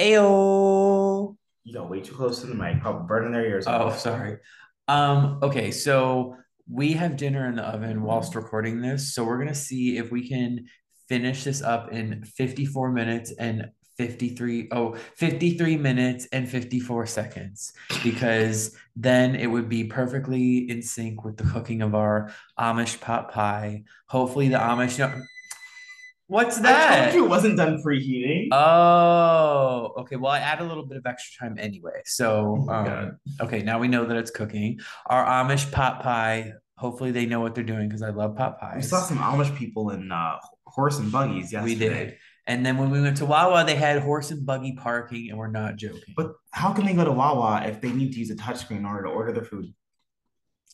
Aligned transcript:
Ayo. 0.00 1.36
You 1.64 1.74
got 1.74 1.90
way 1.90 2.00
too 2.00 2.14
close 2.14 2.40
to 2.40 2.46
the 2.46 2.54
mic, 2.54 2.80
probably 2.80 3.06
burning 3.06 3.32
their 3.32 3.46
ears. 3.46 3.66
Oh, 3.66 3.88
off. 3.88 4.00
sorry. 4.00 4.38
Um, 4.90 5.38
okay, 5.40 5.70
so 5.70 6.36
we 6.68 6.94
have 6.94 7.16
dinner 7.16 7.46
in 7.46 7.54
the 7.54 7.62
oven 7.62 8.02
whilst 8.02 8.34
recording 8.34 8.80
this. 8.80 9.14
So 9.14 9.22
we're 9.22 9.38
gonna 9.38 9.54
see 9.54 9.98
if 9.98 10.10
we 10.10 10.28
can 10.28 10.66
finish 11.08 11.44
this 11.44 11.62
up 11.62 11.92
in 11.92 12.24
54 12.24 12.90
minutes 12.90 13.30
and 13.38 13.70
53 13.98 14.68
oh 14.72 14.96
53 15.16 15.76
minutes 15.76 16.26
and 16.32 16.48
54 16.48 17.06
seconds 17.06 17.72
because 18.02 18.74
then 18.96 19.36
it 19.36 19.46
would 19.46 19.68
be 19.68 19.84
perfectly 19.84 20.70
in 20.70 20.80
sync 20.82 21.22
with 21.22 21.36
the 21.36 21.44
cooking 21.44 21.82
of 21.82 21.94
our 21.94 22.32
Amish 22.58 23.00
pot 23.00 23.30
pie. 23.30 23.84
Hopefully 24.06 24.48
the 24.48 24.56
Amish 24.56 24.98
What's 26.30 26.58
that? 26.58 26.92
I 26.92 27.04
told 27.06 27.14
you 27.16 27.24
it 27.24 27.28
wasn't 27.28 27.56
done 27.56 27.82
preheating. 27.84 28.50
Oh, 28.52 29.94
okay. 29.98 30.14
Well, 30.14 30.30
I 30.30 30.38
add 30.38 30.60
a 30.60 30.64
little 30.64 30.86
bit 30.86 30.96
of 30.98 31.04
extra 31.04 31.48
time 31.48 31.58
anyway. 31.58 32.02
So, 32.04 32.66
Oh 32.68 32.72
um, 32.72 33.18
okay, 33.40 33.62
now 33.64 33.80
we 33.80 33.88
know 33.88 34.04
that 34.04 34.16
it's 34.16 34.30
cooking. 34.30 34.78
Our 35.06 35.26
Amish 35.26 35.72
pot 35.72 36.04
pie. 36.04 36.52
Hopefully, 36.76 37.10
they 37.10 37.26
know 37.26 37.40
what 37.40 37.56
they're 37.56 37.64
doing 37.64 37.88
because 37.88 38.02
I 38.02 38.10
love 38.10 38.36
pot 38.36 38.60
pies. 38.60 38.76
we 38.76 38.82
saw 38.82 39.00
some 39.00 39.18
Amish 39.18 39.54
people 39.56 39.90
in 39.90 40.12
uh, 40.12 40.36
horse 40.66 41.00
and 41.00 41.10
buggies 41.10 41.52
yesterday. 41.52 41.64
We 41.64 41.74
did. 41.74 42.16
And 42.46 42.64
then 42.64 42.78
when 42.78 42.90
we 42.90 43.00
went 43.00 43.16
to 43.16 43.26
Wawa, 43.26 43.64
they 43.64 43.74
had 43.74 44.00
horse 44.00 44.30
and 44.30 44.46
buggy 44.46 44.76
parking, 44.76 45.30
and 45.30 45.38
we're 45.38 45.50
not 45.50 45.74
joking. 45.76 46.14
But 46.16 46.34
how 46.52 46.72
can 46.72 46.86
they 46.86 46.94
go 46.94 47.04
to 47.04 47.12
Wawa 47.12 47.64
if 47.66 47.80
they 47.80 47.90
need 47.90 48.12
to 48.12 48.20
use 48.20 48.30
a 48.30 48.36
touchscreen 48.36 48.78
in 48.78 48.86
order 48.86 49.02
to 49.02 49.08
order 49.08 49.32
their 49.32 49.44
food? 49.44 49.74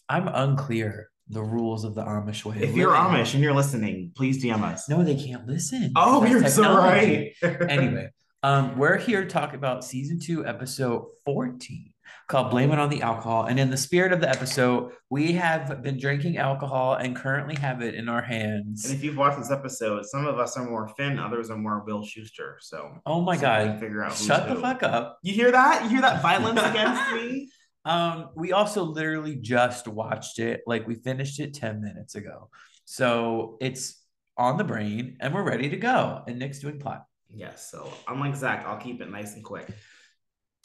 I'm 0.07 0.29
unclear 0.29 1.09
the 1.29 1.43
rules 1.43 1.85
of 1.85 1.95
the 1.95 2.03
Amish 2.03 2.45
way. 2.45 2.57
If 2.61 2.77
you're 2.77 2.91
living. 2.93 3.19
Amish 3.21 3.35
and 3.35 3.43
you're 3.43 3.55
listening, 3.55 4.13
please 4.17 4.43
DM 4.43 4.63
us. 4.63 4.89
no, 4.89 5.03
they 5.03 5.17
can't 5.17 5.47
listen. 5.47 5.93
Oh, 5.97 6.21
That's 6.21 6.33
you're 6.33 6.49
so 6.49 6.77
right. 6.77 7.33
anyway, 7.43 8.11
um, 8.43 8.79
we're 8.79 8.97
here 8.99 9.23
to 9.23 9.29
talk 9.29 9.55
about 9.55 9.85
season 9.85 10.21
two, 10.21 10.47
episode 10.47 11.07
14, 11.25 11.93
called 12.29 12.51
Blame 12.53 12.71
It 12.71 12.79
on 12.79 12.91
the 12.91 13.03
Alcohol. 13.03 13.47
And 13.47 13.59
in 13.59 13.71
the 13.71 13.77
spirit 13.77 14.13
of 14.13 14.21
the 14.21 14.29
episode, 14.29 14.93
we 15.11 15.33
have 15.33 15.83
been 15.83 15.99
drinking 15.99 16.39
alcohol 16.39 16.95
and 16.95 17.17
currently 17.17 17.57
have 17.57 17.83
it 17.83 17.95
in 17.97 18.09
our 18.09 18.23
hands. 18.23 18.85
And 18.85 18.95
if 18.95 19.03
you've 19.03 19.17
watched 19.17 19.39
this 19.39 19.51
episode, 19.51 20.05
some 20.07 20.27
of 20.27 20.39
us 20.39 20.57
are 20.57 20.65
more 20.69 20.87
Finn, 20.97 21.19
others 21.19 21.51
are 21.51 21.57
more 21.59 21.83
Will 21.85 22.03
Schuester. 22.05 22.55
So 22.61 22.99
Oh 23.05 23.21
my 23.21 23.37
see 23.37 23.45
if 23.47 23.51
we 23.59 23.65
can 23.65 23.73
God. 23.73 23.81
figure 23.81 24.05
out 24.05 24.15
Shut 24.17 24.47
the 24.49 24.55
who. 24.55 24.61
fuck 24.61 24.85
up. 24.85 25.19
You 25.23 25.33
hear 25.33 25.51
that? 25.51 25.83
You 25.83 25.89
hear 25.91 26.03
that 26.03 26.23
violence 26.31 26.61
against 26.61 27.13
me? 27.15 27.49
Um, 27.87 28.31
we 28.35 28.53
also 28.53 28.83
literally 28.83 29.37
just 29.37 29.87
watched 29.87 30.41
it, 30.41 30.63
like 30.67 30.89
we 30.89 30.97
finished 30.97 31.39
it 31.39 31.55
10 31.55 31.81
minutes 31.81 32.17
ago. 32.17 32.51
So 32.85 33.57
it's 33.61 34.03
on 34.37 34.57
the 34.59 34.65
brain 34.65 35.17
and 35.21 35.33
we're 35.33 35.45
ready 35.45 35.71
to 35.71 35.77
go. 35.77 36.23
And 36.27 36.41
Nick's 36.41 36.59
doing 36.59 36.81
plot. 36.81 37.05
Yes. 37.33 37.71
So 37.71 37.89
I'm 38.09 38.19
like 38.19 38.35
Zach, 38.35 38.65
I'll 38.67 38.77
keep 38.77 39.01
it 39.01 39.09
nice 39.09 39.35
and 39.35 39.45
quick. 39.45 39.69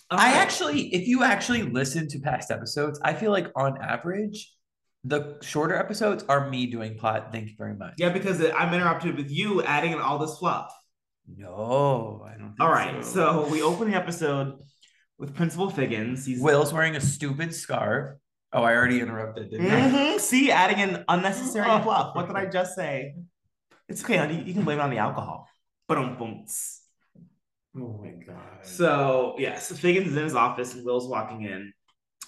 I 0.09 0.33
actually, 0.33 0.93
if 0.93 1.07
you 1.07 1.23
actually 1.23 1.61
listen 1.61 2.07
to 2.09 2.19
past 2.19 2.49
episodes, 2.49 2.99
I 3.03 3.13
feel 3.13 3.31
like 3.31 3.47
on 3.55 3.81
average, 3.81 4.53
the 5.03 5.37
shorter 5.41 5.75
episodes 5.75 6.25
are 6.27 6.49
me 6.49 6.65
doing 6.65 6.97
plot. 6.97 7.31
Thank 7.31 7.49
you 7.49 7.55
very 7.55 7.75
much. 7.75 7.93
Yeah, 7.97 8.09
because 8.09 8.43
I'm 8.43 8.73
interrupted 8.73 9.15
with 9.15 9.29
you 9.29 9.61
adding 9.63 9.91
in 9.93 9.99
all 9.99 10.17
this 10.17 10.37
fluff. 10.37 10.73
No, 11.37 12.25
I 12.27 12.37
don't 12.37 12.49
think 12.49 12.61
All 12.61 12.71
right. 12.71 13.05
So 13.05 13.47
we 13.47 13.61
open 13.61 13.91
the 13.91 13.95
episode 13.95 14.59
with 15.21 15.35
Principal 15.35 15.69
Figgins. 15.69 16.25
He's 16.25 16.41
Will's 16.41 16.73
wearing 16.73 16.95
a 16.95 16.99
stupid 17.01 17.53
scarf. 17.53 18.17
Oh, 18.51 18.63
I 18.63 18.75
already 18.75 18.99
interrupted, 18.99 19.51
didn't 19.51 19.67
I? 19.71 19.79
Mhm. 20.15 20.19
See, 20.19 20.51
adding 20.51 20.81
an 20.81 21.05
unnecessary 21.07 21.67
Oh. 21.69 21.79
fluff. 21.81 22.15
What 22.15 22.27
did 22.27 22.35
I 22.35 22.47
just 22.47 22.75
say? 22.75 23.15
It's 23.87 24.03
okay, 24.03 24.17
honey. 24.17 24.41
You 24.43 24.53
can 24.53 24.63
blame 24.63 24.79
it 24.79 24.81
on 24.81 24.89
the 24.89 24.97
alcohol. 24.97 25.47
But 25.87 25.99
um, 25.99 26.17
Oh 27.77 28.01
my 28.03 28.09
god. 28.25 28.65
So 28.65 29.35
yes, 29.37 29.71
Figgins 29.79 30.07
is 30.07 30.17
in 30.17 30.23
his 30.23 30.35
office 30.35 30.73
and 30.73 30.83
Will's 30.83 31.07
walking 31.07 31.43
in, 31.43 31.71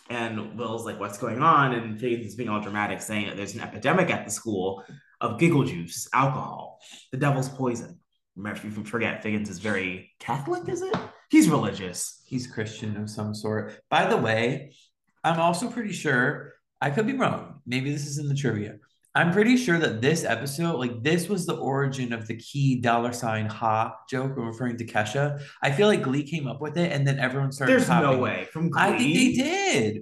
and 0.09 0.57
Will's 0.57 0.85
like, 0.85 0.99
"What's 0.99 1.17
going 1.17 1.41
on?" 1.41 1.73
And 1.73 1.99
Figgins 1.99 2.27
is 2.27 2.35
being 2.35 2.47
all 2.49 2.61
dramatic, 2.61 3.01
saying 3.01 3.27
that 3.27 3.35
there's 3.37 3.55
an 3.55 3.61
epidemic 3.61 4.09
at 4.09 4.23
the 4.23 4.31
school 4.31 4.83
of 5.19 5.39
giggle 5.39 5.63
juice, 5.63 6.07
alcohol, 6.13 6.79
the 7.11 7.17
devil's 7.17 7.49
poison. 7.49 7.99
Remember, 8.35 8.57
if 8.57 8.77
you 8.77 8.83
forget, 8.85 9.23
Figgins 9.23 9.49
is 9.49 9.59
very 9.59 10.11
Catholic. 10.19 10.69
Is 10.69 10.81
it? 10.81 10.95
He's 11.33 11.49
religious. 11.49 12.21
He's 12.27 12.45
Christian 12.45 12.95
of 12.95 13.09
some 13.09 13.33
sort. 13.33 13.79
By 13.89 14.05
the 14.05 14.17
way, 14.17 14.75
I'm 15.23 15.39
also 15.39 15.67
pretty 15.67 15.91
sure, 15.91 16.53
I 16.79 16.91
could 16.91 17.07
be 17.07 17.13
wrong. 17.13 17.59
Maybe 17.65 17.91
this 17.91 18.05
is 18.05 18.19
in 18.19 18.27
the 18.29 18.35
trivia. 18.35 18.75
I'm 19.15 19.31
pretty 19.31 19.57
sure 19.57 19.79
that 19.79 19.99
this 19.99 20.23
episode, 20.23 20.77
like 20.77 21.01
this 21.01 21.27
was 21.27 21.47
the 21.47 21.55
origin 21.55 22.13
of 22.13 22.27
the 22.27 22.35
key 22.37 22.81
dollar 22.81 23.13
sign 23.13 23.47
ha 23.47 23.95
joke 24.07 24.33
referring 24.37 24.77
to 24.77 24.85
Kesha. 24.85 25.41
I 25.63 25.71
feel 25.71 25.87
like 25.87 26.03
Glee 26.03 26.21
came 26.21 26.45
up 26.45 26.61
with 26.61 26.77
it 26.77 26.91
and 26.91 27.07
then 27.07 27.17
everyone 27.17 27.51
started 27.51 27.73
There's 27.73 27.89
no 27.89 27.95
copying 27.95 28.19
it. 28.19 28.21
way 28.21 28.47
from 28.53 28.69
Glee. 28.69 28.81
I 28.83 28.95
think 28.95 29.15
they 29.15 29.33
did. 29.33 30.01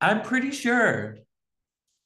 I'm 0.00 0.22
pretty 0.22 0.50
sure. 0.50 1.18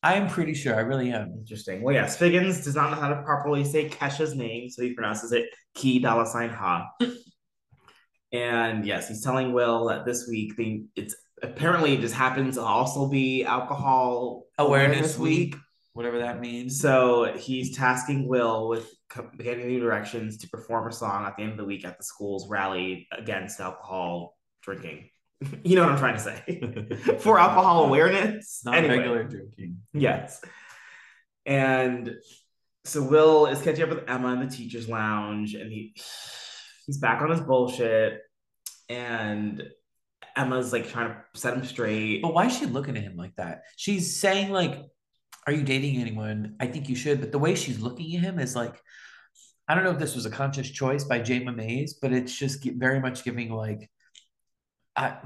I'm 0.02 0.26
pretty 0.28 0.54
sure. 0.54 0.74
I 0.74 0.80
really 0.80 1.12
am. 1.12 1.32
Interesting. 1.38 1.80
Well, 1.80 1.94
yes, 1.94 2.16
Figgins 2.16 2.64
does 2.64 2.74
not 2.74 2.90
know 2.90 2.96
how 2.96 3.10
to 3.10 3.22
properly 3.22 3.62
say 3.62 3.88
Kesha's 3.88 4.34
name, 4.34 4.68
so 4.68 4.82
he 4.82 4.94
pronounces 4.94 5.30
it 5.30 5.44
Key 5.76 6.00
dollar 6.00 6.26
sign 6.26 6.50
Ha. 6.50 6.88
And 8.34 8.84
yes, 8.84 9.06
he's 9.08 9.22
telling 9.22 9.52
Will 9.52 9.86
that 9.86 10.04
this 10.04 10.26
week 10.28 10.56
they, 10.56 10.82
it's 10.96 11.14
apparently 11.40 11.94
it 11.94 12.00
just 12.00 12.14
happens 12.14 12.56
to 12.56 12.62
also 12.62 13.08
be 13.08 13.44
alcohol 13.44 14.46
Awareness 14.58 15.16
week, 15.16 15.54
whatever 15.92 16.18
that 16.18 16.40
means. 16.40 16.80
So 16.80 17.32
he's 17.36 17.76
tasking 17.76 18.26
Will 18.28 18.68
with 18.68 18.92
getting 19.38 19.68
new 19.68 19.78
directions 19.78 20.36
to 20.38 20.48
perform 20.48 20.88
a 20.88 20.92
song 20.92 21.24
at 21.26 21.36
the 21.36 21.44
end 21.44 21.52
of 21.52 21.58
the 21.58 21.64
week 21.64 21.84
at 21.84 21.96
the 21.96 22.02
school's 22.02 22.48
rally 22.48 23.06
against 23.16 23.60
alcohol 23.60 24.36
drinking. 24.62 25.10
you 25.64 25.76
know 25.76 25.82
what 25.82 25.92
I'm 25.92 25.98
trying 25.98 26.16
to 26.16 26.20
say? 26.20 27.16
For 27.20 27.38
alcohol 27.38 27.84
awareness. 27.84 28.62
Not 28.64 28.74
Anyway. 28.74 28.96
regular 28.98 29.24
drinking. 29.24 29.78
Yes. 29.92 30.40
And 31.46 32.16
so 32.84 33.00
Will 33.02 33.46
is 33.46 33.62
catching 33.62 33.84
up 33.84 33.90
with 33.90 34.10
Emma 34.10 34.32
in 34.32 34.40
the 34.40 34.52
teacher's 34.52 34.88
lounge 34.88 35.54
and 35.54 35.70
he 35.70 35.94
he's 36.86 36.98
back 36.98 37.22
on 37.22 37.30
his 37.30 37.40
bullshit 37.40 38.20
and 38.88 39.62
Emma's 40.36 40.72
like 40.72 40.88
trying 40.88 41.10
to 41.10 41.38
set 41.38 41.54
him 41.54 41.64
straight. 41.64 42.22
But 42.22 42.34
why 42.34 42.46
is 42.46 42.58
she 42.58 42.66
looking 42.66 42.96
at 42.96 43.02
him 43.02 43.16
like 43.16 43.34
that? 43.36 43.62
She's 43.76 44.20
saying 44.20 44.50
like, 44.50 44.82
"Are 45.46 45.52
you 45.52 45.62
dating 45.62 46.00
anyone?" 46.00 46.56
I 46.60 46.66
think 46.66 46.88
you 46.88 46.96
should. 46.96 47.20
But 47.20 47.32
the 47.32 47.38
way 47.38 47.54
she's 47.54 47.80
looking 47.80 48.14
at 48.16 48.22
him 48.22 48.38
is 48.38 48.56
like, 48.56 48.80
I 49.68 49.74
don't 49.74 49.84
know 49.84 49.92
if 49.92 49.98
this 49.98 50.14
was 50.14 50.26
a 50.26 50.30
conscious 50.30 50.68
choice 50.68 51.04
by 51.04 51.20
Jayma 51.20 51.54
Mays, 51.54 51.94
but 51.94 52.12
it's 52.12 52.36
just 52.36 52.64
very 52.64 53.00
much 53.00 53.24
giving 53.24 53.50
like, 53.50 53.90
I, 54.96 55.16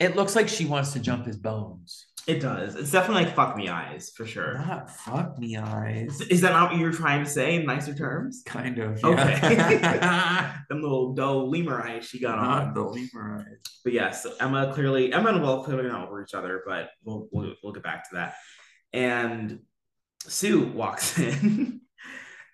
it 0.00 0.16
looks 0.16 0.34
like 0.34 0.48
she 0.48 0.64
wants 0.64 0.92
to 0.94 1.00
jump 1.00 1.26
his 1.26 1.36
bones. 1.36 2.06
It 2.28 2.40
does. 2.40 2.74
It's 2.74 2.90
definitely 2.90 3.24
like 3.24 3.34
fuck 3.34 3.56
me 3.56 3.70
eyes 3.70 4.12
for 4.14 4.26
sure. 4.26 4.58
Not 4.58 4.90
fuck 4.90 5.38
me 5.38 5.56
eyes. 5.56 6.20
Is 6.20 6.42
that 6.42 6.52
not 6.52 6.70
what 6.70 6.78
you're 6.78 6.92
trying 6.92 7.24
to 7.24 7.30
say 7.30 7.54
in 7.54 7.64
nicer 7.64 7.94
terms? 7.94 8.42
Kind 8.44 8.78
of. 8.78 9.02
Okay. 9.02 9.38
Yeah. 9.40 10.58
Them 10.68 10.82
little 10.82 11.14
doe 11.14 11.46
lemur 11.46 11.80
eyes 11.80 12.04
she 12.04 12.20
got 12.20 12.36
Not 12.36 12.62
on. 12.64 12.74
the 12.74 12.82
lemur 12.82 13.38
eyes. 13.38 13.62
But 13.82 13.94
yes, 13.94 14.26
Emma 14.40 14.70
clearly 14.74 15.10
Emma 15.10 15.30
and 15.30 15.42
Will 15.42 15.64
clearly 15.64 15.88
not 15.88 16.06
over 16.06 16.22
each 16.22 16.34
other, 16.34 16.62
but 16.66 16.90
we'll 17.02 17.28
we'll, 17.32 17.54
we'll 17.64 17.72
get 17.72 17.82
back 17.82 18.06
to 18.10 18.16
that. 18.16 18.34
And 18.92 19.60
Sue 20.20 20.66
walks 20.66 21.18
in 21.18 21.80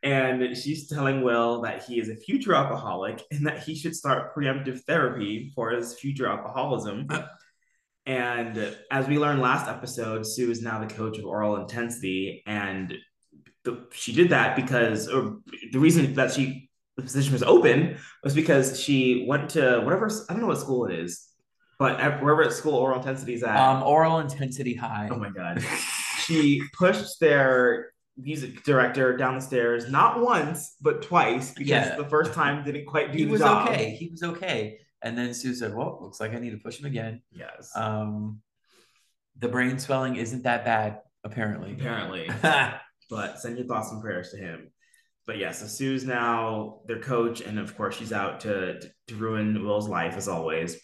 and 0.05 0.56
she's 0.56 0.88
telling 0.88 1.23
Will 1.23 1.62
that 1.62 1.82
he 1.82 1.99
is 1.99 2.11
a 2.11 2.17
future 2.17 2.55
alcoholic 2.55 3.23
and 3.32 3.44
that 3.49 3.65
he 3.65 3.75
should 3.75 3.97
start 3.97 4.37
preemptive 4.37 4.82
therapy 4.82 5.50
for 5.55 5.70
his 5.70 5.99
future 5.99 6.29
alcoholism. 6.29 7.06
Uh, 7.11 7.23
and 8.06 8.77
as 8.91 9.06
we 9.09 9.19
learned 9.19 9.41
last 9.41 9.69
episode, 9.69 10.27
Sue 10.27 10.51
is 10.51 10.61
now 10.62 10.79
the 10.85 10.93
coach 10.95 11.19
of 11.19 11.25
Aural 11.25 11.56
Intensity 11.56 12.43
and 12.47 12.95
the, 13.65 13.87
she 13.93 14.12
did 14.12 14.29
that 14.31 14.56
because 14.56 15.09
or 15.09 15.39
the 15.73 15.79
reason 15.79 16.12
that 16.15 16.33
she 16.33 16.69
the 16.97 17.03
position 17.03 17.33
was 17.33 17.43
open 17.43 17.97
was 18.23 18.35
because 18.35 18.79
she 18.81 19.25
went 19.27 19.51
to 19.51 19.81
whatever 19.81 20.11
I 20.29 20.33
don't 20.33 20.43
know 20.43 20.49
what 20.49 20.59
school 20.61 20.87
it 20.87 20.99
is, 21.01 21.27
but 21.79 21.99
at, 21.99 22.23
wherever 22.23 22.43
at 22.45 22.53
school 22.53 22.75
Aural 22.79 22.99
Intensity 22.99 23.35
is 23.35 23.43
at. 23.43 23.56
Um, 23.56 23.83
Aural 23.83 24.21
Intensity 24.21 24.75
high. 24.75 25.09
oh 25.11 25.17
my 25.19 25.31
god, 25.31 25.62
she 26.27 26.62
pushed 26.75 27.19
their 27.21 27.91
music 28.17 28.62
director 28.65 29.17
down 29.17 29.35
the 29.35 29.41
stairs 29.41 29.91
not 29.91 30.21
once 30.21 30.77
but 30.81 31.03
twice 31.03 31.51
because 31.53 31.69
Yeah. 31.69 31.97
the 31.97 32.05
first 32.05 32.33
time 32.33 32.62
didn't 32.65 32.87
quite 32.87 33.11
do 33.11 33.19
he 33.19 33.25
the 33.25 33.31
was 33.33 33.41
job. 33.41 33.69
okay. 33.71 33.91
He 33.99 34.09
was 34.09 34.23
okay. 34.23 34.79
And 35.05 35.17
then 35.17 35.35
Sue 35.35 35.55
said, 35.55 35.75
"Well, 35.75 35.99
looks 36.01 36.19
like 36.19 36.33
I 36.33 36.39
need 36.39 36.51
to 36.51 36.56
push 36.56 36.81
him 36.81 36.87
again." 36.87 37.21
Yes. 37.31 37.71
Um, 37.77 38.41
the 39.39 39.49
brain 39.49 39.79
swelling 39.79 40.17
isn't 40.17 40.43
that 40.43 40.65
bad. 40.65 41.01
apparently. 41.23 41.73
apparently. 41.75 42.29
but 43.11 43.39
send 43.39 43.59
your 43.59 43.67
thoughts 43.67 43.93
and 43.93 44.01
prayers 44.01 44.31
to 44.31 44.39
him. 44.39 44.71
But 45.27 45.39
yeah, 45.39 45.53
so 45.53 45.67
Sue's 45.67 46.05
now 46.05 46.81
their 46.87 47.01
coach, 47.01 47.43
and 47.43 47.59
of 47.59 47.77
course 47.77 47.97
she's 47.97 48.12
out 48.12 48.41
to 48.41 48.81
to 48.81 49.15
ruin 49.15 49.62
Will's 49.62 49.89
life 49.89 50.17
as 50.17 50.27
always. 50.27 50.81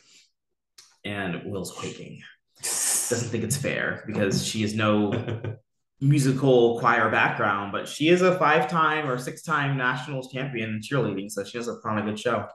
And 1.02 1.50
Will's 1.50 1.72
quaking. 1.72 2.20
Doesn't 2.60 3.30
think 3.30 3.42
it's 3.42 3.56
fair 3.56 4.04
because 4.06 4.46
she 4.46 4.60
has 4.62 4.74
no 4.74 5.12
musical 6.00 6.78
choir 6.78 7.10
background, 7.10 7.72
but 7.72 7.88
she 7.88 8.08
is 8.08 8.20
a 8.20 8.38
five-time 8.38 9.08
or 9.08 9.16
six-time 9.16 9.78
nationals 9.78 10.30
champion 10.30 10.70
in 10.70 10.80
cheerleading, 10.80 11.30
so 11.30 11.42
she 11.42 11.56
has 11.56 11.68
a 11.68 11.76
put 11.76 11.90
on 11.90 11.98
a 11.98 12.02
good 12.02 12.18
show. 12.18 12.46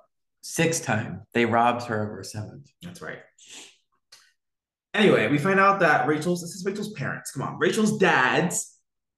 Six 0.47 0.79
time. 0.79 1.23
They 1.33 1.45
robbed 1.45 1.85
her 1.85 2.03
of 2.03 2.09
her 2.11 2.23
seventh. 2.23 2.69
That's 2.83 3.01
right. 3.01 3.17
Anyway, 4.93 5.27
we 5.27 5.39
find 5.39 5.59
out 5.59 5.79
that 5.79 6.05
Rachel's 6.07 6.41
this 6.41 6.51
is 6.51 6.63
Rachel's 6.63 6.93
parents. 6.93 7.31
Come 7.31 7.41
on, 7.41 7.57
Rachel's 7.57 7.97
dads. 7.97 8.77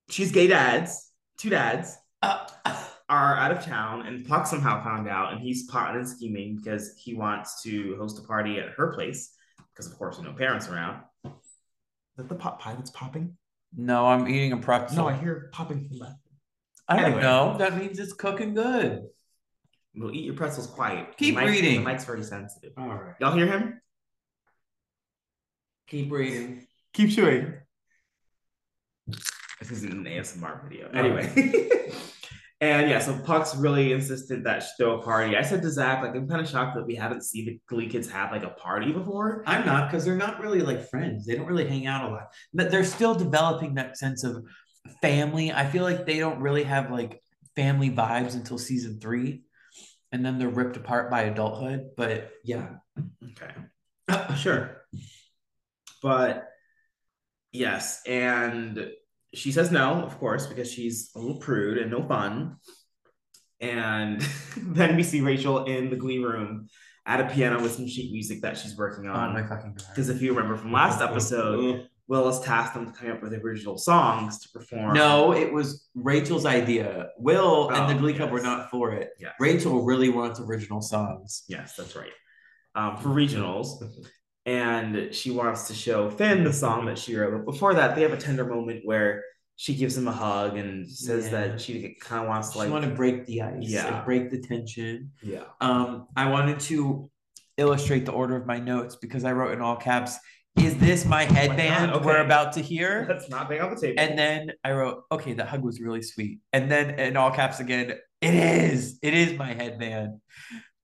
She's 0.10 0.32
gay 0.32 0.48
dads, 0.48 1.12
two 1.38 1.50
dads 1.50 1.98
Uh, 2.22 2.48
are 3.10 3.36
out 3.36 3.52
of 3.52 3.62
town, 3.62 4.08
and 4.08 4.26
Puck 4.26 4.48
somehow 4.48 4.82
found 4.82 5.10
out, 5.10 5.34
and 5.34 5.42
he's 5.42 5.70
plotting 5.70 5.98
and 6.00 6.08
scheming 6.08 6.56
because 6.56 6.96
he 6.98 7.14
wants 7.14 7.62
to 7.64 7.98
host 7.98 8.18
a 8.20 8.22
party 8.26 8.58
at 8.60 8.70
her 8.78 8.94
place 8.94 9.34
because, 9.74 9.92
of 9.92 9.98
course, 9.98 10.20
no 10.22 10.32
parents 10.32 10.70
around. 10.70 11.02
Is 11.26 11.32
that 12.16 12.30
the 12.30 12.36
pot 12.36 12.60
pie 12.60 12.74
that's 12.74 12.92
popping? 12.92 13.36
no, 13.76 14.08
I'm 14.08 14.30
eating 14.30 14.54
a 14.54 14.58
pretzel. 14.58 14.96
No, 15.04 15.10
I 15.10 15.14
hear 15.14 15.50
popping 15.52 15.90
from 15.90 16.00
that. 16.00 16.16
I 16.88 16.96
don't 16.96 17.06
Anyway. 17.08 17.22
know. 17.22 17.58
That 17.58 17.76
means 17.78 18.00
it's 18.00 18.14
cooking 18.14 18.54
good. 18.54 19.08
We'll 19.98 20.14
eat 20.14 20.26
your 20.26 20.36
pretzels 20.36 20.68
quiet. 20.68 21.18
Keep 21.18 21.36
the 21.36 21.42
mic- 21.42 21.50
reading. 21.50 21.84
The 21.84 21.90
mic's 21.90 22.06
very 22.06 22.24
sensitive. 22.24 22.74
All 22.78 22.88
right. 22.88 23.16
Y'all 23.20 23.36
hear 23.36 23.48
him? 23.48 23.82
Keep 25.88 26.12
reading. 26.12 26.68
Keep 26.94 27.12
chewing. 27.12 27.54
This 29.08 29.72
isn't 29.72 29.92
an 29.92 30.04
ASMR 30.04 30.64
video. 30.64 30.90
No. 30.92 31.00
Anyway. 31.00 31.32
and 32.62 32.90
yeah, 32.90 33.00
so 33.00 33.18
Puck's 33.18 33.56
really 33.56 33.94
insisted 33.94 34.44
that 34.44 34.64
she 34.64 34.70
throw 34.78 35.00
a 35.00 35.04
party. 35.04 35.36
I 35.36 35.42
said 35.42 35.62
to 35.64 35.70
Zach, 35.72 36.04
like, 36.04 36.16
I'm 36.16 36.28
kind 36.28 36.42
of 36.42 36.50
shocked 36.50 36.76
that 36.76 36.86
we 36.86 36.96
haven't 36.96 37.24
seen 37.24 37.46
the 37.46 37.60
Glee 37.68 37.88
kids 37.88 38.10
have 38.12 38.32
like 38.32 38.44
a 38.44 38.50
party 38.50 38.92
before. 38.92 39.44
I'm 39.48 39.66
not 39.66 39.90
because 39.90 40.06
they're 40.06 40.16
not 40.16 40.42
really 40.42 40.62
like 40.62 40.90
friends. 40.90 41.26
They 41.26 41.36
don't 41.36 41.48
really 41.48 41.68
hang 41.68 41.88
out 41.88 42.10
a 42.10 42.14
lot, 42.14 42.28
but 42.54 42.70
they're 42.70 42.84
still 42.84 43.16
developing 43.16 43.76
that 43.76 43.98
sense 43.98 44.24
of 44.24 44.44
family. 45.02 45.52
I 45.52 45.66
feel 45.66 45.84
like 45.84 46.06
they 46.06 46.20
don't 46.20 46.40
really 46.40 46.64
have 46.64 46.92
like 46.92 47.22
family 47.56 47.90
vibes 47.90 48.36
until 48.36 48.58
season 48.58 49.00
three, 49.00 49.42
and 50.12 50.26
then 50.26 50.40
they're 50.40 50.50
ripped 50.50 50.78
apart 50.78 51.10
by 51.12 51.24
adulthood. 51.24 51.92
But 51.96 52.32
yeah, 52.44 52.68
Okay. 53.24 54.36
sure. 54.38 54.84
But 56.02 56.48
yes, 57.52 58.02
and 58.06 58.92
she 59.34 59.52
says 59.52 59.72
no, 59.72 59.96
of 60.04 60.18
course, 60.20 60.48
because 60.48 60.72
she's 60.72 61.12
a 61.16 61.20
little 61.20 61.38
prude 61.40 61.78
and 61.78 61.92
no 61.92 62.04
fun. 62.04 62.58
And 63.60 64.22
then 64.58 64.96
we 64.96 65.04
see 65.04 65.22
Rachel 65.22 65.66
in 65.66 65.90
the 65.90 65.96
Glee 65.96 66.20
room 66.20 66.68
at 67.06 67.22
a 67.22 67.26
piano 67.34 67.62
with 67.62 67.74
some 67.74 67.88
sheet 67.88 68.12
music 68.12 68.42
that 68.42 68.58
she's 68.58 68.78
working 68.78 69.08
oh 69.08 69.14
on. 69.14 69.34
my 69.34 69.44
fucking 69.44 69.74
god. 69.74 69.86
Because 69.90 70.10
if 70.10 70.22
you 70.22 70.34
remember 70.34 70.58
from 70.58 70.72
last 70.72 71.02
episode, 71.10 71.88
Willis 72.08 72.40
tasked 72.40 72.74
them 72.74 72.86
to 72.86 72.92
come 72.94 73.12
up 73.12 73.22
with 73.22 73.34
original 73.34 73.78
songs 73.78 74.40
to 74.40 74.50
perform. 74.50 74.94
No, 74.94 75.34
it 75.34 75.52
was 75.52 75.88
Rachel's 75.94 76.46
idea. 76.46 77.10
Will 77.18 77.70
and 77.70 77.90
the 77.90 77.96
Oh, 77.96 78.00
Glee 78.00 78.14
Club 78.14 78.32
were 78.32 78.42
not 78.42 78.70
for 78.72 78.94
it. 78.94 79.10
Yes. 79.20 79.34
Rachel 79.40 79.84
really 79.84 80.10
wants 80.10 80.40
original 80.40 80.82
songs. 80.82 81.44
Yes, 81.50 81.76
that's 81.76 81.96
right. 81.96 82.12
Um, 82.76 82.98
for 82.98 83.10
regionals. 83.10 83.84
And 84.46 85.14
she 85.14 85.30
wants 85.30 85.68
to 85.68 85.74
show 85.74 86.10
Finn 86.10 86.46
the 86.46 86.54
song 86.54 86.86
that 86.86 86.98
she 86.98 87.18
wrote. 87.18 87.34
But 87.34 87.44
before 87.52 87.74
that, 87.74 87.96
they 87.98 88.02
have 88.04 88.14
a 88.14 88.18
tender 88.18 88.46
moment 88.46 88.80
where 88.86 89.22
she 89.58 89.76
gives 89.76 89.98
him 89.98 90.08
a 90.08 90.12
hug 90.14 90.56
and 90.56 90.90
says 90.90 91.26
Yeah. 91.26 91.32
that 91.48 91.60
she 91.60 91.98
kind 92.00 92.22
of 92.24 92.30
wants 92.30 92.48
to 92.50 92.54
She 92.54 92.60
like, 92.60 92.70
want 92.72 92.86
to 92.86 92.92
break 92.92 93.26
the 93.26 93.42
ice, 93.42 93.56
Yeah. 93.68 94.06
break 94.06 94.32
the 94.32 94.40
tension. 94.40 95.12
yeah, 95.22 95.44
Um, 95.60 96.08
I 96.16 96.30
wanted 96.32 96.62
to 96.62 97.12
illustrate 97.58 98.06
the 98.06 98.14
order 98.14 98.38
of 98.38 98.46
my 98.46 98.58
notes 98.60 98.96
because 98.96 99.26
I 99.26 99.34
wrote 99.34 99.52
in 99.52 99.60
all 99.62 99.76
caps, 99.76 100.18
"Is 100.58 100.78
this 100.78 101.06
my 101.06 101.26
oh 101.26 101.34
headband 101.34 101.92
okay. 101.92 102.06
we're 102.06 102.24
about 102.24 102.54
to 102.54 102.62
hear?" 102.62 103.06
let's 103.10 103.30
not 103.30 103.50
bang 103.50 103.62
on 103.62 103.76
the 103.76 103.80
table. 103.80 104.00
And 104.00 104.18
then 104.18 104.52
I 104.64 104.72
wrote, 104.72 105.04
"Okay, 105.12 105.34
that 105.34 105.48
hug 105.48 105.64
was 105.64 105.80
really 105.80 106.02
sweet." 106.02 106.40
And 106.54 106.70
then 106.72 107.00
in 107.00 107.18
all 107.18 107.32
caps 107.32 107.60
again, 107.60 107.94
"It 108.22 108.34
is, 108.34 109.00
it 109.02 109.14
is 109.14 109.38
my 109.38 109.54
headband." 109.54 110.20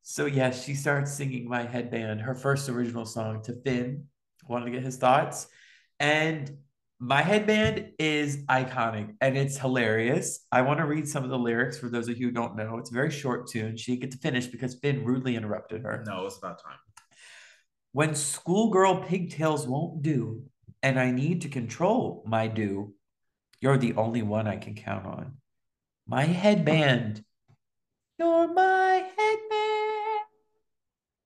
So 0.02 0.26
yes, 0.26 0.64
she 0.64 0.76
starts 0.76 1.14
singing 1.14 1.48
"My 1.48 1.64
Headband," 1.64 2.22
her 2.22 2.36
first 2.36 2.70
original 2.70 3.06
song 3.06 3.42
to 3.44 3.56
Finn. 3.64 4.06
Wanted 4.48 4.66
to 4.66 4.72
get 4.72 4.84
his 4.84 4.98
thoughts, 4.98 5.48
and 6.00 6.52
my 7.00 7.22
headband 7.22 7.92
is 8.00 8.46
iconic 8.46 9.14
and 9.20 9.38
it's 9.38 9.58
hilarious. 9.58 10.46
I 10.54 10.62
want 10.62 10.80
to 10.80 10.86
read 10.86 11.06
some 11.08 11.26
of 11.26 11.30
the 11.30 11.38
lyrics 11.38 11.78
for 11.78 11.90
those 11.90 12.08
of 12.08 12.18
you 12.18 12.28
who 12.28 12.32
don't 12.32 12.56
know. 12.56 12.78
It's 12.78 12.92
a 12.92 12.94
very 12.94 13.12
short 13.12 13.48
tune. 13.48 13.76
She 13.76 13.92
didn't 13.92 14.02
get 14.04 14.12
to 14.12 14.18
finish 14.20 14.48
because 14.48 14.76
Finn 14.76 15.04
rudely 15.04 15.36
interrupted 15.36 15.82
her. 15.82 16.04
no, 16.08 16.26
it's 16.26 16.38
about 16.38 16.64
time. 16.64 16.78
When 17.94 18.16
schoolgirl 18.16 19.04
pigtails 19.04 19.68
won't 19.68 20.02
do, 20.02 20.46
and 20.82 21.00
I 21.00 21.12
need 21.12 21.42
to 21.42 21.48
control 21.48 22.24
my 22.26 22.48
do, 22.48 22.96
you're 23.62 23.78
the 23.78 23.94
only 23.94 24.24
one 24.24 24.48
I 24.48 24.58
can 24.58 24.74
count 24.74 25.06
on. 25.06 25.34
My 26.08 26.24
headband, 26.24 27.24
you're 28.18 28.52
my 28.52 29.06
headband, 29.16 30.26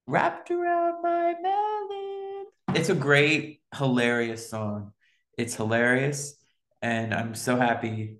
wrapped 0.08 0.52
around 0.52 1.02
my 1.02 1.36
melon. 1.42 2.48
It's 2.76 2.90
a 2.90 2.96
great, 2.96 3.62
hilarious 3.74 4.50
song. 4.50 4.92
It's 5.38 5.56
hilarious, 5.56 6.36
and 6.82 7.14
I'm 7.14 7.34
so 7.34 7.56
happy. 7.56 8.18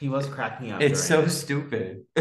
He 0.00 0.08
was 0.08 0.26
cracking 0.26 0.72
up. 0.72 0.80
It's 0.80 1.04
so 1.04 1.24
it. 1.24 1.28
stupid. 1.30 2.04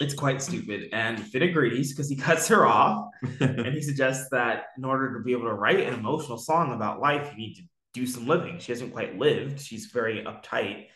it's 0.00 0.14
quite 0.14 0.42
stupid. 0.42 0.88
And 0.92 1.18
Finn 1.20 1.42
agrees 1.42 1.92
because 1.92 2.08
he 2.08 2.16
cuts 2.28 2.48
her 2.48 2.66
off 2.66 3.08
and 3.40 3.66
he 3.74 3.82
suggests 3.90 4.28
that 4.30 4.66
in 4.76 4.84
order 4.84 5.16
to 5.16 5.24
be 5.24 5.32
able 5.32 5.48
to 5.48 5.54
write 5.54 5.80
an 5.80 5.94
emotional 5.94 6.38
song 6.38 6.72
about 6.72 7.00
life, 7.00 7.30
you 7.32 7.38
need 7.38 7.54
to 7.54 7.62
do 7.94 8.06
some 8.06 8.26
living. 8.26 8.58
She 8.58 8.72
hasn't 8.72 8.92
quite 8.92 9.18
lived. 9.18 9.60
She's 9.60 9.86
very 9.86 10.24
uptight. 10.24 10.86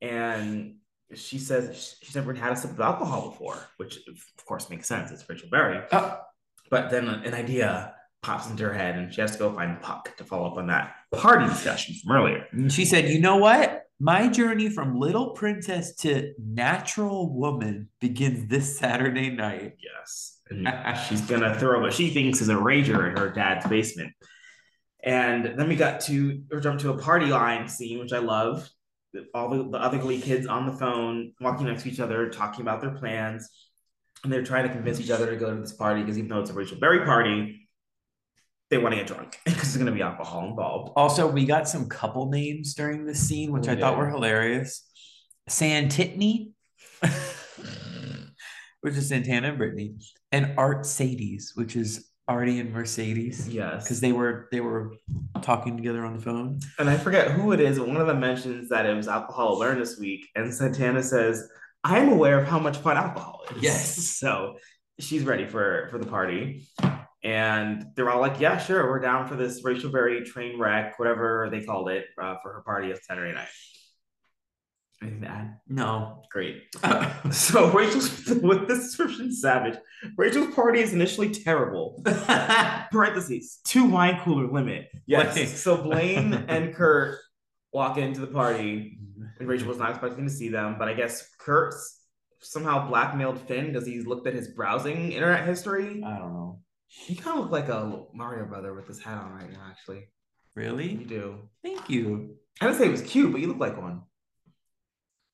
And 0.00 0.76
she 1.14 1.38
says 1.38 1.96
she's 2.02 2.14
never 2.14 2.34
had 2.34 2.52
a 2.52 2.56
sip 2.56 2.70
of 2.70 2.80
alcohol 2.80 3.30
before, 3.30 3.58
which 3.76 3.98
of 4.08 4.46
course 4.46 4.68
makes 4.70 4.86
sense. 4.86 5.10
It's 5.10 5.28
Rachel 5.28 5.48
Berry. 5.50 5.82
Oh, 5.92 6.18
But 6.70 6.90
then 6.90 7.08
an 7.08 7.34
idea 7.34 7.94
pops 8.22 8.48
into 8.48 8.64
her 8.64 8.74
head 8.74 8.96
and 8.96 9.12
she 9.12 9.20
has 9.20 9.32
to 9.32 9.38
go 9.38 9.52
find 9.52 9.80
Puck 9.80 10.16
to 10.16 10.24
follow 10.24 10.50
up 10.50 10.56
on 10.56 10.66
that 10.66 10.94
party 11.14 11.46
discussion 11.46 11.94
from 12.02 12.16
earlier. 12.16 12.46
And 12.52 12.72
she 12.72 12.84
said, 12.84 13.08
You 13.08 13.20
know 13.20 13.36
what? 13.36 13.87
My 14.00 14.28
journey 14.28 14.68
from 14.68 14.94
little 14.94 15.30
princess 15.30 15.94
to 15.96 16.32
natural 16.38 17.34
woman 17.34 17.88
begins 18.00 18.48
this 18.48 18.78
Saturday 18.78 19.30
night. 19.30 19.76
Yes. 19.82 20.40
She's 21.08 21.20
gonna 21.22 21.58
throw 21.58 21.80
what 21.80 21.92
she 21.92 22.10
thinks 22.10 22.40
is 22.40 22.48
a 22.48 22.54
rager 22.54 23.10
in 23.10 23.16
her 23.16 23.28
dad's 23.28 23.66
basement. 23.66 24.12
And 25.02 25.58
then 25.58 25.68
we 25.68 25.74
got 25.74 26.00
to 26.02 26.42
or 26.52 26.60
jump 26.60 26.80
to 26.80 26.90
a 26.90 26.98
party 26.98 27.26
line 27.26 27.68
scene, 27.68 27.98
which 27.98 28.12
I 28.12 28.18
love. 28.18 28.68
All 29.34 29.48
the, 29.48 29.68
the 29.68 29.78
other 29.78 29.98
Glee 29.98 30.20
kids 30.20 30.46
on 30.46 30.66
the 30.66 30.72
phone, 30.72 31.32
walking 31.40 31.66
next 31.66 31.82
to 31.82 31.88
each 31.88 31.98
other, 31.98 32.28
talking 32.28 32.60
about 32.60 32.80
their 32.80 32.90
plans. 32.90 33.48
And 34.22 34.32
they're 34.32 34.44
trying 34.44 34.66
to 34.66 34.72
convince 34.72 35.00
each 35.00 35.10
other 35.10 35.28
to 35.30 35.36
go 35.36 35.54
to 35.54 35.60
this 35.60 35.72
party 35.72 36.02
because 36.02 36.18
even 36.18 36.28
though 36.28 36.40
it's 36.40 36.50
a 36.50 36.54
Rachel 36.54 36.78
Berry 36.78 37.04
party, 37.04 37.67
they 38.70 38.78
want 38.78 38.92
to 38.92 38.98
get 38.98 39.06
drunk 39.06 39.38
because 39.44 39.62
there's 39.62 39.76
going 39.76 39.86
to 39.86 39.92
be 39.92 40.02
alcohol 40.02 40.46
involved. 40.48 40.92
Also, 40.96 41.26
we 41.26 41.44
got 41.44 41.68
some 41.68 41.88
couple 41.88 42.30
names 42.30 42.74
during 42.74 43.06
this 43.06 43.26
scene, 43.26 43.52
which 43.52 43.66
We 43.66 43.72
I 43.72 43.76
thought 43.76 43.96
were 43.98 44.08
hilarious. 44.08 44.84
Santitney, 45.48 46.52
which 48.80 48.94
is 48.94 49.08
Santana 49.08 49.48
and 49.48 49.58
Brittany, 49.58 49.96
and 50.30 50.54
Art 50.58 50.82
Sadies, 50.82 51.52
which 51.54 51.76
is 51.76 52.08
Artie 52.28 52.60
and 52.60 52.72
Mercedes. 52.72 53.48
Yes. 53.48 53.84
Because 53.84 54.00
they 54.00 54.12
were 54.12 54.48
they 54.52 54.60
were 54.60 54.92
talking 55.40 55.76
together 55.76 56.04
on 56.04 56.14
the 56.14 56.22
phone. 56.22 56.60
And 56.78 56.90
I 56.90 56.98
forget 56.98 57.30
who 57.30 57.52
it 57.52 57.60
is, 57.60 57.78
but 57.78 57.88
one 57.88 57.96
of 57.96 58.06
them 58.06 58.20
mentions 58.20 58.68
that 58.68 58.84
it 58.84 58.94
was 58.94 59.08
Alcohol 59.08 59.56
Awareness 59.56 59.98
Week, 59.98 60.28
and 60.34 60.52
Santana 60.52 61.02
says, 61.02 61.48
"I 61.82 61.98
am 61.98 62.10
aware 62.10 62.38
of 62.38 62.46
how 62.46 62.58
much 62.58 62.76
fun 62.76 62.98
alcohol 62.98 63.40
is." 63.56 63.62
Yes. 63.62 63.96
so 64.18 64.56
she's 65.00 65.24
ready 65.24 65.46
for 65.46 65.88
for 65.90 65.96
the 65.96 66.06
party, 66.06 66.68
and 67.22 67.86
they're 67.94 68.10
all 68.10 68.20
like, 68.20 68.40
"Yeah, 68.40 68.58
sure, 68.58 68.88
we're 68.88 69.00
down 69.00 69.26
for 69.28 69.34
this 69.36 69.64
Rachel 69.64 69.90
Berry 69.90 70.24
train 70.24 70.58
wreck, 70.58 70.98
whatever 70.98 71.48
they 71.50 71.62
called 71.62 71.88
it, 71.90 72.06
uh, 72.20 72.36
for 72.42 72.52
her 72.52 72.62
party 72.62 72.90
on 72.92 72.98
Saturday 73.02 73.34
night." 73.34 73.48
Anything 75.00 75.20
to 75.22 75.28
add? 75.28 75.58
No. 75.68 76.22
Great. 76.30 76.62
So 77.30 77.70
Rachel's 77.72 78.26
with 78.42 78.66
this 78.68 78.78
description 78.80 79.32
savage. 79.32 79.78
Rachel's 80.16 80.54
party 80.54 80.80
is 80.80 80.92
initially 80.92 81.30
terrible. 81.30 82.02
Parentheses 82.90 83.58
two 83.64 83.84
wine 83.84 84.20
cooler 84.24 84.46
limit. 84.50 84.88
Yes. 85.06 85.36
Like- 85.36 85.46
so 85.48 85.76
Blaine 85.76 86.32
and 86.48 86.74
Kurt 86.74 87.18
walk 87.72 87.98
into 87.98 88.20
the 88.20 88.26
party, 88.28 88.98
and 89.38 89.48
Rachel 89.48 89.68
was 89.68 89.78
not 89.78 89.90
expecting 89.90 90.24
to 90.24 90.32
see 90.32 90.48
them, 90.48 90.76
but 90.78 90.88
I 90.88 90.94
guess 90.94 91.28
Kurt 91.38 91.74
somehow 92.40 92.88
blackmailed 92.88 93.40
Finn 93.42 93.66
because 93.66 93.86
he's 93.86 94.06
looked 94.06 94.26
at 94.26 94.34
his 94.34 94.48
browsing 94.48 95.12
internet 95.12 95.46
history. 95.46 96.02
I 96.04 96.18
don't 96.18 96.32
know. 96.32 96.60
You 97.06 97.16
kind 97.16 97.38
of 97.38 97.44
look 97.44 97.52
like 97.52 97.68
a 97.68 98.04
Mario 98.14 98.46
brother 98.46 98.72
with 98.74 98.86
this 98.88 98.98
hat 98.98 99.18
on 99.18 99.32
right 99.34 99.50
now. 99.52 99.60
Actually, 99.70 100.08
Really? 100.54 100.90
you 100.90 101.04
do. 101.04 101.38
Thank 101.62 101.88
you. 101.90 102.36
I 102.60 102.66
didn't 102.66 102.78
say 102.78 102.86
it 102.86 102.90
was 102.90 103.02
cute, 103.02 103.30
but 103.30 103.40
you 103.40 103.46
look 103.48 103.58
like 103.58 103.80
one. 103.80 104.02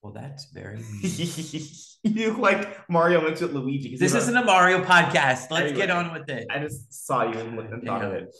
Well, 0.03 0.13
that's 0.13 0.51
very 0.53 0.85
you 2.03 2.29
look 2.33 2.39
like 2.39 2.91
Mario 2.91 3.23
mixed 3.23 3.41
with 3.43 3.53
Luigi. 3.53 3.97
This 3.97 4.15
isn't 4.15 4.37
a 4.37 4.45
Mario 4.45 4.85
podcast. 4.85 5.51
Let's 5.51 5.69
Anyway. 5.71 5.77
get 5.77 5.91
on 5.91 6.13
with 6.13 6.29
it. 6.29 6.47
I 6.51 6.59
just 6.59 7.07
saw 7.07 7.23
you 7.31 7.39
and, 7.39 7.57
looked 7.57 7.73
and 7.73 7.83
thought 7.85 8.05
of 8.05 8.13
it. 8.13 8.35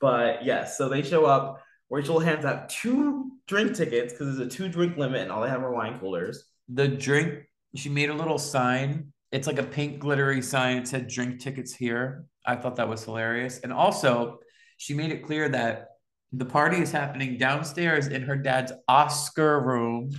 But 0.00 0.44
yes, 0.44 0.76
so 0.76 0.88
they 0.90 1.02
show 1.02 1.24
up. 1.24 1.62
Rachel 1.88 2.18
hands 2.18 2.44
out 2.44 2.68
two 2.68 3.30
drink 3.46 3.74
tickets 3.74 4.12
because 4.12 4.36
there's 4.36 4.46
a 4.46 4.50
two 4.54 4.68
drink 4.68 4.98
limit 4.98 5.22
and 5.22 5.32
all 5.32 5.40
they 5.40 5.48
have 5.48 5.62
are 5.62 5.72
wine 5.72 5.98
coolers. 5.98 6.44
The 6.68 6.88
drink, 6.88 7.44
she 7.76 7.88
made 7.88 8.10
a 8.10 8.14
little 8.14 8.38
sign. 8.38 9.12
It's 9.32 9.46
like 9.46 9.58
a 9.58 9.62
pink 9.64 9.98
glittery 9.98 10.40
sign. 10.42 10.78
It 10.78 10.88
said 10.88 11.08
drink 11.08 11.40
tickets 11.40 11.74
here. 11.74 12.24
I 12.44 12.56
thought 12.56 12.76
that 12.76 12.88
was 12.88 13.04
hilarious. 13.04 13.58
And 13.60 13.72
also, 13.72 14.38
she 14.76 14.94
made 14.94 15.10
it 15.10 15.24
clear 15.24 15.48
that 15.48 15.88
the 16.32 16.44
party 16.44 16.78
is 16.78 16.92
happening 16.92 17.38
downstairs 17.38 18.06
in 18.06 18.22
her 18.22 18.36
dad's 18.36 18.72
Oscar 18.88 19.60
room, 19.60 20.10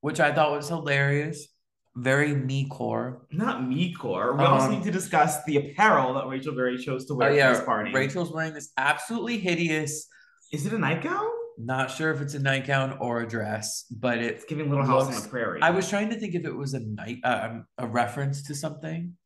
which 0.00 0.18
I 0.20 0.32
thought 0.32 0.52
was 0.52 0.68
hilarious. 0.68 1.46
Very 1.94 2.34
me 2.34 2.68
core. 2.68 3.26
Not 3.32 3.66
me 3.66 3.94
core. 3.94 4.34
We 4.36 4.44
also 4.44 4.66
Um, 4.66 4.72
need 4.72 4.82
to 4.84 4.90
discuss 4.90 5.42
the 5.44 5.56
apparel 5.56 6.14
that 6.14 6.26
Rachel 6.26 6.54
Berry 6.54 6.76
chose 6.78 7.06
to 7.06 7.14
Oh 7.14 7.16
wear 7.16 7.30
for 7.30 7.36
yeah, 7.36 7.52
this 7.52 7.64
party. 7.64 7.92
Rachel's 7.92 8.32
wearing 8.32 8.52
this 8.52 8.70
absolutely 8.76 9.38
hideous. 9.38 10.06
Is 10.52 10.66
it 10.66 10.72
a 10.74 10.78
nightgown? 10.78 11.26
Not 11.58 11.90
sure 11.90 12.10
if 12.10 12.20
it's 12.20 12.34
a 12.34 12.38
nightgown 12.38 12.98
or 12.98 13.20
a 13.20 13.28
dress, 13.28 13.84
but 13.90 14.18
it 14.18 14.34
It's 14.34 14.44
giving 14.44 14.68
Little 14.68 14.84
House 14.84 15.06
on 15.06 15.22
the 15.22 15.28
Prairie. 15.28 15.60
I 15.62 15.70
was 15.70 15.88
trying 15.88 16.10
to 16.10 16.16
think 16.20 16.34
if 16.34 16.44
it 16.44 16.54
was 16.54 16.74
a 16.74 16.80
night 16.80 17.18
uh, 17.24 17.60
a 17.78 17.86
reference 17.86 18.42
to 18.44 18.54
something, 18.54 19.16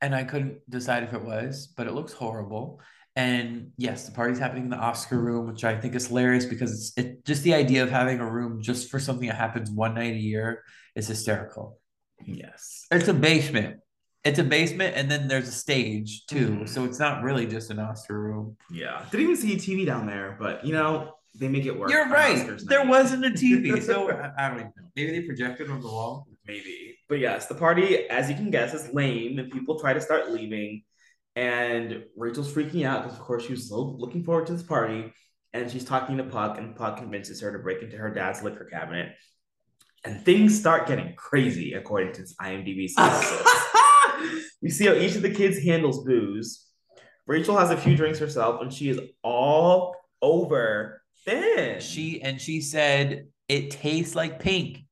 and 0.00 0.14
I 0.14 0.24
couldn't 0.24 0.58
decide 0.68 1.02
if 1.04 1.12
it 1.12 1.22
was, 1.24 1.68
but 1.76 1.86
it 1.86 1.92
looks 1.92 2.12
horrible. 2.12 2.80
And 3.16 3.72
yes, 3.76 4.06
the 4.06 4.12
party's 4.12 4.38
happening 4.38 4.64
in 4.64 4.70
the 4.70 4.76
Oscar 4.76 5.18
room, 5.18 5.46
which 5.48 5.64
I 5.64 5.78
think 5.78 5.94
is 5.94 6.06
hilarious 6.08 6.46
because 6.46 6.72
it's 6.72 6.92
it 6.96 7.24
just 7.24 7.42
the 7.42 7.54
idea 7.54 7.82
of 7.82 7.90
having 7.90 8.18
a 8.20 8.30
room 8.30 8.62
just 8.62 8.90
for 8.90 8.98
something 8.98 9.28
that 9.28 9.36
happens 9.36 9.70
one 9.70 9.94
night 9.94 10.14
a 10.14 10.18
year 10.18 10.62
is 10.96 11.06
hysterical. 11.08 11.78
yes. 12.24 12.86
It's 12.90 13.08
a 13.08 13.14
basement. 13.14 13.76
It's 14.22 14.38
a 14.38 14.44
basement, 14.44 14.94
and 14.96 15.10
then 15.10 15.28
there's 15.28 15.48
a 15.48 15.52
stage 15.52 16.26
too, 16.26 16.50
Mhm. 16.50 16.68
so 16.68 16.84
it's 16.84 16.98
not 16.98 17.22
really 17.22 17.46
just 17.46 17.70
an 17.70 17.78
Oscar 17.78 18.20
room. 18.20 18.56
Yeah. 18.70 19.02
Didn't 19.10 19.24
even 19.24 19.36
see 19.36 19.54
a 19.54 19.56
TV 19.56 19.86
down 19.86 20.06
there, 20.06 20.36
but 20.38 20.64
you 20.66 20.74
know, 20.74 21.14
they 21.34 21.48
make 21.48 21.66
it 21.66 21.78
work. 21.78 21.90
You're 21.90 22.08
right. 22.08 22.58
There 22.64 22.86
wasn't 22.86 23.24
a 23.24 23.30
TV, 23.30 23.82
so 23.86 24.10
I, 24.10 24.32
I 24.36 24.48
don't 24.48 24.58
even 24.58 24.72
know. 24.76 24.88
Maybe 24.96 25.12
they 25.12 25.22
projected 25.22 25.70
on 25.70 25.80
the 25.80 25.86
wall. 25.86 26.26
Maybe. 26.46 26.98
But 27.08 27.18
yes, 27.18 27.46
the 27.46 27.54
party, 27.54 28.08
as 28.08 28.28
you 28.28 28.36
can 28.36 28.50
guess, 28.50 28.74
is 28.74 28.92
lame 28.92 29.38
and 29.38 29.50
people 29.50 29.78
try 29.78 29.92
to 29.92 30.00
start 30.00 30.30
leaving. 30.30 30.82
And 31.36 32.04
Rachel's 32.16 32.52
freaking 32.52 32.84
out 32.84 33.04
because, 33.04 33.18
of 33.18 33.24
course, 33.24 33.44
she 33.44 33.52
was 33.52 33.68
so 33.68 33.80
looking 33.98 34.24
forward 34.24 34.46
to 34.46 34.52
this 34.52 34.62
party. 34.62 35.12
And 35.52 35.70
she's 35.70 35.84
talking 35.84 36.16
to 36.18 36.24
Puck, 36.24 36.58
and 36.58 36.76
Puck 36.76 36.98
convinces 36.98 37.40
her 37.40 37.50
to 37.52 37.58
break 37.58 37.82
into 37.82 37.96
her 37.96 38.10
dad's 38.10 38.42
liquor 38.42 38.66
cabinet. 38.66 39.16
And 40.04 40.24
things 40.24 40.58
start 40.58 40.86
getting 40.86 41.14
crazy, 41.16 41.74
according 41.74 42.12
to 42.14 42.22
this 42.22 42.34
IMDb 42.40 42.88
synopsis. 42.88 43.42
we 44.62 44.70
see 44.70 44.86
how 44.86 44.94
each 44.94 45.16
of 45.16 45.22
the 45.22 45.30
kids 45.30 45.58
handles 45.62 46.04
booze. 46.04 46.66
Rachel 47.26 47.58
has 47.58 47.70
a 47.70 47.76
few 47.76 47.96
drinks 47.96 48.18
herself, 48.18 48.62
and 48.62 48.72
she 48.72 48.88
is 48.88 49.00
all 49.22 49.96
over 50.22 50.99
Finn. 51.24 51.80
She 51.80 52.22
and 52.22 52.40
she 52.40 52.60
said 52.60 53.26
it 53.48 53.70
tastes 53.70 54.14
like 54.14 54.40
pink. 54.40 54.84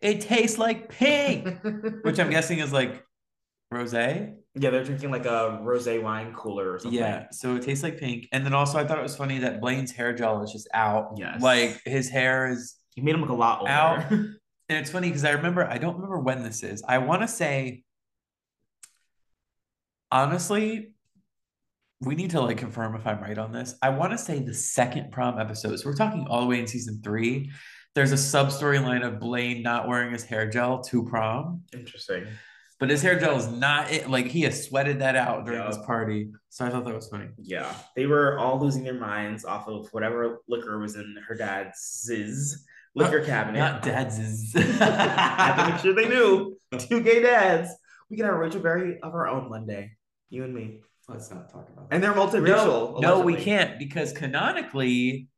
It 0.00 0.20
tastes 0.20 0.58
like 0.58 0.88
pink, 0.88 1.48
which 2.02 2.18
I'm 2.20 2.30
guessing 2.30 2.58
is 2.58 2.72
like 2.72 3.04
rosé. 3.72 4.34
Yeah, 4.54 4.70
they're 4.70 4.84
drinking 4.84 5.10
like 5.10 5.24
a 5.24 5.60
rosé 5.62 6.00
wine 6.02 6.32
cooler 6.34 6.72
or 6.72 6.78
something. 6.78 6.98
Yeah, 6.98 7.26
so 7.32 7.56
it 7.56 7.62
tastes 7.62 7.82
like 7.82 7.98
pink. 7.98 8.28
And 8.30 8.44
then 8.44 8.54
also 8.54 8.78
I 8.78 8.86
thought 8.86 8.98
it 8.98 9.02
was 9.02 9.16
funny 9.16 9.38
that 9.40 9.60
Blaine's 9.60 9.90
hair 9.90 10.12
gel 10.12 10.42
is 10.42 10.52
just 10.52 10.68
out. 10.72 11.14
Yes. 11.16 11.42
Like 11.42 11.80
his 11.84 12.08
hair 12.08 12.50
is 12.50 12.76
You 12.94 13.02
made 13.02 13.14
him 13.14 13.20
look 13.20 13.30
a 13.30 13.34
lot 13.34 13.60
older. 13.60 13.70
Out. 13.72 14.10
and 14.10 14.36
it's 14.68 14.90
funny 14.90 15.08
because 15.08 15.24
I 15.24 15.32
remember 15.32 15.66
I 15.66 15.78
don't 15.78 15.94
remember 15.94 16.20
when 16.20 16.42
this 16.42 16.62
is. 16.62 16.82
I 16.86 16.98
want 16.98 17.22
to 17.22 17.28
say 17.28 17.82
honestly, 20.12 20.93
we 22.00 22.14
need 22.14 22.30
to 22.30 22.40
like 22.40 22.58
confirm 22.58 22.94
if 22.96 23.06
I'm 23.06 23.20
right 23.20 23.38
on 23.38 23.52
this. 23.52 23.74
I 23.82 23.90
want 23.90 24.12
to 24.12 24.18
say 24.18 24.38
the 24.40 24.54
second 24.54 25.10
prom 25.12 25.38
episode. 25.38 25.76
So 25.78 25.88
we're 25.88 25.96
talking 25.96 26.26
all 26.28 26.40
the 26.42 26.46
way 26.46 26.60
in 26.60 26.66
season 26.66 27.00
three. 27.02 27.50
There's 27.94 28.12
a 28.12 28.16
sub 28.16 28.48
storyline 28.48 29.06
of 29.06 29.20
Blaine 29.20 29.62
not 29.62 29.86
wearing 29.86 30.12
his 30.12 30.24
hair 30.24 30.50
gel 30.50 30.82
to 30.84 31.04
prom, 31.04 31.62
Interesting. 31.72 32.26
but 32.80 32.90
his 32.90 33.00
hair 33.02 33.18
gel 33.18 33.36
is 33.36 33.46
not 33.48 33.92
it. 33.92 34.10
Like 34.10 34.26
he 34.26 34.42
has 34.42 34.66
sweated 34.66 34.98
that 35.00 35.14
out 35.14 35.44
during 35.44 35.60
Yeah. 35.60 35.68
this 35.68 35.78
party. 35.86 36.30
So 36.48 36.66
I 36.66 36.70
thought 36.70 36.84
that 36.86 36.94
was 36.94 37.08
funny. 37.08 37.28
Yeah, 37.38 37.72
they 37.94 38.06
were 38.06 38.36
all 38.38 38.60
losing 38.60 38.82
their 38.82 38.98
minds 38.98 39.44
off 39.44 39.68
of 39.68 39.88
whatever 39.92 40.40
liquor 40.48 40.78
was 40.80 40.96
in 40.96 41.16
her 41.28 41.36
dad's 41.36 42.04
liquor 42.96 43.24
cabinet. 43.24 43.58
Not 43.60 43.82
dad's. 43.82 44.52
Had 44.54 45.64
to 45.66 45.70
make 45.72 45.80
sure 45.80 45.94
they 45.94 46.08
knew. 46.08 46.56
Two 46.78 47.00
gay 47.00 47.22
dads. 47.22 47.70
We 48.10 48.16
can 48.16 48.26
have 48.26 48.34
a 48.34 48.38
Rachel 48.38 48.60
Berry 48.60 48.98
of 49.00 49.14
our 49.14 49.28
own 49.28 49.48
one 49.48 49.66
day. 49.66 49.92
You 50.30 50.42
and 50.44 50.52
me. 50.54 50.80
Let's 51.08 51.30
not 51.30 51.50
talk 51.52 51.68
about 51.68 51.90
that. 51.90 51.94
And 51.94 52.02
they're 52.02 52.14
No, 52.14 52.26
multiracial. 52.26 53.00
no, 53.00 53.20
we 53.20 53.36
can't 53.36 53.78
because 53.78 54.12
canonically, 54.12 55.28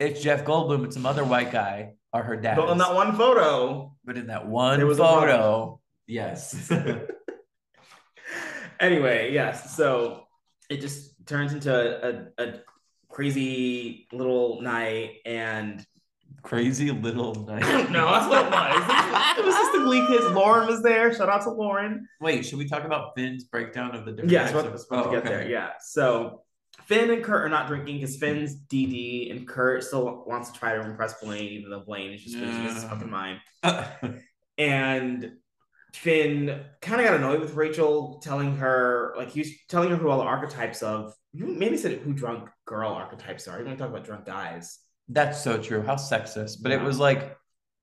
it's 0.00 0.20
Jeff 0.22 0.44
Goldblum 0.44 0.84
and 0.84 0.92
some 0.92 1.06
other 1.06 1.24
white 1.24 1.52
guy 1.52 1.94
are 2.12 2.22
her 2.22 2.36
dad. 2.36 2.56
But 2.56 2.68
on 2.68 2.78
that 2.78 2.94
one 2.94 3.16
photo. 3.16 3.96
But 4.04 4.16
in 4.16 4.26
that 4.26 4.46
one 4.48 4.78
There 4.78 4.86
was 4.86 4.98
a 4.98 5.02
photo, 5.02 5.80
yes. 6.06 6.70
Anyway, 8.80 9.32
yes. 9.32 9.76
So 9.76 10.26
it 10.68 10.80
just 10.80 11.14
turns 11.26 11.52
into 11.52 11.72
a, 11.72 12.42
a, 12.42 12.48
a 12.48 12.54
crazy 13.08 14.08
little 14.12 14.60
night 14.60 15.18
and 15.24 15.84
Crazy 16.42 16.90
little 16.90 17.34
night. 17.46 17.62
no, 17.90 18.10
that's 18.10 18.28
what 18.28 18.44
it 18.46 18.50
was. 18.50 19.38
It 19.38 19.44
was 19.44 19.54
just 19.54 19.72
the 19.72 19.78
Glee 19.84 20.04
kids. 20.08 20.24
Lauren 20.34 20.66
was 20.66 20.82
there. 20.82 21.14
Shout 21.14 21.28
out 21.28 21.42
to 21.42 21.50
Lauren. 21.50 22.08
Wait, 22.20 22.44
should 22.44 22.58
we 22.58 22.66
talk 22.68 22.84
about 22.84 23.14
Finn's 23.16 23.44
breakdown 23.44 23.94
of 23.94 24.04
the 24.04 24.12
different 24.12 24.30
Yeah, 24.32 24.50
types 24.50 24.54
of- 24.54 24.66
about 24.90 25.02
to 25.04 25.08
Oh, 25.08 25.12
get 25.12 25.20
okay. 25.20 25.28
there. 25.28 25.48
Yeah. 25.48 25.70
So 25.80 26.42
Finn 26.86 27.10
and 27.10 27.22
Kurt 27.22 27.42
are 27.42 27.48
not 27.48 27.68
drinking 27.68 27.96
because 28.00 28.16
Finn's 28.16 28.56
DD 28.56 29.30
and 29.30 29.46
Kurt 29.46 29.84
still 29.84 30.24
wants 30.26 30.50
to 30.50 30.58
try 30.58 30.74
to 30.74 30.80
impress 30.82 31.20
Blaine, 31.22 31.44
even 31.50 31.70
though 31.70 31.80
Blaine 31.80 32.12
is 32.12 32.22
just 32.24 32.36
losing 32.36 32.62
his 32.64 32.84
fucking 32.84 33.10
mind. 33.10 33.38
And 34.58 35.32
Finn 35.94 36.62
kind 36.82 37.00
of 37.00 37.06
got 37.06 37.16
annoyed 37.16 37.40
with 37.40 37.54
Rachel 37.54 38.20
telling 38.22 38.56
her, 38.56 39.14
like, 39.16 39.30
he 39.30 39.40
was 39.40 39.50
telling 39.68 39.90
her 39.90 39.96
who 39.96 40.08
all 40.10 40.18
the 40.18 40.24
archetypes 40.24 40.82
of, 40.82 41.14
you 41.32 41.46
maybe 41.46 41.76
said 41.78 41.98
who 42.00 42.12
drunk 42.12 42.48
girl 42.66 42.90
archetypes 42.92 43.48
are. 43.48 43.56
You're 43.56 43.64
going 43.64 43.76
to 43.76 43.82
talk 43.82 43.90
about 43.90 44.04
drunk 44.04 44.26
guys. 44.26 44.78
That's 45.12 45.42
so 45.42 45.58
true. 45.58 45.82
How 45.82 45.96
sexist. 45.96 46.62
But 46.62 46.72
it 46.72 46.80
was 46.80 46.98
like 46.98 47.36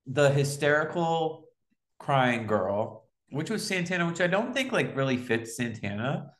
the 0.06 0.30
hysterical 0.30 1.44
crying 1.98 2.46
girl, 2.46 3.06
which 3.30 3.50
was 3.50 3.66
Santana, 3.66 4.06
which 4.06 4.20
I 4.20 4.26
don't 4.26 4.52
think 4.52 4.72
like 4.72 4.96
really 4.96 5.16
fits 5.16 5.56
Santana. 5.56 6.32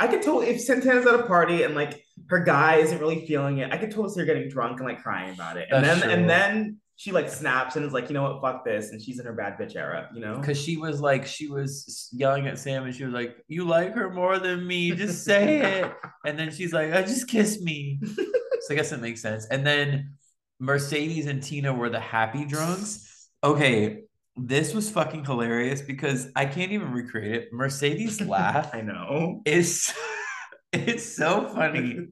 I 0.00 0.06
could 0.06 0.22
totally, 0.22 0.48
if 0.48 0.60
Santana's 0.60 1.06
at 1.06 1.14
a 1.14 1.24
party 1.24 1.64
and 1.64 1.74
like 1.74 2.04
her 2.28 2.38
guy 2.38 2.76
isn't 2.76 3.00
really 3.00 3.26
feeling 3.26 3.58
it, 3.58 3.72
I 3.72 3.78
could 3.78 3.90
totally 3.90 4.10
see 4.10 4.20
her 4.20 4.26
getting 4.26 4.48
drunk 4.48 4.78
and 4.78 4.88
like 4.88 5.02
crying 5.02 5.34
about 5.34 5.56
it. 5.56 5.68
And 5.72 5.84
That's 5.84 6.00
then, 6.00 6.08
true. 6.08 6.18
and 6.20 6.30
then 6.30 6.76
she 6.94 7.10
like 7.10 7.28
snaps 7.28 7.74
and 7.74 7.84
is 7.84 7.92
like, 7.92 8.08
you 8.08 8.14
know 8.14 8.22
what, 8.22 8.40
fuck 8.40 8.64
this. 8.64 8.90
And 8.90 9.02
she's 9.02 9.18
in 9.18 9.26
her 9.26 9.32
bad 9.32 9.58
bitch 9.58 9.74
era, 9.74 10.08
you 10.14 10.20
know? 10.20 10.38
Because 10.38 10.60
she 10.60 10.76
was 10.76 11.00
like, 11.00 11.26
she 11.26 11.48
was 11.48 12.08
yelling 12.12 12.46
at 12.46 12.58
Sam 12.58 12.84
and 12.84 12.94
she 12.94 13.04
was 13.04 13.14
like, 13.14 13.36
You 13.48 13.64
like 13.64 13.94
her 13.94 14.10
more 14.12 14.38
than 14.38 14.64
me, 14.66 14.92
just 14.92 15.24
say 15.24 15.80
it. 15.80 15.92
And 16.24 16.38
then 16.38 16.52
she's 16.52 16.72
like, 16.72 16.92
I 16.92 17.02
just 17.02 17.28
kiss 17.28 17.60
me. 17.60 18.00
so 18.60 18.74
I 18.74 18.76
guess 18.76 18.92
it 18.92 19.00
makes 19.00 19.20
sense. 19.20 19.46
And 19.46 19.66
then 19.66 20.14
Mercedes 20.60 21.26
and 21.26 21.42
Tina 21.42 21.72
were 21.72 21.90
the 21.90 22.00
happy 22.00 22.44
drunks. 22.44 23.28
Okay, 23.44 24.02
this 24.36 24.74
was 24.74 24.90
fucking 24.90 25.24
hilarious 25.24 25.82
because 25.82 26.28
I 26.36 26.46
can't 26.46 26.72
even 26.72 26.92
recreate 26.92 27.34
it. 27.34 27.52
Mercedes 27.52 28.20
laugh 28.36 28.70
I 28.74 28.80
know. 28.80 29.42
is 29.44 29.92
it's 30.72 31.16
so 31.16 31.48
funny. 31.48 32.08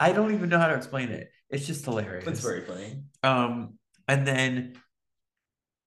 I 0.00 0.12
don't 0.12 0.34
even 0.34 0.48
know 0.48 0.58
how 0.58 0.68
to 0.68 0.74
explain 0.74 1.10
it. 1.10 1.30
It's 1.50 1.66
just 1.66 1.84
hilarious. 1.84 2.26
It's 2.26 2.40
very 2.40 2.62
funny. 2.62 3.02
Um, 3.22 3.74
and 4.08 4.26
then 4.26 4.74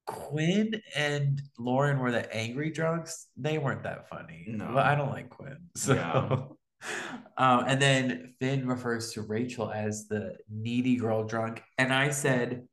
Quinn 0.08 0.82
and 0.96 1.42
Lauren 1.58 2.00
were 2.00 2.12
the 2.12 2.32
angry 2.34 2.70
drunks. 2.72 3.28
They 3.36 3.58
weren't 3.58 3.84
that 3.84 4.08
funny. 4.08 4.46
No. 4.48 4.74
Well, 4.76 4.78
I 4.86 4.96
don't 4.96 5.10
like 5.10 5.30
Quinn. 5.30 5.58
So 5.76 5.94
Yeah. 5.96 6.38
um, 7.38 7.66
and 7.68 7.82
then 7.82 8.34
Finn 8.40 8.68
refers 8.68 9.12
to 9.14 9.22
Rachel 9.22 9.72
as 9.72 10.08
the 10.08 10.36
needy 10.50 10.96
girl 10.96 11.26
drunk. 11.26 11.62
And 11.78 11.94
I 11.94 12.10
said, 12.10 12.68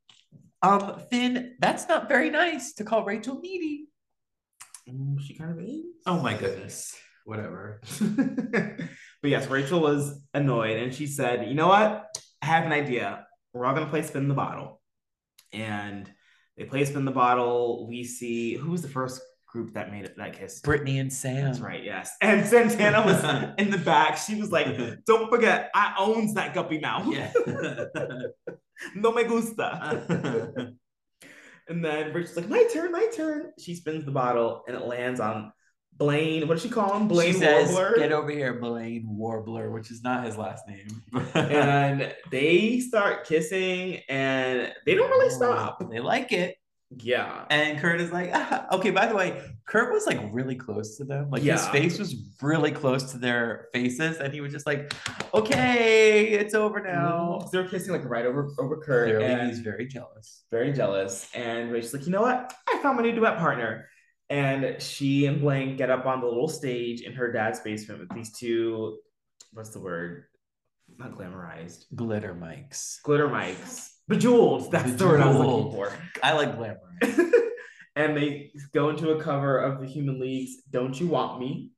um, 0.62 1.00
Finn, 1.10 1.56
that's 1.58 1.88
not 1.88 2.08
very 2.08 2.30
nice 2.30 2.74
to 2.74 2.84
call 2.84 3.04
Rachel 3.04 3.40
needy. 3.40 3.88
Mm, 4.88 5.20
she 5.20 5.34
kind 5.34 5.50
of 5.50 5.64
is. 5.64 5.82
Oh 6.06 6.20
my 6.20 6.34
goodness. 6.34 6.96
Whatever. 7.24 7.80
but 8.00 9.30
yes, 9.30 9.46
Rachel 9.48 9.80
was 9.80 10.20
annoyed 10.34 10.78
and 10.78 10.94
she 10.94 11.06
said, 11.06 11.48
You 11.48 11.54
know 11.54 11.68
what? 11.68 12.16
I 12.40 12.46
have 12.46 12.64
an 12.64 12.72
idea. 12.72 13.26
We're 13.52 13.66
all 13.66 13.74
going 13.74 13.86
to 13.86 13.90
play 13.90 14.02
spin 14.02 14.28
the 14.28 14.34
bottle. 14.34 14.80
And 15.52 16.10
they 16.56 16.64
play 16.64 16.84
spin 16.84 17.04
the 17.04 17.12
bottle. 17.12 17.86
We 17.88 18.04
see 18.04 18.54
who 18.54 18.70
was 18.70 18.82
the 18.82 18.88
first 18.88 19.20
group 19.52 19.74
that 19.74 19.92
made 19.92 20.04
it 20.04 20.16
that 20.16 20.38
kiss? 20.38 20.60
Brittany 20.60 20.98
and 20.98 21.12
Sam. 21.12 21.44
That's 21.44 21.60
right, 21.60 21.84
yes. 21.84 22.16
And 22.20 22.46
Santana 22.46 23.04
was 23.04 23.54
in 23.58 23.70
the 23.70 23.78
back. 23.78 24.16
She 24.16 24.40
was 24.40 24.50
like, 24.50 24.66
Don't 25.06 25.30
forget, 25.30 25.70
I 25.74 25.94
owns 25.98 26.34
that 26.34 26.54
guppy 26.54 26.80
mouth. 26.80 27.06
Yeah. 27.06 27.32
no 28.94 29.12
me 29.12 29.24
gusta. 29.24 30.74
and 31.68 31.84
then 31.84 32.12
Rachel's 32.12 32.36
like, 32.36 32.48
my 32.48 32.66
turn, 32.72 32.92
my 32.92 33.06
turn. 33.14 33.52
She 33.58 33.74
spins 33.74 34.04
the 34.04 34.10
bottle 34.10 34.64
and 34.66 34.76
it 34.76 34.86
lands 34.86 35.20
on 35.20 35.52
Blaine. 35.94 36.48
What 36.48 36.54
does 36.54 36.62
she 36.62 36.70
call 36.70 36.96
him? 36.96 37.06
Blaine 37.06 37.34
she 37.34 37.38
says, 37.38 37.70
Warbler. 37.70 37.98
Get 37.98 38.12
over 38.12 38.30
here, 38.30 38.54
Blaine 38.54 39.04
Warbler, 39.06 39.70
which 39.70 39.90
is 39.90 40.02
not 40.02 40.24
his 40.24 40.38
last 40.38 40.64
name. 40.66 41.02
and 41.34 42.14
they 42.30 42.80
start 42.80 43.26
kissing 43.26 44.00
and 44.08 44.72
they 44.86 44.94
don't 44.94 45.10
really 45.10 45.30
stop. 45.30 45.78
They 45.90 46.00
like 46.00 46.32
it. 46.32 46.56
Yeah. 46.98 47.44
And 47.50 47.78
Kurt 47.78 48.00
is 48.00 48.10
like, 48.12 48.30
ah. 48.34 48.66
okay, 48.72 48.90
by 48.90 49.06
the 49.06 49.14
way, 49.14 49.42
Kurt 49.66 49.92
was 49.92 50.06
like 50.06 50.20
really 50.32 50.54
close 50.54 50.96
to 50.98 51.04
them. 51.04 51.30
Like 51.30 51.42
his 51.42 51.66
face 51.68 51.98
was 51.98 52.14
really 52.40 52.70
close 52.70 53.12
to 53.12 53.18
their 53.18 53.68
faces. 53.72 54.18
And 54.18 54.32
he 54.32 54.40
was 54.40 54.52
just 54.52 54.66
like, 54.66 54.92
okay, 55.34 56.28
it's 56.28 56.54
over 56.54 56.80
now. 56.80 57.48
They're 57.52 57.68
kissing 57.68 57.92
like 57.92 58.04
right 58.04 58.26
over 58.26 58.50
over 58.58 58.76
Kurt. 58.78 59.08
Clearly, 59.08 59.24
and 59.24 59.48
he's 59.48 59.60
very 59.60 59.86
jealous. 59.86 60.44
very 60.50 60.72
jealous. 60.72 61.28
And 61.34 61.72
Rachel's 61.72 61.94
like, 61.94 62.06
you 62.06 62.12
know 62.12 62.22
what? 62.22 62.52
I 62.68 62.78
found 62.82 62.96
my 62.96 63.02
new 63.02 63.12
duet 63.12 63.38
partner. 63.38 63.88
And 64.30 64.80
she 64.80 65.26
and 65.26 65.40
Blaine 65.40 65.76
get 65.76 65.90
up 65.90 66.06
on 66.06 66.20
the 66.20 66.26
little 66.26 66.48
stage 66.48 67.02
in 67.02 67.12
her 67.12 67.30
dad's 67.30 67.60
basement 67.60 68.00
with 68.00 68.08
these 68.14 68.32
two, 68.32 68.98
what's 69.52 69.70
the 69.70 69.80
word? 69.80 70.24
Not 70.98 71.12
glamorized. 71.18 71.84
Glitter 71.94 72.34
mics. 72.34 73.02
Glitter 73.02 73.28
mics. 73.28 73.91
Bejeweled. 74.08 74.70
That's 74.70 74.94
the 74.94 75.06
word 75.06 75.20
I 75.20 75.28
was 75.28 75.36
looking 75.36 75.72
for. 75.72 75.92
I 76.22 76.32
like 76.32 76.56
glamour. 76.56 76.78
and 77.96 78.16
they 78.16 78.52
go 78.72 78.90
into 78.90 79.10
a 79.10 79.22
cover 79.22 79.58
of 79.58 79.80
the 79.80 79.86
Human 79.86 80.20
League's 80.20 80.62
Don't 80.70 80.98
You 80.98 81.08
Want 81.08 81.40
Me. 81.40 81.70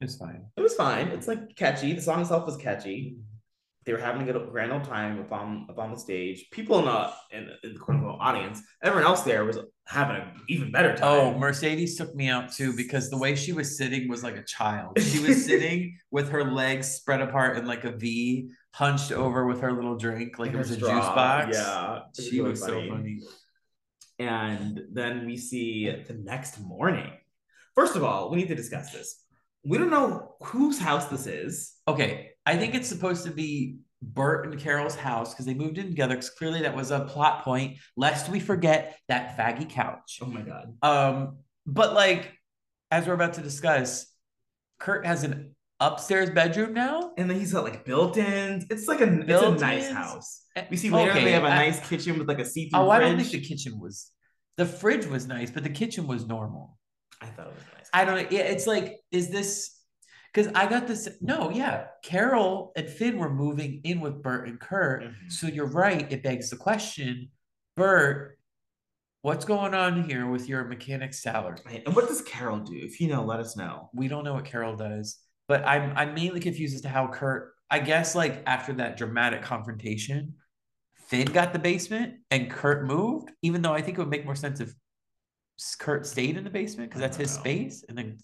It's 0.00 0.16
fine. 0.16 0.46
It 0.56 0.60
was 0.60 0.74
fine. 0.74 1.08
It's 1.08 1.26
like 1.26 1.56
catchy. 1.56 1.92
The 1.92 2.00
song 2.00 2.20
itself 2.20 2.46
was 2.46 2.56
catchy. 2.56 3.12
Mm-hmm. 3.12 3.22
They 3.84 3.94
were 3.94 4.00
having 4.00 4.28
a 4.28 4.30
good 4.30 4.50
grand 4.50 4.70
old 4.70 4.84
time 4.84 5.18
up 5.18 5.32
on 5.32 5.66
up 5.70 5.78
on 5.78 5.90
the 5.90 5.98
stage. 5.98 6.50
People 6.50 6.78
in 6.80 6.84
the 6.84 7.10
in, 7.30 7.48
in 7.64 7.72
the 7.72 7.78
quote 7.78 7.96
unquote 7.96 8.18
audience, 8.20 8.62
everyone 8.82 9.08
else 9.08 9.22
there 9.22 9.46
was 9.46 9.58
having 9.86 10.16
an 10.16 10.28
even 10.48 10.70
better 10.70 10.94
time. 10.94 11.08
Oh. 11.08 11.38
Mercedes 11.38 11.96
took 11.96 12.14
me 12.14 12.28
out 12.28 12.52
too 12.52 12.76
because 12.76 13.08
the 13.08 13.16
way 13.16 13.34
she 13.34 13.54
was 13.54 13.78
sitting 13.78 14.06
was 14.06 14.22
like 14.22 14.36
a 14.36 14.44
child. 14.44 15.00
She 15.00 15.20
was 15.20 15.42
sitting 15.46 15.96
with 16.10 16.28
her 16.28 16.44
legs 16.44 16.88
spread 16.88 17.22
apart 17.22 17.56
in 17.56 17.64
like 17.64 17.84
a 17.84 17.92
V, 17.92 18.50
hunched 18.78 19.10
over 19.10 19.44
with 19.46 19.60
her 19.60 19.72
little 19.72 19.96
drink, 19.96 20.38
like 20.38 20.50
And 20.50 20.56
it 20.56 20.58
was 20.60 20.70
a 20.70 20.74
straw. 20.76 20.88
juice 20.90 21.06
box. 21.06 21.56
Yeah, 21.56 22.00
She 22.14 22.38
really 22.38 22.50
was 22.50 22.60
funny. 22.64 22.88
so 22.88 22.94
funny. 22.94 23.20
And 24.20 24.80
then 24.92 25.26
we 25.26 25.36
see 25.36 25.90
the 26.06 26.14
next 26.14 26.60
morning. 26.60 27.10
First 27.74 27.96
of 27.96 28.04
all, 28.04 28.30
we 28.30 28.36
need 28.38 28.48
to 28.48 28.54
discuss 28.54 28.92
this. 28.92 29.24
We 29.64 29.78
don't 29.78 29.90
know 29.90 30.36
whose 30.42 30.78
house 30.78 31.06
this 31.06 31.26
is. 31.26 31.72
Okay, 31.86 32.30
I 32.46 32.56
think 32.56 32.74
it's 32.74 32.88
supposed 32.88 33.24
to 33.24 33.30
be 33.32 33.78
Burt 34.00 34.46
and 34.46 34.58
Carole's 34.60 34.94
house 34.94 35.32
because 35.34 35.46
they 35.46 35.54
moved 35.54 35.78
in 35.78 35.88
together. 35.88 36.14
Because 36.14 36.30
clearly 36.30 36.62
that 36.62 36.74
was 36.76 36.90
a 36.92 37.00
plot 37.00 37.44
point, 37.44 37.78
lest 37.96 38.28
we 38.28 38.38
forget 38.40 38.96
that 39.08 39.36
faggy 39.36 39.68
couch. 39.68 40.20
Oh 40.22 40.26
my 40.26 40.42
god. 40.42 40.74
Um, 40.82 41.38
but 41.66 41.94
like 41.94 42.32
as 42.92 43.06
we're 43.06 43.14
about 43.14 43.34
to 43.34 43.40
discuss, 43.42 44.06
Kurt 44.78 45.04
has 45.04 45.24
an 45.24 45.54
upstairs 45.80 46.30
bedroom 46.30 46.74
now. 46.74 47.12
And 47.16 47.30
then 47.30 47.38
he's 47.38 47.52
got 47.52 47.64
like 47.64 47.84
built-ins. 47.84 48.66
It's 48.70 48.88
like 48.88 49.00
a 49.00 49.20
it's 49.20 49.42
a 49.42 49.50
nice 49.52 49.90
house. 49.90 50.42
We 50.70 50.76
see 50.76 50.90
later 50.90 51.12
Okay, 51.12 51.24
they 51.24 51.32
have 51.32 51.44
a 51.44 51.48
nice 51.48 51.86
kitchen 51.88 52.18
with 52.18 52.26
like 52.28 52.40
a 52.40 52.44
see-through 52.44 52.80
Oh, 52.80 52.90
I 52.90 52.98
fridge. 52.98 53.08
don't 53.10 53.18
think 53.20 53.30
the 53.42 53.48
kitchen 53.48 53.78
was. 53.80 54.10
The 54.56 54.66
fridge 54.66 55.06
was 55.06 55.26
nice, 55.28 55.50
but 55.52 55.62
the 55.62 55.70
kitchen 55.70 56.06
was 56.08 56.26
normal. 56.26 56.76
I 57.20 57.26
thought 57.26 57.46
it 57.46 57.54
was 57.54 57.64
nice. 57.76 57.88
I 57.92 58.04
don't. 58.04 58.30
Yeah, 58.32 58.40
it's 58.40 58.66
like, 58.66 58.96
is 59.12 59.30
this? 59.30 59.76
Because 60.34 60.52
I 60.54 60.66
got 60.68 60.86
this. 60.88 61.08
No, 61.20 61.50
yeah, 61.50 61.86
Carole 62.02 62.72
and 62.76 62.88
Finn 62.88 63.18
were 63.18 63.32
moving 63.32 63.80
in 63.84 64.00
with 64.00 64.20
Burt 64.22 64.48
and 64.48 64.58
Kurt. 64.58 65.04
Mhm. 65.04 65.30
So 65.32 65.46
you're 65.46 65.70
right. 65.70 66.10
It 66.12 66.22
begs 66.24 66.50
the 66.50 66.56
question, 66.56 67.30
Burt, 67.76 68.38
what's 69.22 69.44
going 69.44 69.74
on 69.74 70.08
here 70.08 70.26
with 70.28 70.48
your 70.48 70.64
mechanic's 70.64 71.22
salary? 71.22 71.82
And 71.86 71.94
what 71.94 72.08
does 72.08 72.20
Carole 72.22 72.58
do? 72.60 72.74
If 72.76 73.00
you 73.00 73.08
know, 73.08 73.24
let 73.24 73.38
us 73.40 73.56
know. 73.56 73.90
We 73.94 74.08
don't 74.08 74.24
know 74.24 74.34
what 74.34 74.44
Carole 74.44 74.76
does, 74.76 75.18
but 75.48 75.66
I'm 75.66 75.92
I'm 75.96 76.14
mainly 76.14 76.40
confused 76.40 76.74
as 76.76 76.82
to 76.82 76.88
how 76.88 77.08
Kurt. 77.08 77.52
I 77.70 77.80
guess 77.80 78.14
like 78.14 78.42
after 78.46 78.72
that 78.74 78.96
dramatic 78.96 79.42
confrontation, 79.42 80.34
Finn 81.08 81.26
got 81.26 81.52
the 81.52 81.58
basement 81.58 82.14
and 82.30 82.50
Kurt 82.50 82.86
moved. 82.86 83.30
Even 83.42 83.62
though 83.62 83.74
I 83.74 83.82
think 83.82 83.98
it 83.98 84.00
would 84.00 84.10
make 84.10 84.24
more 84.24 84.34
sense 84.36 84.60
if 84.60 84.72
Kurt 85.78 86.06
stayed 86.06 86.36
in 86.36 86.44
the 86.44 86.50
basement 86.50 86.90
because 86.90 87.00
that's 87.00 87.16
his 87.16 87.34
know. 87.34 87.40
space, 87.40 87.84
and 87.88 87.98
then 87.98 88.18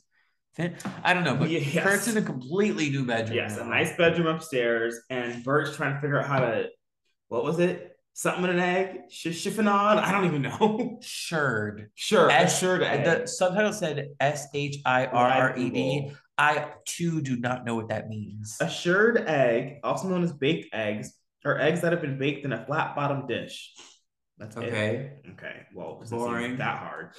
Finn. 0.55 0.77
I 1.03 1.13
don't 1.15 1.25
know, 1.25 1.35
but 1.35 1.51
Yes. 1.51 1.83
Kurt's 1.83 2.09
in 2.09 2.17
a 2.17 2.23
completely 2.23 2.89
new 2.91 3.05
bedroom. 3.05 3.37
Yes, 3.37 3.59
a 3.59 3.65
nice 3.65 3.97
bedroom 3.97 4.29
upstairs, 4.29 5.01
and 5.11 5.43
Burt's 5.43 5.77
trying 5.77 5.95
to 5.95 6.01
figure 6.01 6.19
out 6.21 6.27
how 6.27 6.41
to. 6.41 6.69
What 7.29 7.43
was 7.43 7.59
it? 7.59 7.91
Something 8.17 8.45
in 8.45 8.51
an 8.51 8.61
egg? 8.61 8.99
Sh- 9.11 9.27
chiffonade? 9.27 9.99
I 9.99 10.13
don't 10.13 10.27
even 10.27 10.43
know. 10.43 11.01
Shirred. 11.03 11.91
sure, 11.97 12.31
S- 12.31 12.63
egg. 12.63 13.05
The 13.05 13.27
subtitle 13.27 13.73
said 13.73 14.11
S 14.21 14.47
H 14.55 14.77
I 14.87 15.07
R 15.07 15.29
R 15.29 15.59
E 15.59 15.71
D. 15.71 16.13
I 16.37 16.73
too 16.85 17.21
do 17.23 17.37
not 17.37 17.65
know 17.65 17.75
what 17.77 17.89
that 17.89 18.09
means. 18.09 18.57
A 18.61 18.69
shirred 18.69 19.19
egg, 19.19 19.79
also 19.85 20.09
known 20.09 20.25
as 20.25 20.33
baked 20.33 20.75
eggs, 20.75 21.13
are 21.45 21.59
eggs 21.61 21.81
that 21.83 21.93
have 21.93 22.01
been 22.01 22.19
baked 22.19 22.45
in 22.45 22.53
a 22.53 22.65
flat 22.67 22.97
bottom 22.97 23.27
dish. 23.27 23.73
That's 24.39 24.57
it. 24.57 25.23
Okay. 25.33 25.61
Well, 25.75 26.03
Boring. 26.11 26.57
that 26.57 26.79
hard. 26.79 27.11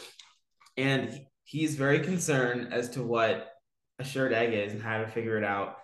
And 0.78 1.18
he's 1.44 1.76
very 1.76 2.00
concerned 2.00 2.74
as 2.74 2.90
to 2.92 3.04
what 3.04 3.52
a 4.00 4.04
shirred 4.04 4.34
egg 4.34 4.54
is 4.54 4.74
and 4.74 4.82
how 4.82 4.98
to 4.98 5.08
figure 5.08 5.38
it 5.38 5.44
out. 5.46 5.78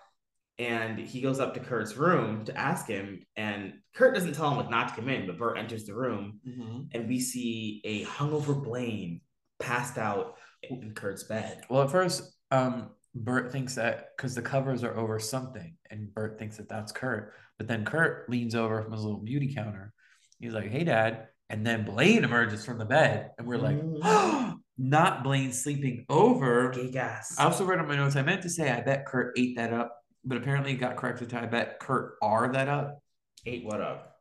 And 0.58 0.98
he 0.98 1.22
goes 1.22 1.40
up 1.40 1.54
to 1.54 1.60
Kurt's 1.60 1.96
room 1.96 2.44
to 2.44 2.56
ask 2.56 2.86
him, 2.86 3.24
and 3.36 3.72
Kurt 3.94 4.14
doesn't 4.14 4.34
tell 4.34 4.50
him 4.50 4.58
like 4.58 4.68
not 4.70 4.88
to 4.88 4.94
come 4.96 5.08
in, 5.08 5.26
but 5.26 5.38
Burt 5.38 5.56
enters 5.56 5.86
the 5.86 5.94
room, 5.94 6.40
Mhm. 6.46 6.88
and 6.92 7.08
we 7.08 7.18
see 7.20 7.80
a 7.84 8.04
hungover 8.04 8.62
Blaine 8.62 9.22
passed 9.58 9.96
out 9.96 10.36
in 10.62 10.92
Kurt's 10.92 11.24
bed. 11.24 11.64
Well, 11.70 11.82
at 11.82 11.90
first, 11.90 12.36
um, 12.50 12.90
Burt 13.14 13.52
thinks 13.52 13.74
that 13.74 14.10
because 14.16 14.34
the 14.34 14.42
covers 14.42 14.84
are 14.84 14.96
over 14.96 15.18
something, 15.18 15.76
and 15.90 16.12
Burt 16.14 16.38
thinks 16.38 16.56
that 16.56 16.68
that's 16.68 16.92
Kurt. 16.92 17.32
But 17.58 17.68
then 17.68 17.84
Kurt 17.84 18.28
leans 18.30 18.54
over 18.54 18.82
from 18.82 18.92
his 18.92 19.02
little 19.02 19.20
beauty 19.20 19.54
counter. 19.54 19.92
He's 20.40 20.54
like, 20.54 20.70
"Hey, 20.70 20.84
Dad," 20.84 21.28
and 21.50 21.66
then 21.66 21.84
Blaine 21.84 22.24
emerges 22.24 22.64
from 22.64 22.78
the 22.78 22.84
bed, 22.86 23.30
and 23.38 23.46
we're 23.46 23.58
like, 23.58 23.76
Mm. 23.76 24.58
"Not 24.78 25.22
Blaine 25.22 25.52
sleeping 25.52 26.06
over." 26.08 26.70
Gay 26.70 26.90
gas. 26.90 27.38
I 27.38 27.44
also 27.44 27.64
read 27.64 27.78
on 27.78 27.86
my 27.88 27.96
notes. 27.96 28.16
I 28.16 28.22
meant 28.22 28.42
to 28.42 28.50
say 28.50 28.70
I 28.70 28.80
bet 28.80 29.04
Kurt 29.06 29.38
ate 29.38 29.56
that 29.56 29.72
up, 29.72 29.96
but 30.24 30.38
apparently 30.38 30.72
it 30.72 30.76
got 30.76 30.96
corrected 30.96 31.28
to 31.30 31.40
I 31.40 31.46
bet 31.46 31.78
Kurt 31.78 32.14
R 32.22 32.50
that 32.52 32.68
up. 32.68 32.98
Ate 33.44 33.64
what 33.64 33.80
up? 33.80 34.16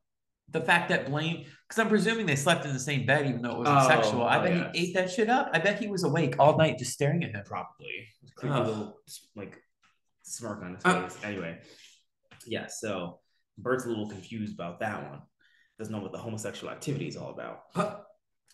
The 0.49 0.62
fact 0.62 0.89
that 0.89 1.06
Blaine, 1.06 1.45
because 1.71 1.79
I'm 1.86 1.88
presuming 1.89 2.25
they 2.25 2.36
slept 2.36 2.65
in 2.65 2.73
the 2.73 2.79
same 2.79 3.05
bed, 3.05 3.27
even 3.27 3.41
though 3.41 3.51
it 3.51 3.57
wasn't 3.60 3.77
Oh, 3.79 3.88
sexual. 3.88 4.23
I 4.23 4.39
oh, 4.39 4.43
bet 4.43 4.55
yes. 4.57 4.69
he 4.73 4.81
ate 4.89 4.93
that 4.95 5.10
shit 5.10 5.29
up. 5.29 5.49
I 5.53 5.60
bet 5.60 5.79
he 5.79 5.88
was 5.88 6.03
awake 6.03 6.36
all 6.38 6.57
night 6.57 6.77
just 6.77 6.91
staring 6.91 7.23
at 7.23 7.31
him. 7.31 7.43
Probably. 7.45 8.10
Creepy 8.36 8.55
little 8.55 8.97
like 9.38 9.57
smirk 10.23 10.62
on 10.63 10.75
his 10.75 10.84
Uh. 10.84 11.07
face. 11.07 11.23
anyway, 11.23 11.60
yeah. 12.45 12.67
So 12.67 13.21
Burt's 13.57 13.86
a 13.86 13.88
little 13.88 14.10
confused 14.10 14.53
about 14.53 14.81
that 14.81 15.10
one. 15.10 15.21
Doesn't 15.79 15.93
know 15.95 16.01
what 16.01 16.12
the 16.12 16.17
homosexual 16.17 16.73
activity 16.73 17.07
is 17.07 17.15
all 17.15 17.29
about. 17.29 17.60
Huh. 17.73 17.99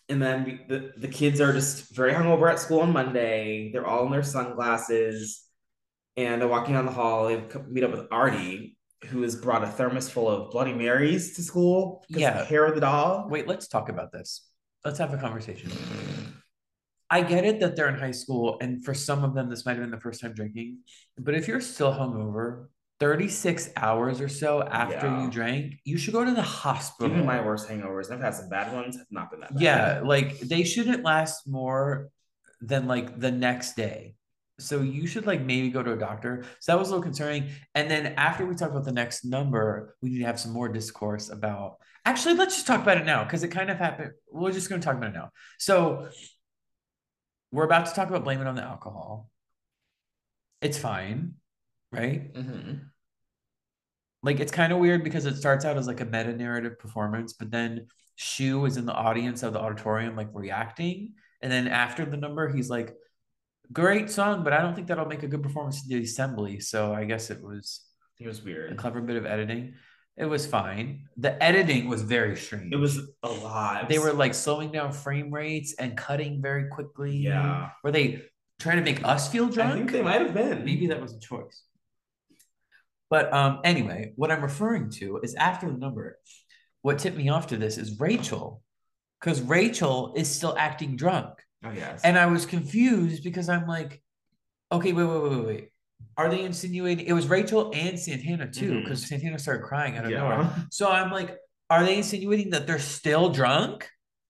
And 0.08 0.22
then 0.22 0.44
we, 0.44 0.60
the 0.68 0.92
the 0.96 1.08
kids 1.08 1.40
are 1.40 1.52
just 1.52 1.92
very 1.96 2.12
hungover 2.12 2.48
at 2.48 2.60
school 2.60 2.80
on 2.82 2.92
Monday. 2.92 3.70
They're 3.72 3.86
all 3.86 4.06
in 4.06 4.12
their 4.12 4.22
sunglasses, 4.22 5.42
and 6.16 6.40
they're 6.40 6.48
walking 6.48 6.74
down 6.74 6.86
the 6.86 6.92
hall. 6.92 7.26
They 7.26 7.42
meet 7.68 7.82
up 7.82 7.90
with 7.90 8.06
Artie, 8.12 8.77
who 9.06 9.22
has 9.22 9.36
brought 9.36 9.62
a 9.62 9.66
thermos 9.68 10.08
full 10.10 10.28
of 10.28 10.50
Bloody 10.50 10.72
Marys 10.74 11.34
to 11.36 11.42
school. 11.42 12.04
Yeah. 12.08 12.44
hair 12.44 12.64
of 12.66 12.74
the 12.74 12.80
dog. 12.80 13.30
Wait, 13.30 13.46
let's 13.46 13.68
talk 13.68 13.88
about 13.88 14.12
this. 14.12 14.48
Let's 14.84 14.98
have 14.98 15.12
a 15.12 15.18
conversation. 15.18 15.70
I 17.10 17.22
get 17.22 17.44
it 17.44 17.60
that 17.60 17.74
they're 17.74 17.88
in 17.88 17.94
high 17.98 18.10
school, 18.10 18.58
and 18.60 18.84
for 18.84 18.92
some 18.92 19.24
of 19.24 19.34
them, 19.34 19.48
this 19.48 19.64
might 19.64 19.72
have 19.72 19.80
been 19.80 19.90
the 19.90 20.00
first 20.00 20.20
time 20.20 20.34
drinking. 20.34 20.78
But 21.16 21.34
if 21.34 21.48
you're 21.48 21.60
still 21.60 21.92
hungover, 21.92 22.66
36 23.00 23.70
hours 23.76 24.20
or 24.20 24.28
so 24.28 24.62
after 24.62 25.06
Yeah. 25.06 25.22
you 25.24 25.30
drank, 25.30 25.74
you 25.84 25.96
should 25.96 26.12
go 26.12 26.24
to 26.24 26.32
the 26.32 26.42
hospital. 26.42 27.10
Even 27.12 27.24
my 27.24 27.40
worst 27.40 27.68
hangovers, 27.68 28.10
I've 28.10 28.20
had 28.20 28.34
some 28.34 28.48
bad 28.48 28.74
ones, 28.74 28.96
have 28.96 29.06
not 29.10 29.30
been 29.30 29.40
that 29.40 29.54
bad. 29.54 29.62
Yeah, 29.62 30.00
like 30.04 30.40
they 30.40 30.64
shouldn't 30.64 31.04
last 31.04 31.46
more 31.46 32.08
than 32.60 32.86
like 32.88 33.18
the 33.18 33.30
next 33.30 33.76
day. 33.76 34.16
So 34.60 34.80
you 34.82 35.06
should 35.06 35.26
like 35.26 35.40
maybe 35.40 35.70
go 35.70 35.82
to 35.82 35.92
a 35.92 35.96
doctor. 35.96 36.44
So 36.58 36.72
that 36.72 36.78
was 36.78 36.88
a 36.88 36.92
little 36.92 37.02
concerning. 37.02 37.50
And 37.74 37.90
then 37.90 38.14
after 38.16 38.44
we 38.44 38.54
talk 38.56 38.70
about 38.70 38.84
the 38.84 38.92
next 38.92 39.24
number, 39.24 39.96
we 40.02 40.10
need 40.10 40.18
to 40.18 40.24
have 40.26 40.40
some 40.40 40.52
more 40.52 40.68
discourse 40.68 41.30
about. 41.30 41.76
Actually, 42.04 42.34
let's 42.34 42.56
just 42.56 42.66
talk 42.66 42.82
about 42.82 42.98
it 42.98 43.06
now 43.06 43.22
because 43.24 43.44
it 43.44 43.48
kind 43.48 43.70
of 43.70 43.78
happened. 43.78 44.12
We're 44.32 44.52
just 44.52 44.68
going 44.68 44.80
to 44.80 44.84
talk 44.84 44.96
about 44.96 45.10
it 45.10 45.14
now. 45.14 45.30
So 45.58 46.08
we're 47.52 47.64
about 47.64 47.86
to 47.86 47.94
talk 47.94 48.08
about 48.08 48.24
blaming 48.24 48.46
on 48.46 48.56
the 48.56 48.62
alcohol. 48.62 49.30
It's 50.60 50.78
fine, 50.78 51.34
right? 51.92 52.32
Mhm. 52.34 52.90
like 54.22 54.40
it's 54.40 54.50
kind 54.52 54.72
of 54.72 54.78
weird 54.80 55.04
because 55.04 55.26
it 55.26 55.36
starts 55.36 55.64
out 55.64 55.76
as 55.76 55.86
like 55.86 56.00
a 56.00 56.04
meta 56.04 56.32
narrative 56.32 56.78
performance, 56.78 57.34
but 57.34 57.50
then 57.50 57.86
Schue 58.18 58.66
is 58.66 58.76
in 58.76 58.84
the 58.84 58.92
audience 58.92 59.44
of 59.44 59.52
the 59.52 59.60
auditorium, 59.60 60.16
like 60.16 60.28
reacting. 60.32 61.14
And 61.40 61.52
then 61.52 61.68
after 61.68 62.04
the 62.04 62.16
number, 62.16 62.48
he's 62.52 62.68
like, 62.68 62.94
Great 63.72 64.10
song, 64.10 64.44
but 64.44 64.52
I 64.52 64.60
don't 64.62 64.74
think 64.74 64.86
that'll 64.86 65.06
make 65.06 65.22
a 65.22 65.28
good 65.28 65.42
performance 65.42 65.82
in 65.82 65.88
the 65.96 66.02
assembly. 66.02 66.60
So 66.60 66.92
I 66.94 67.04
guess 67.04 67.30
it 67.30 67.42
was 67.42 67.82
It 68.18 68.26
was 68.26 68.42
weird. 68.42 68.72
a 68.72 68.74
clever 68.74 69.00
bit 69.00 69.16
of 69.16 69.26
editing. 69.26 69.74
It 70.16 70.24
was 70.24 70.46
fine. 70.46 71.04
The 71.16 71.40
editing 71.42 71.88
was 71.88 72.02
very 72.02 72.36
strange. 72.36 72.72
It 72.72 72.76
was 72.76 72.98
a 73.22 73.28
lot. 73.30 73.88
They 73.88 73.98
were 74.00 74.12
like 74.12 74.34
slowing 74.34 74.72
down 74.72 74.92
frame 74.92 75.30
rates 75.32 75.74
and 75.78 75.96
cutting 75.96 76.42
very 76.42 76.68
quickly. 76.68 77.16
Yeah. 77.18 77.70
Were 77.84 77.92
they 77.92 78.22
trying 78.58 78.78
to 78.78 78.82
make 78.82 79.04
us 79.04 79.28
feel 79.30 79.48
drunk? 79.48 79.72
I 79.72 79.76
think 79.76 79.92
they 79.92 80.02
might 80.02 80.20
have 80.20 80.34
been. 80.34 80.64
Maybe 80.64 80.88
that 80.88 81.00
was 81.00 81.14
a 81.14 81.20
choice. 81.20 81.62
But 83.10 83.32
um, 83.32 83.60
anyway, 83.64 84.12
what 84.16 84.30
I'm 84.32 84.42
referring 84.42 84.90
to 84.98 85.20
is 85.22 85.34
after 85.34 85.70
the 85.70 85.78
number, 85.78 86.18
what 86.82 86.98
tipped 86.98 87.16
me 87.16 87.28
off 87.28 87.46
to 87.48 87.56
this 87.56 87.78
is 87.78 88.00
Rachel, 88.00 88.62
because 89.20 89.40
Rachel 89.40 90.14
is 90.16 90.28
still 90.28 90.54
acting 90.58 90.96
drunk. 90.96 91.28
Oh 91.64 91.70
yes. 91.70 92.00
And 92.04 92.18
I 92.18 92.26
was 92.26 92.46
confused 92.46 93.24
because 93.24 93.48
I'm 93.48 93.66
like, 93.66 94.02
okay, 94.70 94.92
wait, 94.92 95.04
wait, 95.04 95.22
wait, 95.22 95.30
wait, 95.32 95.46
wait. 95.46 95.68
Are 96.16 96.28
they 96.28 96.42
insinuating 96.44 97.06
it 97.06 97.12
was 97.12 97.26
Rachel 97.26 97.72
and 97.74 97.98
Santana 97.98 98.50
too? 98.50 98.70
Mm-hmm. 98.72 98.80
Because 98.84 99.06
Santana 99.08 99.38
started 99.38 99.62
crying 99.64 99.96
out 99.96 100.04
of 100.04 100.10
Yeah. 100.10 100.18
nowhere. 100.18 100.50
So 100.70 100.90
I'm 100.90 101.10
like, 101.10 101.36
are 101.70 101.84
they 101.84 101.96
insinuating 101.98 102.50
that 102.50 102.66
they're 102.66 102.78
still 102.78 103.30
drunk? 103.30 103.88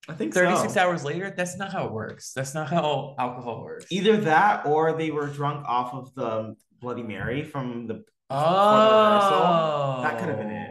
I 0.08 0.14
think 0.14 0.32
36 0.32 0.72
so. 0.72 0.80
hours 0.80 1.04
later? 1.04 1.32
That's 1.36 1.58
not 1.58 1.70
how 1.70 1.84
it 1.86 1.92
works. 1.92 2.32
That's 2.32 2.54
not 2.54 2.68
how 2.70 3.14
alcohol 3.18 3.62
works. 3.62 3.86
Either 3.90 4.16
that 4.22 4.64
or 4.64 4.94
they 4.94 5.10
were 5.10 5.26
drunk 5.26 5.66
off 5.68 5.92
of 5.92 6.14
the 6.14 6.54
Bloody 6.80 7.02
Mary 7.02 7.44
from 7.44 7.86
the 7.86 8.04
Oh, 8.30 10.00
That 10.02 10.18
could 10.18 10.28
have 10.28 10.38
been 10.38 10.50
it. 10.50 10.70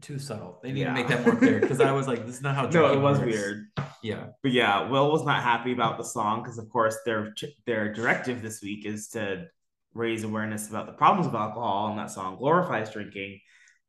Too 0.00 0.18
subtle. 0.18 0.58
They 0.62 0.72
need 0.72 0.82
Yeah. 0.82 0.88
to 0.88 0.94
make 0.94 1.08
that 1.08 1.24
more 1.26 1.36
clear 1.36 1.60
because 1.60 1.80
I 1.80 1.92
was 1.92 2.06
like, 2.08 2.24
this 2.26 2.36
is 2.36 2.42
not 2.42 2.54
how. 2.54 2.66
No, 2.66 2.92
it 2.92 3.00
was 3.00 3.18
works. 3.18 3.30
weird. 3.32 3.66
Yeah. 4.02 4.26
But 4.42 4.52
yeah, 4.52 4.88
Will 4.88 5.10
was 5.12 5.24
not 5.24 5.42
happy 5.42 5.72
about 5.72 5.98
the 5.98 6.04
song 6.04 6.42
because, 6.42 6.58
of 6.58 6.68
course, 6.70 6.96
their 7.04 7.34
their 7.66 7.92
directive 7.92 8.40
this 8.42 8.62
week 8.62 8.86
is 8.86 9.08
to 9.08 9.46
raise 9.92 10.24
awareness 10.24 10.68
about 10.68 10.86
the 10.86 10.92
problems 10.92 11.26
of 11.26 11.34
alcohol, 11.34 11.88
and 11.90 11.98
that 11.98 12.10
song 12.10 12.36
glorifies 12.36 12.90
drinking. 12.92 13.40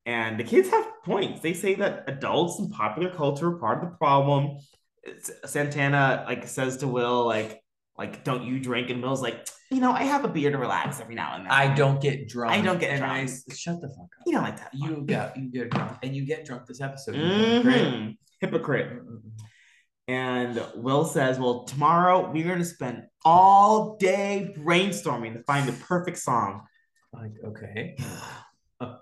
And 0.06 0.40
the 0.40 0.44
kids 0.44 0.68
have 0.70 0.86
points. 1.06 1.42
They 1.42 1.54
say 1.54 1.76
that 1.76 2.06
adults 2.08 2.60
and 2.60 2.72
popular 2.72 3.12
culture 3.12 3.50
are 3.50 3.60
part 3.60 3.84
of 3.84 3.92
the 3.92 3.96
problem. 3.98 4.58
It's, 5.04 5.32
Santana 5.46 6.24
like 6.28 6.48
says 6.48 6.78
to 6.78 6.88
Will 6.88 7.26
like 7.26 7.61
like 8.02 8.24
don't 8.24 8.44
you 8.44 8.60
drink? 8.60 8.90
And 8.90 9.02
Will's 9.04 9.22
like, 9.22 9.48
you 9.70 9.80
know, 9.80 9.92
I 9.92 10.04
have 10.04 10.26
a 10.26 10.28
beer 10.28 10.50
to 10.50 10.58
relax 10.58 11.00
every 11.00 11.14
now 11.14 11.36
and 11.36 11.46
then. 11.46 11.52
I 11.52 11.72
don't 11.72 12.02
get 12.02 12.28
drunk. 12.28 12.52
I 12.52 12.60
don't 12.60 12.80
get 12.80 12.90
and 12.90 13.00
drunk. 13.00 13.30
I 13.30 13.54
shut 13.54 13.80
the 13.80 13.90
fuck 13.90 14.00
up. 14.00 14.24
You 14.26 14.34
don't 14.34 14.42
like 14.42 14.58
that. 14.58 14.72
You 14.74 15.04
get 15.06 15.38
you 15.38 15.52
get 15.52 15.70
drunk 15.70 16.00
and 16.02 16.16
you 16.16 16.26
get 16.26 16.44
drunk 16.44 16.66
this 16.66 16.82
episode. 16.82 17.16
you 17.16 17.22
mm-hmm. 17.22 18.12
hypocrite. 18.40 19.04
And 20.08 20.60
Will 20.76 21.06
says, 21.06 21.38
Well, 21.38 21.66
tomorrow 21.66 22.32
we're 22.32 22.48
going 22.48 22.58
to 22.58 22.66
spend 22.66 23.04
all 23.24 23.98
day 23.98 24.52
brainstorming 24.58 25.34
to 25.34 25.44
find 25.44 25.70
the 25.70 25.74
perfect 25.74 26.18
song. 26.18 26.64
Like 27.14 27.34
okay. 27.46 27.98
Uh, 28.80 28.96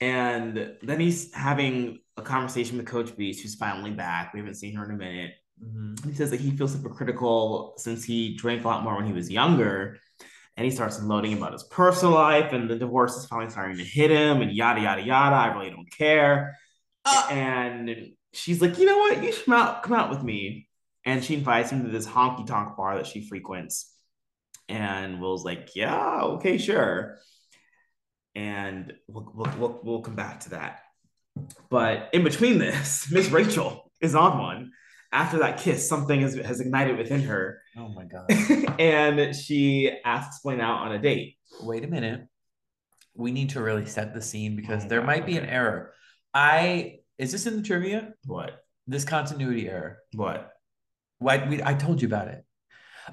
and 0.00 0.76
then 0.82 1.00
he's 1.00 1.34
having 1.34 1.98
a 2.16 2.22
conversation 2.22 2.76
with 2.76 2.86
Coach 2.86 3.08
Beiste, 3.16 3.40
who's 3.40 3.56
finally 3.56 3.90
back. 3.90 4.32
We 4.32 4.38
haven't 4.38 4.54
seen 4.54 4.76
her 4.76 4.84
in 4.84 4.92
a 4.92 4.96
minute. 4.96 5.32
Mhm. 5.62 6.04
He 6.04 6.14
says 6.14 6.30
that 6.30 6.40
he 6.40 6.50
feels 6.56 6.74
hypocritical 6.74 7.74
since 7.78 8.04
he 8.04 8.36
drank 8.36 8.64
a 8.64 8.68
lot 8.68 8.82
more 8.82 8.96
when 8.96 9.06
he 9.06 9.12
was 9.12 9.30
younger. 9.30 9.98
And 10.56 10.64
he 10.64 10.70
starts 10.70 10.98
unloading 10.98 11.36
about 11.36 11.52
his 11.52 11.64
personal 11.64 12.14
life, 12.14 12.52
and 12.54 12.68
the 12.70 12.76
divorce 12.76 13.14
is 13.16 13.26
finally 13.26 13.50
starting 13.50 13.76
to 13.76 13.84
hit 13.84 14.10
him, 14.10 14.40
and 14.40 14.50
yada, 14.50 14.80
yada, 14.80 15.02
yada. 15.02 15.36
I 15.36 15.54
really 15.54 15.70
don't 15.70 15.90
care. 15.90 16.56
and 17.30 18.12
she's 18.32 18.60
like, 18.62 18.78
you 18.78 18.86
know 18.86 18.98
what? 18.98 19.22
You 19.22 19.32
should 19.32 19.44
come 19.44 19.54
out, 19.54 19.82
come 19.82 19.92
out 19.92 20.10
with 20.10 20.22
me. 20.22 20.68
And 21.04 21.22
she 21.22 21.34
invites 21.34 21.70
him 21.70 21.84
to 21.84 21.90
this 21.90 22.06
honky 22.06 22.46
tonk 22.46 22.76
bar 22.76 22.96
that 22.96 23.06
she 23.06 23.20
frequents. 23.28 23.92
And 24.68 25.20
Will's 25.20 25.44
like, 25.44 25.76
yeah, 25.76 26.20
okay, 26.22 26.58
sure. 26.58 27.18
And 28.34 28.92
we'll, 29.08 29.30
we'll, 29.34 29.52
we'll, 29.58 29.80
we'll 29.84 30.00
come 30.02 30.16
back 30.16 30.40
to 30.40 30.50
that. 30.50 30.80
But 31.70 32.10
in 32.12 32.24
between 32.24 32.58
this, 32.58 33.08
Miss 33.12 33.30
Rachel 33.30 33.90
is 34.00 34.14
on 34.14 34.38
one. 34.38 34.72
After 35.16 35.38
that 35.38 35.58
kiss, 35.58 35.88
something 35.88 36.20
has, 36.20 36.34
has 36.34 36.60
ignited 36.60 36.98
within 36.98 37.22
her. 37.22 37.62
Oh 37.74 37.88
my 37.88 38.04
god. 38.04 38.26
and 38.78 39.34
she 39.34 39.90
asks 40.04 40.42
Blaine 40.42 40.60
out 40.60 40.82
on 40.82 40.92
a 40.92 40.98
date. 40.98 41.36
Wait 41.62 41.84
a 41.84 41.86
minute. 41.86 42.20
We 43.14 43.32
need 43.32 43.48
to 43.50 43.62
really 43.62 43.86
set 43.86 44.12
the 44.12 44.20
scene 44.20 44.56
because 44.56 44.84
Oh, 44.84 44.88
there 44.88 45.00
God, 45.00 45.06
might 45.06 45.24
be 45.24 45.38
an 45.38 45.46
error. 45.46 45.94
I 46.34 46.98
is 47.16 47.32
this 47.32 47.46
in 47.46 47.56
the 47.56 47.62
trivia? 47.62 48.12
What? 48.26 48.60
This 48.86 49.06
continuity 49.06 49.70
error. 49.70 50.00
What? 50.12 50.50
Why 51.18 51.48
we 51.48 51.62
I 51.62 51.72
told 51.72 52.02
you 52.02 52.08
about 52.08 52.28
it. 52.28 52.44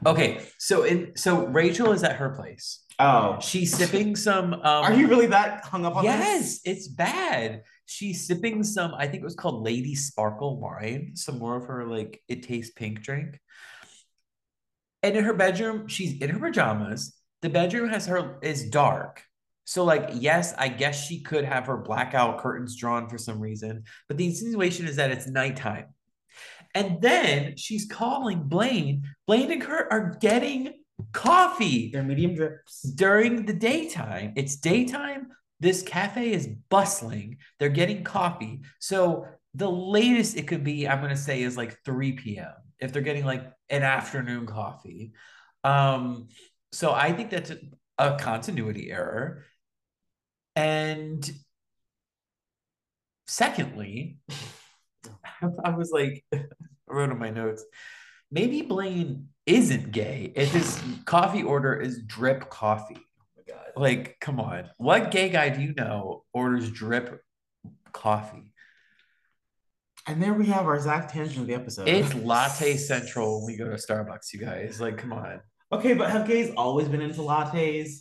Okay, 0.05 0.41
so 0.57 0.83
in 0.83 1.15
so 1.15 1.45
Rachel 1.47 1.91
is 1.91 2.03
at 2.03 2.15
her 2.17 2.29
place. 2.29 2.83
Oh, 2.99 3.39
She's 3.41 3.75
sipping 3.75 4.15
some 4.15 4.53
um 4.53 4.61
are 4.63 4.93
you 4.93 5.07
really 5.07 5.27
that 5.27 5.63
hung 5.65 5.85
up 5.85 5.95
on 5.95 6.03
Yes, 6.03 6.61
this? 6.61 6.61
it's 6.65 6.87
bad. 6.87 7.63
She's 7.85 8.25
sipping 8.25 8.63
some, 8.63 8.93
I 8.95 9.07
think 9.07 9.21
it 9.21 9.25
was 9.25 9.35
called 9.35 9.63
Lady 9.63 9.93
Sparkle 9.95 10.59
wine, 10.59 11.11
some 11.15 11.37
more 11.37 11.57
of 11.57 11.65
her 11.65 11.85
like 11.85 12.21
it 12.27 12.43
tastes 12.43 12.71
pink 12.73 13.01
drink. 13.01 13.39
And 15.01 15.17
in 15.17 15.23
her 15.25 15.33
bedroom, 15.33 15.87
she's 15.87 16.17
in 16.21 16.29
her 16.29 16.39
pajamas. 16.39 17.13
The 17.41 17.49
bedroom 17.49 17.89
has 17.89 18.05
her 18.07 18.37
is 18.41 18.69
dark. 18.69 19.21
So, 19.65 19.83
like, 19.85 20.09
yes, 20.13 20.53
I 20.57 20.67
guess 20.67 21.05
she 21.05 21.21
could 21.21 21.45
have 21.45 21.67
her 21.67 21.77
blackout 21.77 22.39
curtains 22.39 22.75
drawn 22.75 23.07
for 23.09 23.17
some 23.17 23.39
reason, 23.39 23.83
but 24.07 24.17
the 24.17 24.25
insinuation 24.25 24.87
is 24.87 24.97
that 24.97 25.11
it's 25.11 25.27
nighttime. 25.27 25.85
And 26.73 27.01
then 27.01 27.55
she's 27.57 27.85
calling 27.85 28.43
Blaine. 28.43 29.03
Blaine 29.27 29.51
and 29.51 29.61
Kurt 29.61 29.87
are 29.91 30.17
getting 30.19 30.73
coffee 31.11 31.89
They're 31.91 32.03
medium 32.03 32.35
drips. 32.35 32.81
during 32.81 33.45
the 33.45 33.53
daytime. 33.53 34.33
It's 34.35 34.55
daytime. 34.55 35.27
This 35.59 35.81
cafe 35.81 36.33
is 36.33 36.47
bustling. 36.69 37.37
They're 37.59 37.69
getting 37.69 38.03
coffee. 38.03 38.61
So 38.79 39.27
the 39.53 39.69
latest 39.69 40.35
it 40.35 40.47
could 40.47 40.63
be, 40.63 40.87
I'm 40.87 41.01
gonna 41.01 41.15
say, 41.15 41.41
is 41.43 41.55
like 41.57 41.77
3 41.85 42.13
p.m. 42.13 42.51
if 42.79 42.91
they're 42.91 43.01
getting 43.01 43.25
like 43.25 43.45
an 43.69 43.83
afternoon 43.83 44.45
coffee. 44.45 45.13
Um, 45.63 46.27
so 46.71 46.91
I 46.91 47.13
think 47.13 47.29
that's 47.29 47.51
a, 47.51 47.59
a 47.97 48.17
continuity 48.17 48.91
error. 48.91 49.43
And 50.55 51.29
secondly, 53.27 54.17
I 55.63 55.69
was 55.71 55.91
like, 55.91 56.23
I 56.33 56.43
wrote 56.87 57.11
in 57.11 57.19
my 57.19 57.29
notes, 57.29 57.63
maybe 58.31 58.61
Blaine 58.61 59.29
isn't 59.45 59.91
gay 59.91 60.31
if 60.35 60.51
his 60.51 60.81
coffee 61.05 61.43
order 61.43 61.75
is 61.75 62.01
drip 62.03 62.49
coffee. 62.49 62.97
Oh 62.97 63.23
my 63.37 63.43
god. 63.47 63.65
Like, 63.75 64.17
come 64.19 64.39
on. 64.39 64.69
What 64.77 65.11
gay 65.11 65.29
guy 65.29 65.49
do 65.49 65.61
you 65.61 65.73
know 65.73 66.23
orders 66.33 66.71
drip 66.71 67.21
coffee? 67.91 68.53
And 70.05 70.21
there 70.21 70.33
we 70.33 70.47
have 70.47 70.65
our 70.65 70.79
Zach 70.79 71.11
tangent 71.11 71.39
of 71.39 71.47
the 71.47 71.53
episode. 71.53 71.87
It's 71.87 72.13
latte 72.13 72.75
central 72.75 73.39
when 73.39 73.53
we 73.53 73.57
go 73.57 73.65
to 73.69 73.75
Starbucks, 73.75 74.33
you 74.33 74.39
guys. 74.39 74.81
Like, 74.81 74.97
come 74.97 75.13
on. 75.13 75.39
okay, 75.71 75.93
but 75.93 76.09
have 76.09 76.27
gays 76.27 76.53
always 76.57 76.89
been 76.89 77.01
into 77.01 77.21
lattes? 77.21 77.99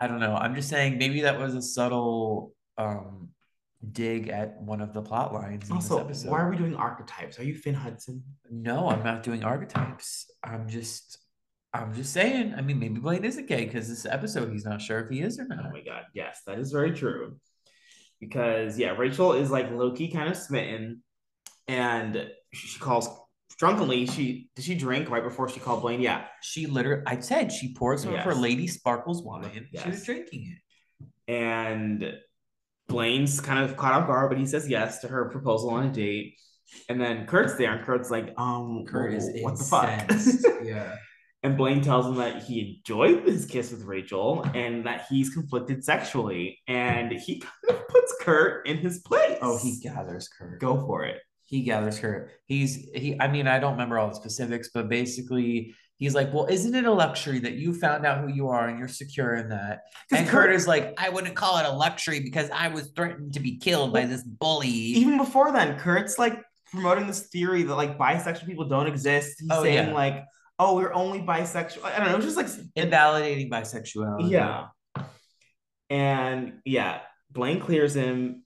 I 0.00 0.08
don't 0.08 0.20
know. 0.20 0.34
I'm 0.34 0.54
just 0.54 0.68
saying 0.68 0.98
maybe 0.98 1.22
that 1.22 1.38
was 1.38 1.54
a 1.54 1.62
subtle 1.62 2.52
um 2.76 3.30
dig 3.92 4.28
at 4.28 4.60
one 4.60 4.80
of 4.80 4.92
the 4.92 5.02
plot 5.02 5.32
lines 5.32 5.68
in 5.68 5.76
Also, 5.76 5.96
this 5.98 6.04
episode. 6.22 6.30
why 6.30 6.40
are 6.40 6.50
we 6.50 6.56
doing 6.56 6.74
archetypes? 6.74 7.38
Are 7.38 7.44
you 7.44 7.54
Finn 7.54 7.74
Hudson? 7.74 8.22
No, 8.50 8.88
I'm 8.88 9.02
not 9.04 9.22
doing 9.22 9.44
archetypes. 9.44 10.30
I'm 10.42 10.68
just 10.68 11.18
I'm 11.74 11.92
just 11.94 12.12
saying. 12.12 12.54
I 12.56 12.62
mean, 12.62 12.78
maybe 12.78 13.00
Blaine 13.00 13.24
isn't 13.24 13.48
gay 13.48 13.64
because 13.66 13.88
this 13.88 14.06
episode 14.06 14.50
he's 14.50 14.64
not 14.64 14.80
sure 14.80 15.00
if 15.00 15.10
he 15.10 15.20
is 15.20 15.38
or 15.38 15.44
not. 15.46 15.66
Oh 15.66 15.70
my 15.72 15.82
god, 15.82 16.04
yes, 16.14 16.40
that 16.46 16.58
is 16.58 16.72
very 16.72 16.92
true. 16.92 17.36
Because 18.20 18.78
yeah, 18.78 18.92
Rachel 18.96 19.34
is 19.34 19.50
like 19.50 19.70
Loki 19.70 20.08
kind 20.08 20.30
of 20.30 20.36
smitten, 20.36 21.02
and 21.68 22.30
she, 22.54 22.78
calls 22.78 23.08
drunkenly. 23.58 24.06
She 24.06 24.48
did 24.56 24.64
she 24.64 24.74
drink 24.74 25.10
right 25.10 25.22
before 25.22 25.48
she 25.50 25.60
called 25.60 25.82
Blaine? 25.82 26.00
Yeah, 26.00 26.24
She 26.40 26.64
literally, 26.66 27.02
I 27.06 27.20
said 27.20 27.52
she 27.52 27.74
poured 27.74 28.00
some 28.00 28.14
of 28.14 28.20
her 28.20 28.34
Lady 28.34 28.66
Sparkles 28.68 29.22
wine. 29.22 29.68
She 29.82 29.88
was 29.90 30.02
drinking 30.04 30.56
it. 30.56 31.30
and 31.30 32.10
Blaine's 32.88 33.40
kind 33.40 33.64
of 33.68 33.76
caught 33.76 33.94
off 33.94 34.06
guard, 34.06 34.30
but 34.30 34.38
he 34.38 34.46
says 34.46 34.68
yes 34.68 35.00
to 35.00 35.08
her 35.08 35.28
proposal 35.28 35.70
on 35.70 35.86
a 35.86 35.92
date. 35.92 36.34
And 36.88 37.00
then 37.00 37.26
Kurt's 37.26 37.56
there, 37.56 37.72
and 37.72 37.84
Kurt's 37.84 38.10
like, 38.10 38.34
um, 38.38 38.84
Kurt 38.86 39.14
is 39.14 39.30
what 39.40 39.56
the 39.56 39.64
fuck? 39.64 40.10
yeah. 40.64 40.96
And 41.42 41.56
Blaine 41.56 41.80
tells 41.80 42.06
him 42.06 42.16
that 42.16 42.42
he 42.42 42.76
enjoyed 42.78 43.24
his 43.24 43.46
kiss 43.46 43.70
with 43.70 43.82
Rachel 43.82 44.44
and 44.54 44.84
that 44.86 45.06
he's 45.08 45.30
conflicted 45.30 45.84
sexually. 45.84 46.60
And 46.66 47.12
he 47.12 47.38
kind 47.38 47.78
of 47.78 47.86
puts 47.86 48.16
Kurt 48.20 48.66
in 48.66 48.78
his 48.78 48.98
place. 48.98 49.38
Oh, 49.40 49.56
he 49.56 49.78
gathers 49.78 50.28
Kurt. 50.28 50.60
go 50.60 50.80
for 50.80 51.04
it. 51.04 51.20
He 51.44 51.62
gathers 51.62 52.00
Kurt. 52.00 52.32
He's 52.46 52.88
he. 52.92 53.16
I 53.20 53.28
mean, 53.28 53.46
I 53.46 53.60
don't 53.60 53.72
remember 53.72 53.96
all 53.96 54.08
the 54.08 54.16
specifics, 54.16 54.70
but 54.74 54.88
basically, 54.88 55.76
he's 55.98 56.14
like, 56.14 56.32
"Well, 56.32 56.46
isn't 56.46 56.74
it 56.74 56.84
a 56.84 56.92
luxury 56.92 57.38
that 57.40 57.54
you 57.54 57.72
found 57.74 58.04
out 58.06 58.20
who 58.20 58.28
you 58.28 58.48
are 58.48 58.68
and 58.68 58.78
you're 58.78 58.88
secure 58.88 59.34
in 59.34 59.48
that? 59.50 59.82
And 60.12 60.26
Kurt- 60.28 60.46
Kurt 60.48 60.54
is 60.54 60.66
like, 60.66 60.94
"I 60.98 61.08
wouldn't 61.08 61.34
call 61.34 61.58
it 61.58 61.66
a 61.66 61.72
luxury 61.72 62.20
because 62.20 62.50
I 62.50 62.68
was 62.68 62.88
threatened 62.96 63.34
to 63.34 63.40
be 63.40 63.56
killed 63.58 63.92
by 63.92 64.06
this 64.06 64.22
bully." 64.22 64.68
Even 64.68 65.16
before 65.18 65.52
then, 65.52 65.78
Kurt's 65.78 66.18
like 66.18 66.42
promoting 66.70 67.06
this 67.06 67.28
theory 67.28 67.62
that 67.62 67.74
like 67.74 67.96
bisexual 67.98 68.46
people 68.46 68.68
don't 68.68 68.86
exist. 68.86 69.40
He's 69.40 69.48
Oh, 69.50 69.62
saying 69.62 69.88
yeah. 69.88 69.94
like, 69.94 70.24
oh, 70.58 70.74
we're 70.76 70.92
only 70.92 71.20
bisexual. 71.20 71.84
I 71.84 71.98
don't 71.98 72.08
know. 72.10 72.16
It's 72.16 72.24
just 72.24 72.36
like 72.36 72.48
Invalidating 72.74 73.50
bisexuality. 73.50 74.30
Yeah. 74.30 74.66
And 75.90 76.54
yeah, 76.64 77.00
Blaine 77.30 77.60
clears 77.60 77.94
him. 77.94 78.42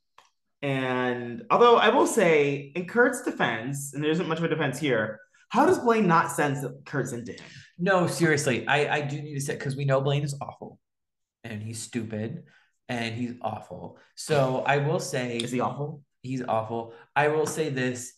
And 0.62 1.44
although 1.50 1.76
I 1.76 1.88
will 1.88 2.06
say, 2.06 2.72
in 2.74 2.84
Kurt's 2.86 3.22
defense, 3.22 3.94
and 3.94 4.04
there 4.04 4.10
isn't 4.10 4.28
much 4.28 4.38
of 4.38 4.44
a 4.44 4.48
defense 4.48 4.78
here, 4.78 5.18
how 5.50 5.66
does 5.66 5.78
Blaine 5.78 6.06
not 6.06 6.32
sense 6.32 6.62
that 6.62 6.84
Kurt's 6.86 7.12
into 7.12 7.32
him? 7.32 7.44
No, 7.78 8.06
seriously, 8.06 8.66
I 8.66 8.96
I 8.96 9.00
do 9.02 9.20
need 9.20 9.34
to 9.34 9.40
say 9.40 9.54
because 9.54 9.76
we 9.76 9.84
know 9.84 10.00
Blaine 10.00 10.22
is 10.24 10.34
awful, 10.40 10.78
and 11.44 11.62
he's 11.62 11.80
stupid, 11.82 12.44
and 12.88 13.14
he's 13.14 13.34
awful. 13.42 13.98
So 14.16 14.62
I 14.66 14.78
will 14.78 15.00
say, 15.00 15.36
Is 15.38 15.50
he 15.52 15.60
awful? 15.60 16.02
he's 16.22 16.42
awful. 16.42 16.94
I 17.14 17.28
will 17.28 17.46
say 17.46 17.68
this. 17.70 18.12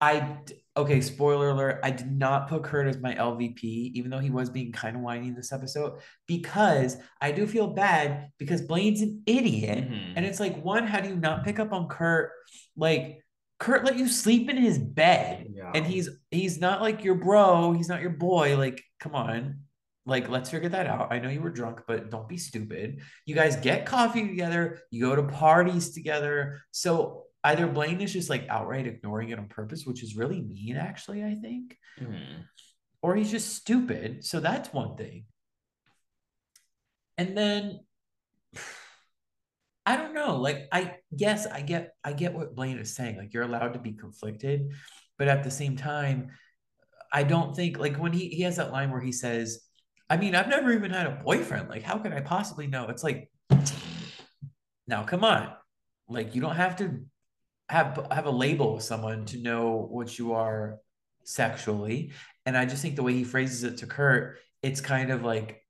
I 0.00 0.38
okay, 0.76 1.00
spoiler 1.00 1.50
alert. 1.50 1.80
I 1.84 1.90
did 1.92 2.10
not 2.10 2.48
put 2.48 2.64
Kurt 2.64 2.88
as 2.88 2.98
my 2.98 3.14
LVP, 3.14 3.62
even 3.94 4.10
though 4.10 4.18
he 4.18 4.30
was 4.30 4.50
being 4.50 4.72
kind 4.72 4.96
of 4.96 5.02
whiny 5.02 5.28
in 5.28 5.34
this 5.34 5.52
episode, 5.52 6.00
because 6.26 6.96
I 7.20 7.30
do 7.30 7.46
feel 7.46 7.68
bad 7.68 8.30
because 8.38 8.60
Blaine's 8.60 9.00
an 9.00 9.22
idiot. 9.24 9.88
Mhm. 9.88 10.12
And 10.16 10.26
it's 10.26 10.40
like, 10.40 10.62
one, 10.62 10.86
how 10.86 11.00
do 11.00 11.08
you 11.08 11.16
not 11.16 11.44
pick 11.44 11.58
up 11.60 11.72
on 11.72 11.88
Kurt? 11.88 12.32
Like, 12.76 13.23
Kurt 13.58 13.84
let 13.84 13.96
you 13.96 14.08
sleep 14.08 14.50
in 14.50 14.56
his 14.56 14.78
bed. 14.78 15.46
Yeah. 15.54 15.70
And 15.74 15.86
he's 15.86 16.08
he's 16.30 16.58
not 16.58 16.82
like 16.82 17.04
your 17.04 17.14
bro, 17.14 17.72
he's 17.72 17.88
not 17.88 18.02
your 18.02 18.10
boy. 18.10 18.56
Like, 18.58 18.82
come 19.00 19.14
on. 19.14 19.60
Like, 20.06 20.28
let's 20.28 20.50
figure 20.50 20.68
that 20.68 20.86
out. 20.86 21.12
I 21.12 21.18
know 21.18 21.30
you 21.30 21.40
were 21.40 21.50
drunk, 21.50 21.80
but 21.88 22.10
don't 22.10 22.28
be 22.28 22.36
stupid. 22.36 23.00
You 23.24 23.34
guys 23.34 23.56
get 23.56 23.86
coffee 23.86 24.26
together, 24.28 24.80
you 24.90 25.00
go 25.00 25.16
to 25.16 25.22
parties 25.22 25.92
together. 25.94 26.60
So 26.72 27.24
either 27.42 27.66
Blaine 27.66 28.00
is 28.02 28.12
just 28.12 28.28
like 28.28 28.46
outright 28.48 28.86
ignoring 28.86 29.30
it 29.30 29.38
on 29.38 29.48
purpose, 29.48 29.86
which 29.86 30.02
is 30.02 30.14
really 30.16 30.42
mean, 30.42 30.76
actually, 30.76 31.24
I 31.24 31.36
think, 31.36 31.78
Mhm. 31.98 32.44
or 33.00 33.14
he's 33.16 33.30
just 33.30 33.54
stupid. 33.54 34.24
So 34.26 34.40
that's 34.40 34.72
one 34.72 34.96
thing. 34.96 35.24
And 37.16 37.36
then 37.36 37.80
I 39.86 39.96
don't 39.96 40.14
know. 40.14 40.36
Like 40.36 40.68
I 40.72 40.96
yes, 41.10 41.46
I 41.46 41.60
get 41.60 41.94
I 42.02 42.12
get 42.12 42.32
what 42.32 42.54
Blaine 42.54 42.78
is 42.78 42.94
saying. 42.94 43.16
Like 43.16 43.34
you're 43.34 43.42
allowed 43.42 43.74
to 43.74 43.78
be 43.78 43.92
conflicted, 43.92 44.72
but 45.18 45.28
at 45.28 45.44
the 45.44 45.50
same 45.50 45.76
time, 45.76 46.30
I 47.12 47.22
don't 47.22 47.54
think 47.54 47.78
like 47.78 47.96
when 47.96 48.12
he 48.12 48.28
he 48.28 48.42
has 48.42 48.56
that 48.56 48.72
line 48.72 48.90
where 48.90 49.00
he 49.00 49.12
says, 49.12 49.60
I 50.08 50.16
mean, 50.16 50.34
I've 50.34 50.48
never 50.48 50.72
even 50.72 50.90
had 50.90 51.06
a 51.06 51.22
boyfriend. 51.22 51.68
Like, 51.68 51.82
how 51.82 51.98
could 51.98 52.12
I 52.12 52.20
possibly 52.20 52.66
know? 52.66 52.86
It's 52.88 53.04
like, 53.04 53.30
now 54.86 55.04
come 55.04 55.24
on. 55.24 55.52
Like 56.08 56.34
you 56.34 56.40
don't 56.40 56.56
have 56.56 56.76
to 56.76 57.00
have 57.68 58.06
have 58.10 58.26
a 58.26 58.30
label 58.30 58.74
with 58.74 58.84
someone 58.84 59.24
to 59.26 59.38
know 59.38 59.86
what 59.90 60.18
you 60.18 60.34
are 60.34 60.78
sexually. 61.24 62.12
And 62.46 62.56
I 62.56 62.66
just 62.66 62.82
think 62.82 62.96
the 62.96 63.02
way 63.02 63.14
he 63.14 63.24
phrases 63.24 63.64
it 63.64 63.78
to 63.78 63.86
Kurt, 63.86 64.38
it's 64.62 64.80
kind 64.80 65.10
of 65.10 65.24
like 65.24 65.63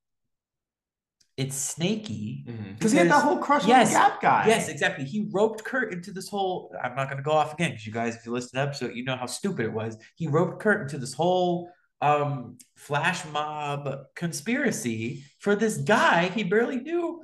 it's 1.37 1.57
snaky. 1.57 2.44
Because 2.77 2.92
he 2.92 2.99
had 2.99 3.09
that 3.11 3.23
whole 3.23 3.38
crush 3.38 3.66
Yes, 3.66 3.88
on 3.88 3.92
the 3.92 3.99
Gap 3.99 4.23
guy. 4.23 4.44
Yes, 4.47 4.68
exactly. 4.68 5.05
He 5.05 5.27
roped 5.33 5.64
Kurt 5.64 5.92
into 5.92 6.12
this 6.12 6.29
whole. 6.29 6.73
I'm 6.83 6.94
not 6.94 7.07
going 7.09 7.16
to 7.16 7.25
go 7.25 7.33
off 7.33 7.53
again 7.55 7.70
because 7.73 7.87
you 7.87 7.92
guys, 7.92 8.14
if 8.14 8.25
you 8.25 8.33
listen 8.33 8.51
to 8.51 8.55
the 8.57 8.62
episode, 8.62 8.94
you 8.94 9.05
know 9.05 9.16
how 9.16 9.27
stupid 9.27 9.64
it 9.66 9.73
was. 9.73 9.99
He 10.14 10.29
roped 10.29 10.61
Kurt 10.61 10.83
into 10.83 10.99
this 10.99 11.14
whole 11.14 11.70
um 12.01 12.59
flash 12.77 13.25
mob 13.33 13.88
conspiracy 14.14 15.25
for 15.38 15.55
this 15.57 15.79
guy 15.79 16.29
he 16.29 16.44
barely 16.44 16.77
knew, 16.77 17.23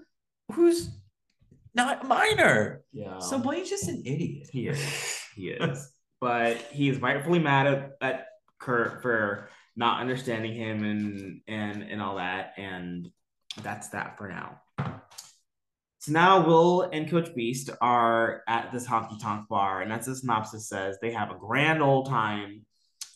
who's 0.53 0.91
not 1.75 2.05
a 2.05 2.07
minor. 2.07 2.83
Yeah. 2.93 3.19
So 3.19 3.39
Blaine's 3.39 3.71
just 3.71 3.89
an 3.89 4.03
idiot. 4.05 4.49
He 4.53 4.69
is. 4.69 5.23
He 5.37 5.49
is. 5.51 5.91
but 6.21 6.57
he 6.73 6.89
is 6.89 6.99
rightfully 6.99 7.39
mad 7.39 7.67
at, 7.67 7.91
at 8.01 8.27
Kurt 8.59 9.03
for 9.03 9.49
not 9.77 10.01
understanding 10.01 10.53
him 10.55 10.85
and 10.85 11.41
and 11.47 11.83
and 11.83 12.03
all 12.03 12.17
that. 12.17 12.55
And 12.57 13.09
that's 13.63 13.89
that 13.89 14.17
for 14.19 14.29
now. 14.29 14.61
So 15.99 16.13
now 16.13 16.47
Will 16.47 16.83
and 16.83 17.11
Coach 17.11 17.29
Beiste 17.37 17.77
are 17.81 18.43
at 18.49 18.73
this 18.73 18.87
honky 18.87 19.21
tonk 19.21 19.49
bar, 19.49 19.83
and 19.83 19.93
as 19.93 20.07
the 20.07 20.17
synopsis 20.17 20.69
says, 20.69 20.97
they 21.03 21.13
have 21.13 21.31
a 21.31 21.35
grand 21.35 21.83
old 21.83 22.09
time. 22.09 22.65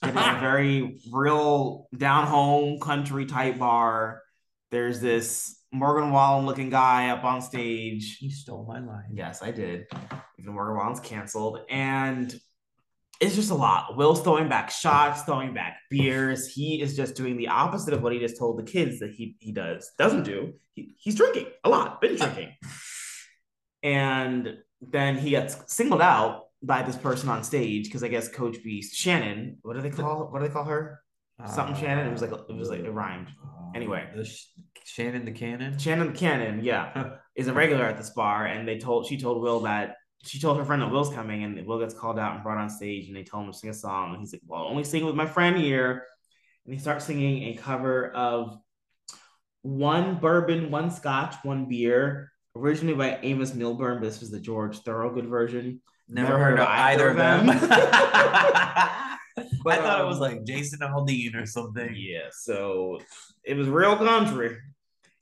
It 0.02 0.10
is 0.10 0.14
a 0.14 0.38
very 0.40 1.00
real 1.10 1.88
down 1.96 2.26
home 2.26 2.78
country 2.80 3.24
type 3.24 3.58
bar. 3.58 4.20
There's 4.70 5.00
this 5.00 5.58
Morgan 5.72 6.10
Wallen 6.10 6.46
looking 6.46 6.68
guy 6.68 7.08
up 7.08 7.24
on 7.24 7.40
stage. 7.40 8.18
He 8.18 8.30
stole 8.30 8.66
my 8.66 8.80
line. 8.80 9.12
Yes, 9.14 9.42
I 9.42 9.50
did. 9.50 9.86
Even 10.38 10.52
Morgan 10.52 10.76
Wallen's 10.76 11.00
canceled. 11.00 11.60
And 11.70 12.38
it's 13.20 13.34
just 13.34 13.50
a 13.50 13.54
lot. 13.54 13.96
Will's 13.96 14.22
throwing 14.22 14.48
back 14.48 14.70
shots, 14.70 15.22
throwing 15.22 15.54
back 15.54 15.78
beers. 15.90 16.48
He 16.48 16.80
is 16.80 16.96
just 16.96 17.14
doing 17.14 17.36
the 17.36 17.48
opposite 17.48 17.94
of 17.94 18.02
what 18.02 18.12
he 18.12 18.18
just 18.18 18.38
told 18.38 18.58
the 18.58 18.64
kids 18.64 18.98
that 19.00 19.12
he, 19.12 19.36
he 19.40 19.52
does, 19.52 19.90
doesn't 19.98 20.24
do. 20.24 20.54
He, 20.74 20.94
he's 20.98 21.14
drinking 21.14 21.46
a 21.62 21.68
lot, 21.68 22.00
been 22.00 22.16
drinking. 22.16 22.54
And 23.82 24.56
then 24.80 25.16
he 25.16 25.30
gets 25.30 25.56
singled 25.72 26.02
out 26.02 26.44
by 26.62 26.82
this 26.82 26.96
person 26.96 27.28
on 27.28 27.44
stage 27.44 27.84
because 27.84 28.02
I 28.02 28.08
guess 28.08 28.28
Coach 28.28 28.56
Beiste, 28.64 28.94
Shannon, 28.94 29.58
what 29.62 29.74
do 29.74 29.82
they 29.82 29.90
call 29.90 30.28
what 30.30 30.40
do 30.40 30.48
they 30.48 30.52
call 30.52 30.64
her? 30.64 31.00
Something 31.46 31.76
Shannon. 31.76 32.06
It 32.06 32.12
was 32.12 32.22
like 32.22 32.32
it 32.32 32.56
was 32.56 32.68
like 32.68 32.80
it 32.80 32.86
uh, 32.86 32.92
rhymed. 32.92 33.28
Uh, 33.28 33.70
anyway. 33.74 34.08
the 34.14 34.24
Sh- 34.24 34.46
Shannon 34.84 35.24
the 35.24 35.32
Cannon. 35.32 35.78
Shannon 35.78 36.12
the 36.12 36.18
Cannon, 36.18 36.64
yeah, 36.64 37.16
is 37.34 37.48
a 37.48 37.52
regular 37.52 37.84
at 37.84 37.96
this 37.96 38.10
bar, 38.10 38.46
and 38.46 38.66
they 38.66 38.78
told 38.78 39.06
she 39.06 39.18
told 39.18 39.42
Will 39.42 39.60
that 39.60 39.96
she 40.26 40.40
told 40.40 40.58
her 40.58 40.64
friend 40.64 40.82
that 40.82 40.90
Will's 40.90 41.12
coming, 41.12 41.44
and 41.44 41.66
Will 41.66 41.78
gets 41.78 41.94
called 41.94 42.18
out 42.18 42.34
and 42.34 42.42
brought 42.42 42.58
on 42.58 42.70
stage, 42.70 43.08
and 43.08 43.16
they 43.16 43.22
tell 43.22 43.40
him 43.40 43.52
to 43.52 43.56
sing 43.56 43.70
a 43.70 43.74
song, 43.74 44.10
and 44.10 44.20
he's 44.20 44.32
like, 44.32 44.42
"Well, 44.46 44.64
only 44.64 44.84
sing 44.84 45.04
with 45.04 45.14
my 45.14 45.26
friend 45.26 45.56
here," 45.56 46.04
and 46.64 46.74
he 46.74 46.80
starts 46.80 47.04
singing 47.04 47.44
a 47.44 47.54
cover 47.54 48.10
of 48.12 48.58
"One 49.62 50.16
Bourbon, 50.16 50.70
One 50.70 50.90
Scotch, 50.90 51.36
One 51.42 51.66
Beer," 51.66 52.32
originally 52.56 52.94
by 52.94 53.18
Amos 53.22 53.54
Milburn, 53.54 54.00
but 54.00 54.06
this 54.06 54.20
was 54.20 54.30
the 54.30 54.40
George 54.40 54.78
Thorogood 54.78 55.26
version. 55.26 55.80
Never, 56.08 56.38
heard 56.38 56.58
of 56.58 56.68
either 56.68 57.08
of 57.10 57.16
them. 57.16 57.48
I 59.66 59.78
thought 59.78 60.00
it 60.00 60.06
was 60.06 60.18
like 60.18 60.44
Jason 60.44 60.80
Aldean 60.80 61.34
or 61.34 61.46
something. 61.46 61.94
yeah, 61.96 62.28
so 62.30 63.00
it 63.42 63.56
was 63.56 63.68
real 63.68 63.96
country 63.96 64.58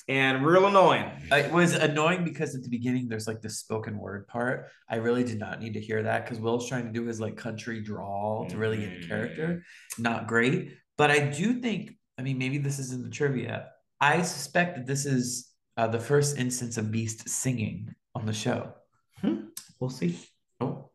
and 0.08 0.44
real 0.44 0.66
annoying. 0.66 1.10
It 1.30 1.52
was 1.52 1.74
annoying 1.74 2.24
because 2.24 2.54
at 2.54 2.62
the 2.62 2.68
beginning 2.68 3.08
there's 3.08 3.26
like 3.26 3.40
the 3.40 3.50
spoken 3.50 3.98
word 3.98 4.26
part. 4.26 4.68
I 4.88 4.96
really 4.96 5.24
did 5.24 5.38
not 5.38 5.60
need 5.60 5.74
to 5.74 5.80
hear 5.80 6.02
that 6.02 6.24
because 6.24 6.38
Will's 6.40 6.68
trying 6.68 6.86
to 6.86 6.92
do 6.92 7.04
his 7.06 7.20
like 7.20 7.36
country 7.36 7.80
drawl 7.80 8.46
to 8.48 8.56
really 8.56 8.78
get 8.78 9.00
the 9.02 9.08
character. 9.08 9.62
Not 9.98 10.26
great, 10.26 10.72
but 10.98 11.10
I 11.10 11.20
do 11.20 11.60
think. 11.60 11.92
I 12.18 12.22
mean, 12.22 12.38
maybe 12.38 12.58
this 12.58 12.78
is 12.78 12.92
in 12.92 13.02
the 13.02 13.10
trivia. 13.10 13.68
I 14.00 14.22
suspect 14.22 14.76
that 14.76 14.86
this 14.86 15.06
is 15.06 15.50
uh, 15.76 15.86
the 15.86 16.00
first 16.00 16.36
instance 16.36 16.76
of 16.76 16.86
Beiste 16.86 17.28
singing 17.28 17.94
on 18.14 18.26
the 18.26 18.32
show. 18.32 18.74
We'll 19.80 19.90
see. 19.90 20.18
Oh, 20.60 20.90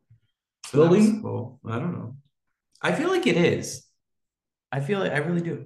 Will 0.74 0.90
we? 0.90 1.20
cool. 1.22 1.60
I 1.66 1.80
don't 1.80 1.94
know. 1.94 2.16
I 2.82 2.92
feel 2.94 3.10
like 3.10 3.26
it 3.28 3.38
is. 3.38 3.86
I 4.72 4.82
feel 4.82 5.00
like 5.00 5.12
I 5.12 5.18
really 5.18 5.42
do. 5.42 5.66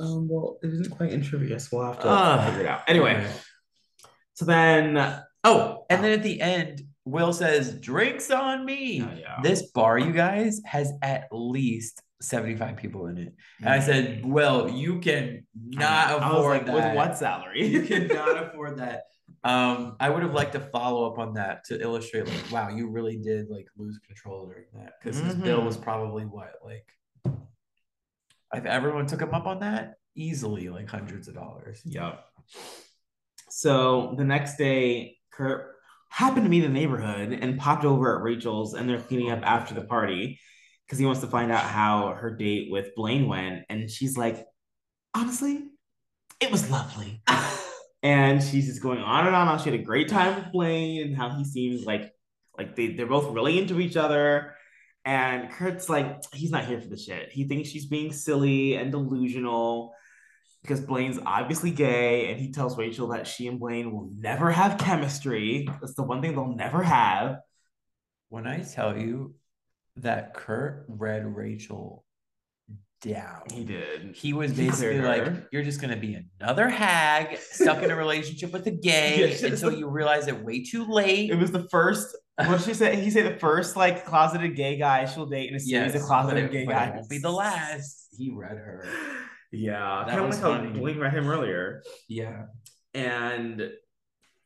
Um, 0.00 0.28
well, 0.28 0.58
it 0.62 0.68
isn't 0.68 0.90
quite 0.90 1.12
in 1.12 1.22
trivia, 1.22 1.58
we'll 1.72 1.84
have 1.84 2.00
to 2.00 2.08
Ah. 2.08 2.44
figure 2.46 2.62
it 2.62 2.66
out. 2.66 2.82
Anyway, 2.88 3.26
so 4.34 4.44
then 4.44 5.22
Oh, 5.46 5.84
and 5.90 6.02
then 6.02 6.12
at 6.12 6.22
the 6.22 6.40
end, 6.40 6.80
Will 7.04 7.34
says, 7.34 7.78
"Drinks 7.78 8.30
on 8.30 8.64
me." 8.64 9.02
Oh, 9.02 9.14
yeah. 9.14 9.40
This 9.42 9.70
bar, 9.72 9.98
you 9.98 10.10
guys, 10.10 10.62
has 10.64 10.90
at 11.02 11.24
least 11.30 12.00
seventy-five 12.22 12.78
people 12.78 13.08
in 13.08 13.18
it. 13.18 13.34
And 13.60 13.68
I 13.68 13.80
said, 13.80 14.24
"Will, 14.24 14.70
you 14.70 15.00
can 15.00 15.46
not 15.54 16.16
afford 16.22 16.56
like, 16.56 16.66
that. 16.66 16.74
with 16.74 16.96
what 16.96 17.18
salary? 17.18 17.66
You 17.66 17.82
cannot 17.82 18.42
afford 18.46 18.78
that." 18.78 19.02
Um, 19.44 19.96
I 20.00 20.08
would 20.08 20.22
have 20.22 20.32
liked 20.32 20.52
to 20.54 20.60
follow 20.60 21.12
up 21.12 21.18
on 21.18 21.34
that 21.34 21.64
to 21.66 21.78
illustrate, 21.78 22.26
like, 22.26 22.50
wow, 22.50 22.70
you 22.70 22.88
really 22.88 23.18
did 23.18 23.50
like 23.50 23.66
lose 23.76 23.98
control 24.06 24.46
during 24.46 24.64
that 24.72 24.94
because 25.02 25.18
his 25.18 25.34
bill 25.34 25.60
Mhm. 25.60 25.66
was 25.66 25.76
probably 25.76 26.24
what, 26.24 26.52
like, 26.64 26.86
if 28.56 28.64
everyone 28.64 29.06
took 29.06 29.20
him 29.20 29.34
up 29.34 29.46
on 29.46 29.60
that, 29.60 29.94
easily 30.14 30.68
like 30.68 30.88
hundreds 30.88 31.28
of 31.28 31.34
dollars. 31.34 31.80
Yep. 31.84 32.24
So 33.50 34.14
the 34.16 34.24
next 34.24 34.56
day, 34.56 35.18
Kurt 35.30 35.74
happened 36.08 36.44
to 36.44 36.50
be 36.50 36.64
in 36.64 36.72
the 36.72 36.80
neighborhood 36.80 37.32
and 37.32 37.58
popped 37.58 37.84
over 37.84 38.16
at 38.16 38.22
Rachel's, 38.22 38.74
and 38.74 38.88
they're 38.88 39.00
cleaning 39.00 39.30
up 39.30 39.40
after 39.42 39.74
the 39.74 39.82
party 39.82 40.38
because 40.86 40.98
he 40.98 41.06
wants 41.06 41.20
to 41.22 41.26
find 41.26 41.50
out 41.50 41.64
how 41.64 42.14
her 42.14 42.30
date 42.30 42.70
with 42.70 42.94
Blaine 42.94 43.26
went. 43.26 43.64
And 43.68 43.90
she's 43.90 44.16
like, 44.16 44.46
honestly, 45.14 45.64
it 46.40 46.50
was 46.50 46.70
lovely. 46.70 47.22
and 48.02 48.42
she's 48.42 48.66
just 48.66 48.82
going 48.82 49.00
on 49.00 49.26
and 49.26 49.34
on. 49.34 49.46
How 49.46 49.56
she 49.56 49.70
had 49.70 49.80
a 49.80 49.82
great 49.82 50.08
time 50.08 50.36
with 50.36 50.52
Blaine 50.52 51.02
and 51.02 51.16
how 51.16 51.30
he 51.30 51.44
seems 51.44 51.84
like 51.84 52.12
like 52.56 52.76
they, 52.76 52.88
they're 52.88 53.06
both 53.06 53.32
really 53.32 53.58
into 53.58 53.80
each 53.80 53.96
other. 53.96 54.54
And 55.04 55.50
Kurt's 55.50 55.88
like, 55.88 56.22
he's 56.32 56.50
not 56.50 56.64
here 56.64 56.80
for 56.80 56.88
the 56.88 56.96
shit. 56.96 57.30
He 57.30 57.44
thinks 57.44 57.68
she's 57.68 57.86
being 57.86 58.12
silly 58.12 58.74
and 58.74 58.90
delusional 58.90 59.94
because 60.62 60.80
Blaine's 60.80 61.18
obviously 61.26 61.70
gay, 61.70 62.30
and 62.30 62.40
he 62.40 62.50
tells 62.50 62.78
Rachel 62.78 63.08
that 63.08 63.26
she 63.26 63.48
and 63.48 63.60
Blaine 63.60 63.92
will 63.92 64.08
never 64.16 64.50
have 64.50 64.78
chemistry. 64.78 65.68
That's 65.80 65.94
the 65.94 66.02
one 66.02 66.22
thing 66.22 66.32
they'll 66.32 66.54
never 66.54 66.82
have. 66.82 67.36
When 68.30 68.46
I 68.46 68.60
tell 68.60 68.96
you 68.96 69.34
that 69.96 70.32
Kurt 70.32 70.86
read 70.88 71.26
Rachel 71.26 72.04
down. 73.04 73.42
He 73.52 73.64
did. 73.64 74.14
He 74.16 74.32
was 74.32 74.52
basically 74.52 75.00
like, 75.00 75.32
"You're 75.52 75.62
just 75.62 75.80
gonna 75.80 75.96
be 75.96 76.18
another 76.40 76.68
hag 76.68 77.38
stuck 77.38 77.82
in 77.82 77.90
a 77.90 77.96
relationship 77.96 78.52
with 78.52 78.66
a 78.66 78.70
gay 78.70 79.34
she- 79.38 79.46
until 79.46 79.72
you 79.72 79.88
realize 79.88 80.26
it 80.28 80.42
way 80.44 80.64
too 80.64 80.84
late." 80.86 81.30
It 81.30 81.36
was 81.36 81.50
the 81.52 81.68
first. 81.70 82.16
What 82.36 82.58
did 82.58 82.62
she 82.62 82.74
say? 82.74 82.96
He 83.00 83.10
said 83.10 83.32
the 83.34 83.38
first 83.38 83.76
like 83.76 84.04
closeted 84.06 84.56
gay 84.56 84.76
guy 84.76 85.04
she'll 85.04 85.26
date 85.26 85.48
in 85.50 85.54
a 85.54 85.60
series 85.60 85.94
of 85.94 86.00
but 86.00 86.06
closeted 86.06 86.44
it, 86.46 86.50
gay 86.52 86.62
it 86.62 86.68
guys. 86.68 86.92
won't 86.94 87.08
be 87.08 87.18
the 87.18 87.30
last. 87.30 88.08
He 88.18 88.30
read 88.30 88.56
her. 88.56 88.84
Yeah, 89.52 90.02
That 90.06 90.08
kind 90.10 90.20
of 90.20 90.26
was 90.26 90.42
like 90.42 90.52
how 90.52 90.58
funny. 90.64 90.76
Bling 90.78 90.98
read 90.98 91.12
him 91.12 91.28
earlier. 91.28 91.84
Yeah. 92.08 92.46
and 92.92 93.70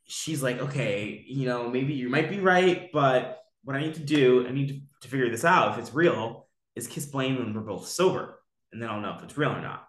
she's 0.05 0.43
like, 0.43 0.59
okay, 0.59 1.25
you 1.27 1.47
know, 1.47 1.69
maybe 1.71 1.95
you 1.95 2.09
might 2.09 2.29
be 2.31 2.41
right, 2.41 2.91
but 2.93 3.39
what 3.65 3.77
I 3.77 3.81
need 3.81 3.95
to 3.95 4.01
do, 4.05 4.47
I 4.47 4.51
need 4.53 4.69
to, 4.69 4.81
to 5.03 5.09
figure 5.09 5.31
this 5.31 5.45
out 5.45 5.73
if 5.73 5.79
it's 5.79 5.95
real, 5.95 6.47
is 6.77 6.87
kiss 6.87 7.07
Blaine 7.07 7.37
when 7.39 7.55
we're 7.55 7.61
both 7.63 7.87
sober, 7.89 8.38
and 8.73 8.83
then 8.83 8.89
I'll 8.89 9.01
know 9.01 9.15
if 9.17 9.23
it's 9.23 9.37
real 9.37 9.51
or 9.51 9.61
not. 9.61 9.87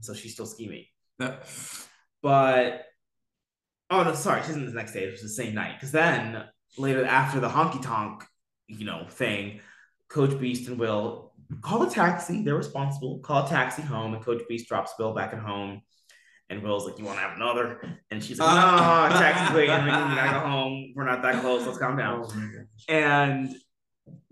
So 0.00 0.14
she's 0.14 0.32
still 0.32 0.46
scheming, 0.46 0.84
but 2.22 2.84
oh 3.90 4.02
no, 4.02 4.14
sorry, 4.14 4.42
she's 4.42 4.56
in 4.56 4.66
the 4.66 4.72
next 4.72 4.92
day. 4.92 5.04
It 5.04 5.10
was 5.10 5.22
the 5.22 5.28
same 5.28 5.54
night 5.54 5.74
because 5.76 5.92
then 5.92 6.44
later 6.78 7.04
after 7.04 7.40
the 7.40 7.48
honky 7.48 7.82
tonk, 7.82 8.24
you 8.66 8.86
know, 8.86 9.06
thing, 9.10 9.60
Coach 10.08 10.30
Beiste 10.30 10.68
and 10.68 10.78
Will 10.78 11.32
call 11.60 11.82
a 11.82 11.90
taxi. 11.90 12.42
They're 12.42 12.56
responsible. 12.56 13.18
Call 13.20 13.46
a 13.46 13.48
taxi 13.48 13.82
home, 13.82 14.14
and 14.14 14.24
Coach 14.24 14.42
Beiste 14.50 14.66
drops 14.66 14.92
Will 14.98 15.14
back 15.14 15.32
at 15.32 15.40
home. 15.40 15.82
And 16.48 16.62
Will's 16.62 16.84
like, 16.84 16.98
"You 16.98 17.04
want 17.04 17.18
to 17.18 17.22
have 17.22 17.36
another?" 17.36 17.80
And 18.10 18.22
she's 18.22 18.38
like, 18.38 18.48
"No, 18.48 19.18
taxi's 19.18 19.54
waiting. 19.54 19.84
We 19.84 19.90
gotta 19.90 20.32
go 20.32 20.48
home. 20.48 20.92
We're 20.96 21.04
not 21.04 21.22
that 21.22 21.40
close. 21.42 21.66
Let's 21.66 21.78
calm 21.78 21.96
down." 21.96 22.24
Oh 22.24 22.64
and 22.88 23.54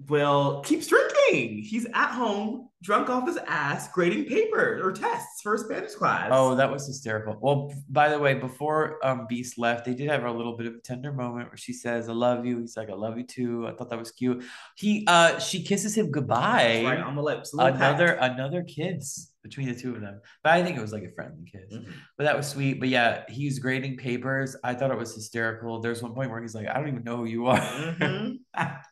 Will 0.08 0.62
keeps 0.62 0.88
drinking. 0.88 1.17
He's 1.30 1.86
at 1.94 2.10
home, 2.10 2.68
drunk 2.82 3.08
off 3.08 3.26
his 3.26 3.38
ass, 3.46 3.88
grading 3.92 4.26
papers 4.26 4.82
or 4.82 4.92
tests 4.92 5.42
for 5.42 5.54
a 5.54 5.58
Spanish 5.58 5.94
class. 5.94 6.28
Oh, 6.32 6.54
that 6.54 6.70
was 6.70 6.86
hysterical. 6.86 7.36
Well, 7.40 7.72
by 7.88 8.08
the 8.08 8.18
way, 8.18 8.34
before 8.34 9.04
um 9.04 9.26
Beiste 9.30 9.58
left, 9.58 9.84
they 9.84 9.94
did 9.94 10.08
have 10.10 10.24
a 10.24 10.30
little 10.30 10.56
bit 10.56 10.66
of 10.66 10.74
a 10.74 10.80
tender 10.80 11.12
moment 11.12 11.48
where 11.48 11.56
she 11.56 11.72
says, 11.72 12.08
"I 12.08 12.12
love 12.12 12.46
you." 12.46 12.60
He's 12.60 12.76
like, 12.76 12.90
"I 12.90 12.94
love 12.94 13.18
you 13.18 13.24
too." 13.24 13.66
I 13.66 13.72
thought 13.72 13.90
that 13.90 13.98
was 13.98 14.12
cute. 14.12 14.44
He 14.76 15.04
uh 15.06 15.38
she 15.38 15.62
kisses 15.62 15.96
him 15.96 16.10
goodbye. 16.10 16.82
right 16.84 17.00
on 17.00 17.16
the 17.16 17.22
lips. 17.22 17.52
Another 17.54 18.12
another 18.14 18.62
kiss 18.62 19.32
between 19.48 19.68
the 19.68 19.74
two 19.74 19.94
of 19.94 20.00
them. 20.00 20.20
But 20.42 20.52
I 20.52 20.62
think 20.62 20.76
it 20.76 20.80
was 20.80 20.92
like 20.92 21.02
a 21.04 21.10
friendly 21.14 21.44
kiss. 21.50 21.72
Mhm. 21.72 21.92
But 22.16 22.24
that 22.24 22.36
was 22.36 22.48
sweet. 22.48 22.80
But 22.80 22.88
yeah, 22.88 23.24
he's 23.28 23.58
grading 23.58 23.96
papers. 23.96 24.56
I 24.62 24.74
thought 24.74 24.90
it 24.90 24.98
was 24.98 25.14
hysterical. 25.14 25.80
There's 25.80 26.02
one 26.02 26.14
point 26.14 26.30
where 26.30 26.40
he's 26.40 26.54
like, 26.54 26.68
I 26.68 26.74
don't 26.74 26.88
even 26.88 27.04
know 27.04 27.16
who 27.18 27.24
you 27.24 27.46
are. 27.46 27.60
Mhm. 27.60 28.38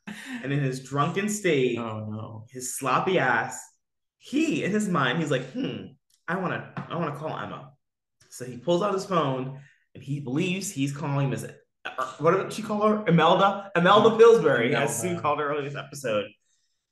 And 0.43 0.53
in 0.53 0.61
his 0.61 0.83
drunken 0.89 1.29
state, 1.29 1.79
oh 1.79 2.07
no. 2.09 2.47
his 2.51 2.77
sloppy 2.79 3.19
ass, 3.19 3.61
he 4.19 4.65
in 4.65 4.71
his 4.71 4.89
mind, 4.89 5.19
he's 5.19 5.31
like, 5.31 5.51
hmm, 5.53 5.87
I 6.29 6.37
wanna, 6.37 6.73
I 6.77 6.97
wanna 6.97 7.17
call 7.17 7.37
Emma. 7.37 7.71
So 8.31 8.45
he 8.45 8.57
pulls 8.57 8.83
out 8.83 8.95
his 8.95 9.05
phone 9.05 9.61
and 9.95 10.03
he 10.03 10.21
believes 10.21 10.71
he's 10.71 10.93
calling 10.93 11.31
Miss 11.31 11.45
uh, 11.45 12.07
what 12.19 12.33
did 12.33 12.53
she 12.53 12.63
call 12.63 12.83
her? 12.87 13.05
Imelda? 13.07 13.71
Imelda 13.77 14.17
Pillsbury, 14.17 14.75
as 14.75 15.01
Sue 15.01 15.19
called 15.21 15.39
her 15.39 15.49
earlier 15.49 15.69
this 15.69 15.77
episode. 15.77 16.27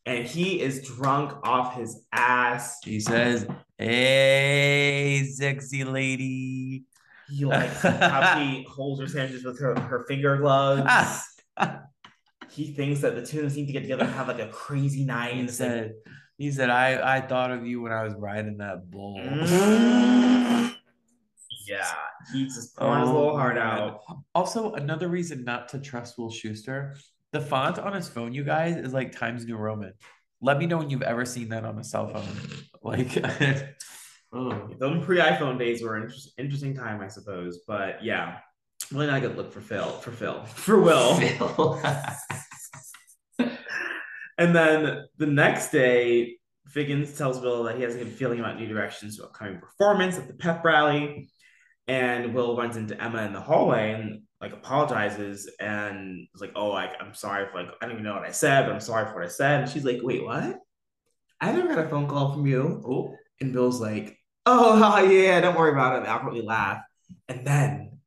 And 0.07 0.27
he 0.27 0.61
is 0.61 0.87
drunk 0.87 1.33
off 1.45 1.77
his 1.77 2.05
ass. 2.13 2.79
He 2.85 3.01
says, 3.01 3.47
Hey, 3.79 5.25
sexy 5.35 5.85
lady. 5.85 6.85
He 7.31 7.45
like 7.47 7.71
happily 7.71 8.65
holds 8.69 9.01
her 9.01 9.09
sandwiches 9.09 9.45
with 9.45 9.59
her, 9.61 9.75
her 9.81 10.05
finger 10.07 10.37
gloves. 10.37 11.23
he 12.51 12.73
thinks 12.75 13.01
that 13.01 13.15
the 13.15 13.25
two 13.25 13.41
of 13.41 13.47
them 13.47 13.55
need 13.63 13.67
to 13.67 13.73
get 13.73 13.81
together 13.81 14.05
and 14.05 14.13
have 14.13 14.29
like 14.29 14.41
a 14.41 14.49
crazy 14.49 15.05
night. 15.05 15.33
he 15.33 15.41
And 15.41 15.49
it's 15.49 15.59
like, 15.59 15.69
said, 15.71 15.93
he 16.37 16.53
said, 16.53 16.69
I, 16.69 17.17
I 17.17 17.21
thought 17.23 17.51
of 17.51 17.67
you 17.67 17.81
when 17.81 17.93
I 17.93 18.03
was 18.03 18.15
riding 18.15 18.59
that 18.59 18.91
bull. 18.91 19.19
Mm. 19.19 20.75
Yeah, 21.67 21.87
he 22.33 22.45
just 22.45 22.77
pouring 22.77 23.01
his 23.01 23.09
Oh, 23.09 23.13
little 23.15 23.37
heart 23.39 23.57
out. 23.57 24.01
Also, 24.35 24.73
another 24.75 25.09
reason 25.09 25.45
not 25.45 25.69
to 25.71 25.79
trust 25.79 26.19
Will 26.19 26.31
Schuester, 26.31 26.95
the 27.35 27.41
font 27.41 27.81
on 27.81 27.93
his 27.93 28.09
phone, 28.09 28.33
you 28.33 28.45
guys, 28.45 28.77
is 28.77 28.95
like 28.95 29.11
Times 29.11 29.45
New 29.45 29.57
Roman. 29.57 29.93
Let 30.41 30.57
me 30.57 30.67
know 30.67 30.79
when 30.79 30.89
you've 30.89 31.03
ever 31.03 31.25
seen 31.25 31.49
that 31.49 31.65
on 31.65 31.79
a 31.79 31.85
cell 31.85 32.09
phone. 32.09 32.25
Like, 32.85 33.17
oh. 34.35 34.69
Those 34.79 35.03
pre 35.07 35.17
iPhone 35.17 35.59
days 35.59 35.83
were 35.83 35.97
an 35.97 36.03
inter- 36.03 36.15
interesting 36.37 36.75
time, 36.75 37.01
I 37.01 37.09
suppose. 37.09 37.61
But 37.67 38.05
yeah, 38.05 38.41
really 38.93 39.07
not 39.07 39.17
a 39.17 39.21
good 39.23 39.39
look 39.39 39.55
for 39.55 39.63
Phil. 39.63 39.91
For 40.01 40.13
Phil. 40.13 40.45
For 40.45 40.79
Will. 40.79 41.15
Phil. 41.17 41.81
And 44.37 44.55
then 44.55 45.07
the 45.17 45.25
next 45.25 45.71
day, 45.71 46.37
Figgins 46.69 47.17
tells 47.17 47.41
Will 47.41 47.63
that 47.63 47.77
he 47.77 47.85
has 47.85 47.95
a 47.95 47.99
good 47.99 48.13
feeling 48.13 48.39
about 48.39 48.61
New 48.61 48.69
Direction's 48.69 49.19
upcoming 49.19 49.61
performance 49.61 50.19
at 50.19 50.29
the 50.29 50.35
pep 50.35 50.63
rally. 50.63 51.31
And 51.89 52.35
Will 52.35 52.55
runs 52.55 52.77
into 52.77 53.03
Emma 53.03 53.23
in 53.23 53.33
the 53.33 53.41
hallway 53.41 53.93
and 53.93 54.25
like 54.45 54.53
apologizes 54.53 55.51
and 55.59 56.27
is 56.35 56.41
like, 56.41 56.53
"Oh, 56.55 56.73
I, 56.73 56.93
I'm 57.01 57.15
sorry 57.15 57.47
for 57.51 57.63
like 57.63 57.71
I 57.81 57.87
don't 57.87 57.93
even 57.93 58.05
know 58.05 58.15
what 58.15 58.25
I 58.25 58.31
said, 58.31 58.67
but 58.67 58.73
I'm 58.73 58.81
sorry 58.81 59.07
for 59.07 59.15
what 59.15 59.25
I 59.25 59.29
said." 59.29 59.63
And 59.63 59.71
she's 59.71 59.85
like, 59.85 60.01
"Wait, 60.03 60.23
what? 60.25 60.59
I 61.41 61.53
never 61.53 61.69
got 61.69 61.85
a 61.85 61.89
phone 61.89 62.07
call 62.07 62.33
from 62.33 62.47
you." 62.47 62.83
oh. 62.87 63.15
And 63.41 63.53
Bill's 63.53 63.81
like, 63.81 64.17
"Oh 64.47 65.03
yeah, 65.11 65.41
don't 65.41 65.57
worry 65.59 65.73
about 65.73 65.97
it." 65.97 66.05
They 66.05 66.11
awkwardly 66.11 66.43
laugh, 66.43 66.83
and 67.29 67.47
then 67.47 67.99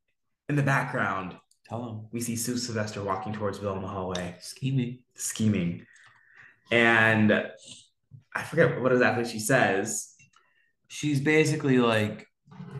in 0.48 0.56
the 0.56 0.62
background, 0.62 1.36
Tell 1.68 1.86
him. 1.86 2.06
we 2.12 2.20
see 2.20 2.36
Sue 2.36 2.56
Sylvester 2.56 3.02
walking 3.02 3.32
towards 3.32 3.58
Bill 3.58 3.74
in 3.76 3.82
the 3.82 3.88
hallway 3.88 4.36
Scheming. 4.40 5.00
scheming. 5.16 5.84
And 6.70 7.32
I 8.34 8.42
forget 8.42 8.80
what 8.80 8.92
exactly 8.92 9.24
she 9.26 9.38
says. 9.40 10.14
She's 10.86 11.20
basically 11.20 11.78
like 11.78 12.27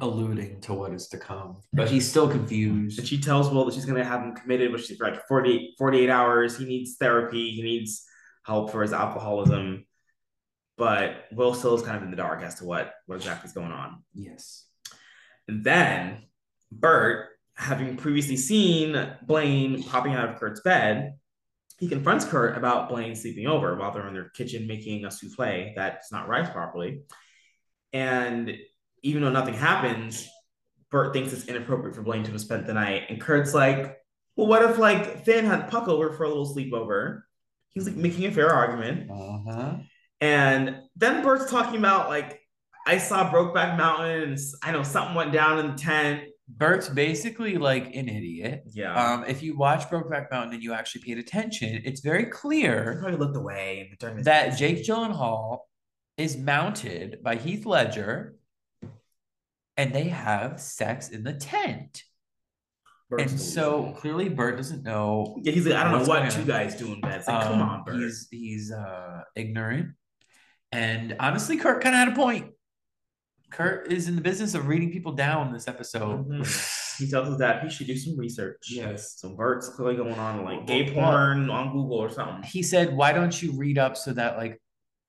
alluding 0.00 0.60
to 0.60 0.74
what 0.74 0.92
is 0.92 1.08
to 1.08 1.18
come, 1.18 1.60
but 1.72 1.90
he's 1.90 2.08
still 2.08 2.28
confused. 2.28 2.98
And 2.98 3.08
she 3.08 3.20
tells 3.20 3.50
Will 3.50 3.64
that 3.64 3.74
she's 3.74 3.84
going 3.84 3.98
to 3.98 4.04
have 4.04 4.22
him 4.22 4.34
committed, 4.34 4.72
but 4.72 4.80
she's 4.80 4.96
for 4.96 5.10
like 5.10 5.26
48, 5.26 5.74
48 5.78 6.10
hours. 6.10 6.56
He 6.56 6.64
needs 6.64 6.96
therapy. 6.96 7.50
He 7.50 7.62
needs 7.62 8.04
help 8.44 8.70
for 8.70 8.82
his 8.82 8.92
alcoholism. 8.92 9.84
But 10.76 11.24
Will 11.32 11.54
still 11.54 11.74
is 11.74 11.82
kind 11.82 11.96
of 11.96 12.04
in 12.04 12.10
the 12.10 12.16
dark 12.16 12.42
as 12.42 12.56
to 12.56 12.64
what, 12.64 12.94
what 13.06 13.16
exactly 13.16 13.48
is 13.48 13.52
going 13.52 13.72
on. 13.72 14.02
Yes. 14.14 14.64
And 15.48 15.64
then 15.64 16.22
Burt, 16.70 17.30
having 17.56 17.96
previously 17.96 18.36
seen 18.36 19.10
Blaine 19.26 19.82
popping 19.82 20.14
out 20.14 20.28
of 20.28 20.36
Kurt's 20.36 20.60
bed, 20.60 21.14
he 21.78 21.88
confronts 21.88 22.24
Kurt 22.24 22.56
about 22.56 22.88
Blaine 22.88 23.16
sleeping 23.16 23.46
over 23.46 23.76
while 23.76 23.92
they're 23.92 24.06
in 24.06 24.14
their 24.14 24.30
kitchen 24.30 24.66
making 24.66 25.04
a 25.04 25.10
souffle 25.10 25.72
that's 25.74 26.12
not 26.12 26.28
rice 26.28 26.50
properly. 26.50 27.02
And 27.92 28.56
even 29.02 29.22
though 29.22 29.30
nothing 29.30 29.54
happens, 29.54 30.28
Burt 30.90 31.12
thinks 31.12 31.32
it's 31.32 31.46
inappropriate 31.46 31.94
for 31.94 32.02
Blaine 32.02 32.24
to 32.24 32.30
have 32.30 32.40
spent 32.40 32.66
the 32.66 32.74
night. 32.74 33.04
And 33.08 33.20
Kurt's 33.20 33.54
like, 33.54 33.98
well, 34.36 34.46
what 34.46 34.62
if 34.62 34.78
like 34.78 35.24
Finn 35.24 35.44
had 35.44 35.70
Puck 35.70 35.88
over 35.88 36.12
for 36.12 36.24
a 36.24 36.28
little 36.28 36.54
sleepover? 36.54 37.22
He's 37.70 37.86
like 37.86 37.96
making 37.96 38.26
a 38.26 38.32
fair 38.32 38.50
argument. 38.50 39.10
Uh 39.10 39.38
huh. 39.50 39.76
And 40.20 40.76
then 40.96 41.22
Burt's 41.22 41.50
talking 41.50 41.78
about 41.78 42.08
like, 42.08 42.40
I 42.86 42.98
saw 42.98 43.30
Brokeback 43.30 43.76
Mountain 43.76 44.22
and 44.22 44.38
I 44.62 44.72
know 44.72 44.82
something 44.82 45.14
went 45.14 45.32
down 45.32 45.58
in 45.58 45.72
the 45.72 45.78
tent. 45.78 46.22
Burt's 46.48 46.88
basically 46.88 47.58
like 47.58 47.94
an 47.94 48.08
idiot. 48.08 48.62
Yeah. 48.72 48.94
Um, 48.94 49.24
if 49.28 49.42
you 49.42 49.54
watch 49.54 49.90
Brokeback 49.90 50.30
Mountain 50.30 50.54
and 50.54 50.62
you 50.62 50.72
actually 50.72 51.02
paid 51.02 51.18
attention, 51.18 51.82
it's 51.84 52.00
very 52.00 52.24
clear 52.24 52.96
probably 53.00 53.18
looked 53.18 53.36
away 53.36 53.94
that 54.00 54.56
Jake 54.56 54.78
Gyllenhaal 54.78 55.58
is 56.16 56.38
mounted 56.38 57.22
by 57.22 57.36
Heath 57.36 57.66
Ledger, 57.66 58.37
and 59.78 59.94
they 59.94 60.08
have 60.08 60.60
sex 60.60 61.08
in 61.08 61.22
the 61.24 61.32
tent. 61.32 62.02
And 63.18 63.40
so 63.40 63.94
clearly, 63.96 64.28
Burt 64.28 64.58
doesn't 64.58 64.82
know. 64.82 65.38
yeah, 65.42 65.52
he's 65.52 65.66
like, 65.66 65.76
I 65.76 65.84
don't 65.84 66.02
know 66.02 66.06
what 66.06 66.34
you 66.34 66.42
on. 66.42 66.46
guys 66.46 66.74
do 66.76 66.92
in 66.92 67.00
bed. 67.00 67.20
It's 67.20 67.28
like, 67.28 67.44
come 67.44 67.54
Um, 67.62 67.62
on, 67.68 67.84
Burt. 67.84 67.94
He's 67.96 68.28
he's 68.30 68.70
uh, 68.70 69.22
ignorant, 69.34 69.94
and 70.72 71.16
honestly, 71.18 71.56
Kurt 71.56 71.82
kind 71.82 71.94
of 71.94 72.00
had 72.00 72.08
a 72.08 72.14
point. 72.14 72.50
Kurt 73.50 73.90
is 73.90 74.08
in 74.08 74.14
the 74.16 74.20
business 74.20 74.52
of 74.52 74.68
reading 74.68 74.92
people 74.92 75.12
down 75.12 75.52
this 75.54 75.68
episode. 75.68 76.46
He 76.98 77.08
tells 77.08 77.28
his 77.28 77.36
dad 77.36 77.62
he 77.62 77.70
should 77.70 77.86
do 77.86 77.96
some 77.96 78.18
research. 78.18 78.56
Yes. 78.72 79.14
So 79.20 79.28
Burt's 79.36 79.68
clearly 79.68 79.94
going 79.94 80.18
on 80.18 80.42
like 80.44 80.66
gay 80.66 80.92
porn 80.92 81.48
on 81.48 81.68
Google 81.72 81.96
or 81.96 82.10
something. 82.10 82.42
he 82.42 82.60
said, 82.64 82.92
"Why 82.92 83.12
don't 83.12 83.40
you 83.40 83.52
read 83.52 83.78
up 83.78 83.96
so 83.96 84.12
that 84.14 84.36
like 84.36 84.60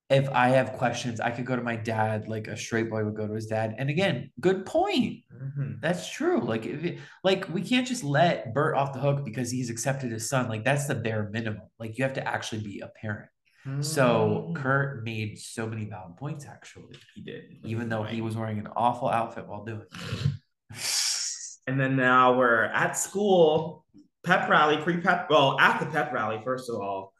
if 0.10 0.28
I 0.30 0.50
have 0.50 0.74
questions, 0.74 1.20
I 1.20 1.32
could 1.32 1.46
go 1.46 1.56
to 1.56 1.62
my 1.62 1.76
dad, 1.76 2.28
like 2.28 2.48
a 2.48 2.58
straight 2.58 2.90
boy 2.90 3.04
would 3.06 3.16
go 3.16 3.28
to 3.28 3.34
his 3.34 3.48
dad." 3.48 3.76
And 3.78 3.90
again, 3.90 4.32
good 4.40 4.66
point. 4.66 5.24
Mhm. 5.34 5.82
That's 5.82 6.10
true. 6.10 6.40
Like 6.42 6.66
if 6.66 6.84
it, 6.84 7.00
like 7.24 7.48
we 7.50 7.62
can't 7.62 7.88
just 7.88 8.04
let 8.04 8.54
Burt 8.54 8.76
off 8.76 8.94
the 8.94 9.00
hook 9.00 9.24
because 9.24 9.52
he's 9.52 9.70
accepted 9.70 10.12
his 10.12 10.30
son. 10.30 10.50
Like 10.50 10.64
that's 10.64 10.88
the 10.88 10.96
bare 10.96 11.30
minimum. 11.32 11.68
Like 11.80 11.98
you 11.98 12.04
have 12.04 12.14
to 12.16 12.28
actually 12.28 12.62
be 12.64 12.80
a 12.82 12.88
parent. 12.88 13.30
So 13.82 14.48
Mhm. 14.50 14.56
Kurt 14.56 15.04
made 15.04 15.38
so 15.38 15.68
many 15.68 15.86
valid 15.86 16.16
points 16.18 16.46
actually, 16.46 16.96
he 17.14 17.22
did, 17.22 17.58
even 17.64 17.90
though 17.90 18.04
he 18.04 18.22
was 18.22 18.36
wearing 18.36 18.58
an 18.58 18.68
awful 18.76 19.10
outfit 19.10 19.48
while 19.48 19.64
doing 19.64 19.82
it. 19.82 20.32
And 21.68 21.80
then 21.80 21.96
now 21.96 22.36
we're 22.36 22.64
at 22.64 22.98
school, 22.98 23.86
pep 24.24 24.50
rally, 24.50 24.78
pre-pep. 24.78 25.30
Well, 25.30 25.60
at 25.60 25.80
the 25.80 25.86
pep 25.86 26.12
rally, 26.12 26.42
first 26.44 26.68
of 26.68 26.78
all, 26.78 27.14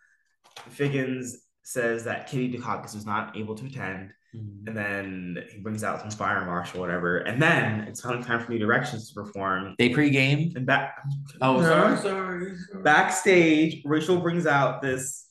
Figgins 0.70 1.38
says 1.70 2.04
that 2.06 2.28
Kitty 2.28 2.52
Dukakis 2.58 2.96
was 2.96 3.06
not 3.06 3.38
able 3.38 3.56
to 3.56 3.66
attend 3.66 4.12
Mhm. 4.36 4.68
And 4.68 4.78
then 4.78 5.38
he 5.52 5.60
brings 5.60 5.84
out 5.84 6.02
some 6.02 6.12
fire 6.12 6.46
marshal, 6.46 6.80
whatever. 6.80 7.18
And 7.18 7.42
then 7.42 7.82
it's 7.88 8.00
time 8.00 8.22
for 8.22 8.52
New 8.52 8.60
Directions 8.60 9.10
to 9.10 9.16
perform. 9.16 9.74
They 9.80 9.90
pregame. 9.90 10.56
And 10.56 10.68
back 10.68 11.02
Oh, 11.42 11.60
sorry, 11.64 11.96
No. 11.96 12.02
sorry. 12.02 12.56
sorry. 12.72 12.84
backstage, 12.84 13.82
Rachel 13.86 14.20
brings 14.20 14.46
out 14.46 14.84
this 14.84 15.28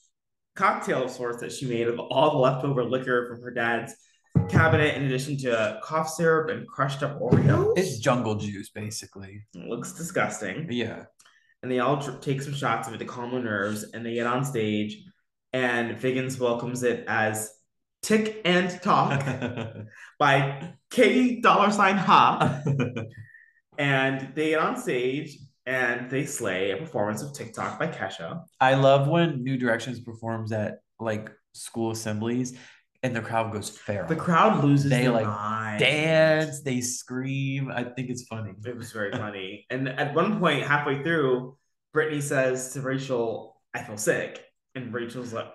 cocktail 0.57 1.05
of 1.05 1.11
sorts 1.13 1.39
that 1.43 1.53
she 1.53 1.67
made 1.69 1.87
of 1.87 2.01
all 2.01 2.33
the 2.33 2.39
leftover 2.39 2.83
liquor 2.83 3.29
from 3.29 3.41
her 3.41 3.53
dad's 3.53 3.95
cabinet, 4.49 4.97
in 4.97 5.05
addition 5.05 5.37
to 5.39 5.79
cough 5.85 6.09
syrup 6.09 6.51
and 6.51 6.67
crushed 6.67 7.05
up 7.05 7.21
Oreos. 7.21 7.79
It's 7.79 7.99
jungle 8.01 8.35
juice, 8.35 8.71
basically. 8.71 9.45
It 9.55 9.69
looks 9.69 9.93
disgusting. 9.93 10.67
Yeah. 10.73 11.05
and 11.63 11.71
they 11.73 11.81
all 11.81 11.97
dr- 11.97 12.21
take 12.21 12.41
some 12.41 12.53
shots 12.55 12.87
of 12.87 12.95
it 12.95 12.99
to 12.99 13.05
calm 13.05 13.33
their 13.33 13.43
nerves 13.43 13.83
and 13.93 14.07
they 14.07 14.15
get 14.15 14.29
on 14.29 14.45
stage 14.45 15.03
and 15.59 15.99
Figgins 16.01 16.39
welcomes 16.39 16.83
it 16.85 17.05
as 17.09 17.53
Tick 18.03 18.41
and 18.45 18.71
Talk 18.81 19.25
by 20.19 20.73
K 20.91 21.41
dollar 21.41 21.71
sign 21.73 21.97
Ha 21.97 22.63
and 23.79 24.35
they 24.35 24.51
get 24.51 24.61
on 24.61 24.77
stage 24.77 25.37
and 25.67 26.09
they 26.09 26.25
slay 26.25 26.71
a 26.71 26.77
performance 26.77 27.23
of 27.23 27.33
TikTok 27.35 27.79
by 27.79 27.89
Kesha. 27.89 28.45
I 28.61 28.75
love 28.75 29.09
when 29.09 29.43
New 29.43 29.57
Directions 29.59 29.99
performs 30.01 30.53
at 30.53 30.79
like 31.01 31.31
school 31.53 31.91
assemblies 31.91 32.57
and 33.03 33.15
the 33.15 33.21
crowd 33.21 33.53
goes 33.53 33.69
feral. 33.71 34.09
The 34.09 34.17
crowd 34.17 34.63
loses 34.65 34.91
They, 34.91 35.09
like, 35.09 35.27
mind. 35.27 35.81
dance, 35.81 36.63
they 36.63 36.81
scream. 36.81 37.71
I 37.71 37.85
think 37.85 38.11
it's 38.11 38.25
funny. 38.25 38.53
It 38.65 38.77
was 38.77 38.93
very 38.93 39.13
funny. 39.13 39.67
And 39.71 39.89
at 39.89 40.15
one 40.15 40.41
point, 40.41 40.65
halfway 40.67 41.03
through, 41.03 41.57
Brittany 41.93 42.21
says 42.21 42.73
to 42.73 42.81
Rachel, 42.81 43.57
I 43.73 43.83
feel 43.83 43.97
sick. 43.97 44.45
And 44.83 44.95
Rachel's 44.95 45.33
like, 45.33 45.47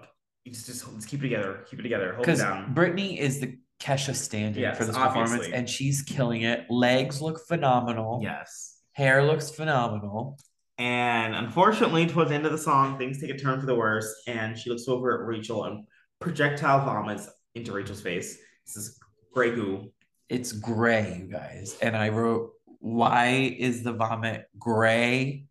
you 0.43 0.51
just, 0.51 0.65
just, 0.65 0.85
just 0.95 1.07
keep 1.07 1.21
it 1.21 1.23
together, 1.23 1.65
keep 1.69 1.79
it 1.79 1.83
together, 1.83 2.13
hold 2.13 2.19
it 2.19 2.21
Because 2.21 2.39
down. 2.39 2.73
Brittany 2.73 3.19
is 3.19 3.39
the 3.39 3.57
Kesha 3.81 4.15
stand-in 4.15 4.61
Yes, 4.61 4.77
for 4.77 4.85
this 4.85 4.97
performance, 4.97 5.47
and 5.47 5.69
she's 5.69 6.01
killing 6.01 6.41
it. 6.41 6.65
Legs 6.69 7.21
look 7.21 7.39
phenomenal. 7.47 8.19
Yes. 8.21 8.77
Hair 8.93 9.23
looks 9.23 9.49
phenomenal. 9.49 10.37
And 10.77 11.35
unfortunately, 11.35 12.07
towards 12.07 12.29
the 12.29 12.35
end 12.35 12.45
of 12.45 12.51
the 12.51 12.57
song, 12.57 12.97
things 12.97 13.21
take 13.21 13.29
a 13.29 13.37
turn 13.37 13.59
for 13.59 13.65
the 13.65 13.75
worse. 13.75 14.23
And 14.27 14.57
she 14.57 14.69
looks 14.69 14.87
over 14.87 15.21
at 15.21 15.27
Rachel 15.27 15.65
and 15.65 15.85
projectile 16.19 16.83
vomits 16.85 17.29
into 17.55 17.71
Rachel's 17.71 18.01
face. 18.01 18.37
This 18.65 18.75
is 18.77 18.99
gray 19.33 19.53
goo. 19.53 19.91
It's 20.29 20.51
gray, 20.51 21.17
you 21.19 21.31
guys. 21.31 21.77
And 21.81 21.95
I 21.95 22.09
wrote, 22.09 22.51
why 22.79 23.55
is 23.57 23.83
the 23.83 23.93
vomit 23.93 24.45
gray? 24.57 25.45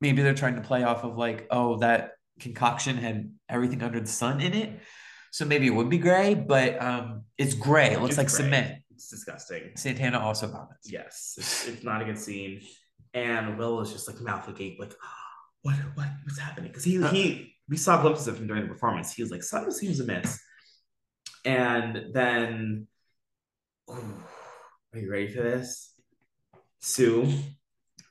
Maybe 0.00 0.22
they're 0.22 0.34
trying 0.34 0.56
to 0.56 0.60
play 0.60 0.82
off 0.82 1.04
of 1.04 1.16
like, 1.16 1.46
oh, 1.50 1.78
that 1.78 2.12
concoction 2.40 2.96
had 2.96 3.30
everything 3.48 3.82
under 3.82 4.00
the 4.00 4.06
sun 4.06 4.40
in 4.40 4.54
it. 4.54 4.80
So 5.32 5.44
maybe 5.44 5.66
it 5.66 5.70
would 5.70 5.88
be 5.88 5.98
gray, 5.98 6.34
but 6.34 6.80
um, 6.82 7.22
it's 7.38 7.54
gray. 7.54 7.92
It 7.92 8.00
looks 8.00 8.18
It's 8.18 8.18
like 8.18 8.26
gray. 8.28 8.36
cement. 8.44 8.82
It's 8.90 9.08
disgusting. 9.08 9.70
Santana 9.76 10.18
also 10.18 10.48
vomits. 10.48 10.90
Yes, 10.90 11.34
it's, 11.38 11.68
it's 11.68 11.84
not 11.84 12.02
a 12.02 12.04
good 12.04 12.18
scene. 12.18 12.60
And 13.14 13.56
Will 13.58 13.80
is 13.80 13.92
just 13.92 14.08
like 14.08 14.20
mouth 14.20 14.48
agape, 14.48 14.78
like, 14.80 14.92
what, 15.62 15.76
what, 15.94 16.08
what's 16.24 16.38
happening? 16.38 16.70
Because 16.70 16.84
he, 16.84 17.00
he, 17.08 17.54
we 17.68 17.76
saw 17.76 18.00
glimpses 18.00 18.26
of 18.28 18.38
him 18.38 18.46
during 18.48 18.62
the 18.64 18.68
performance. 18.68 19.12
He 19.12 19.22
was 19.22 19.30
like, 19.30 19.42
something 19.42 19.70
seems 19.72 20.00
amiss. 20.00 20.40
And 21.44 22.12
then, 22.12 22.88
ooh, 23.90 24.14
are 24.92 24.98
you 24.98 25.10
ready 25.10 25.28
for 25.28 25.42
this? 25.42 25.92
Sue, 26.80 27.32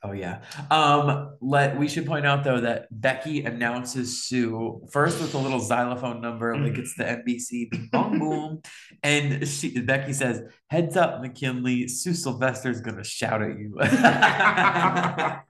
Oh 0.02 0.12
yeah. 0.12 0.40
Um, 0.70 1.36
let 1.42 1.76
we 1.78 1.86
should 1.86 2.06
point 2.06 2.24
out 2.24 2.42
though 2.42 2.60
that 2.60 2.86
Becky 2.90 3.44
announces 3.44 4.24
Sue 4.24 4.80
first 4.90 5.20
with 5.20 5.34
a 5.34 5.38
little 5.38 5.60
xylophone 5.60 6.22
number, 6.22 6.56
like 6.56 6.78
it's 6.78 6.94
the 6.96 7.04
NBC 7.04 7.90
bong 7.90 8.18
boom. 8.18 8.62
And 9.02 9.46
she 9.46 9.78
Becky 9.80 10.14
says, 10.14 10.42
Heads 10.68 10.96
up, 10.96 11.20
McKinley, 11.20 11.86
Sue 11.86 12.14
Sylvester's 12.14 12.80
gonna 12.80 13.04
shout 13.04 13.42
at 13.42 13.58
you. 13.58 13.76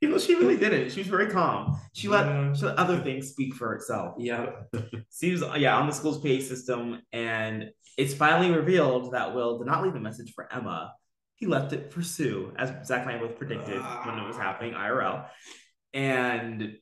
even 0.00 0.12
though 0.14 0.18
she 0.18 0.34
really 0.34 0.56
didn't, 0.56 0.90
she 0.90 0.98
was 0.98 1.06
very 1.06 1.28
calm. 1.30 1.78
She 1.92 2.08
let, 2.08 2.26
Yeah. 2.26 2.52
she 2.54 2.64
let 2.64 2.76
other 2.78 2.98
things 3.00 3.28
speak 3.28 3.54
for 3.54 3.74
itself. 3.74 4.16
yeah. 4.18 4.46
Seems 5.08 5.42
yeah 5.56 5.76
on 5.76 5.86
the 5.86 5.92
school's 5.92 6.20
pay 6.20 6.40
system, 6.40 7.00
and 7.12 7.66
it's 7.96 8.12
finally 8.14 8.50
revealed 8.50 9.12
that 9.12 9.34
Will 9.34 9.58
did 9.58 9.68
not 9.68 9.84
leave 9.84 9.94
a 9.94 10.00
message 10.00 10.32
for 10.34 10.52
Emma. 10.52 10.92
He 11.42 11.48
left 11.48 11.72
it 11.72 11.92
for 11.92 12.04
Sue, 12.04 12.52
as 12.56 12.70
Zach 12.86 13.02
and 13.02 13.10
I 13.10 13.18
both 13.18 13.36
predicted 13.36 13.82
when 14.04 14.16
it 14.16 14.24
was 14.24 14.36
happening 14.36 14.74
IRL. 14.74 15.26
And 15.92 16.76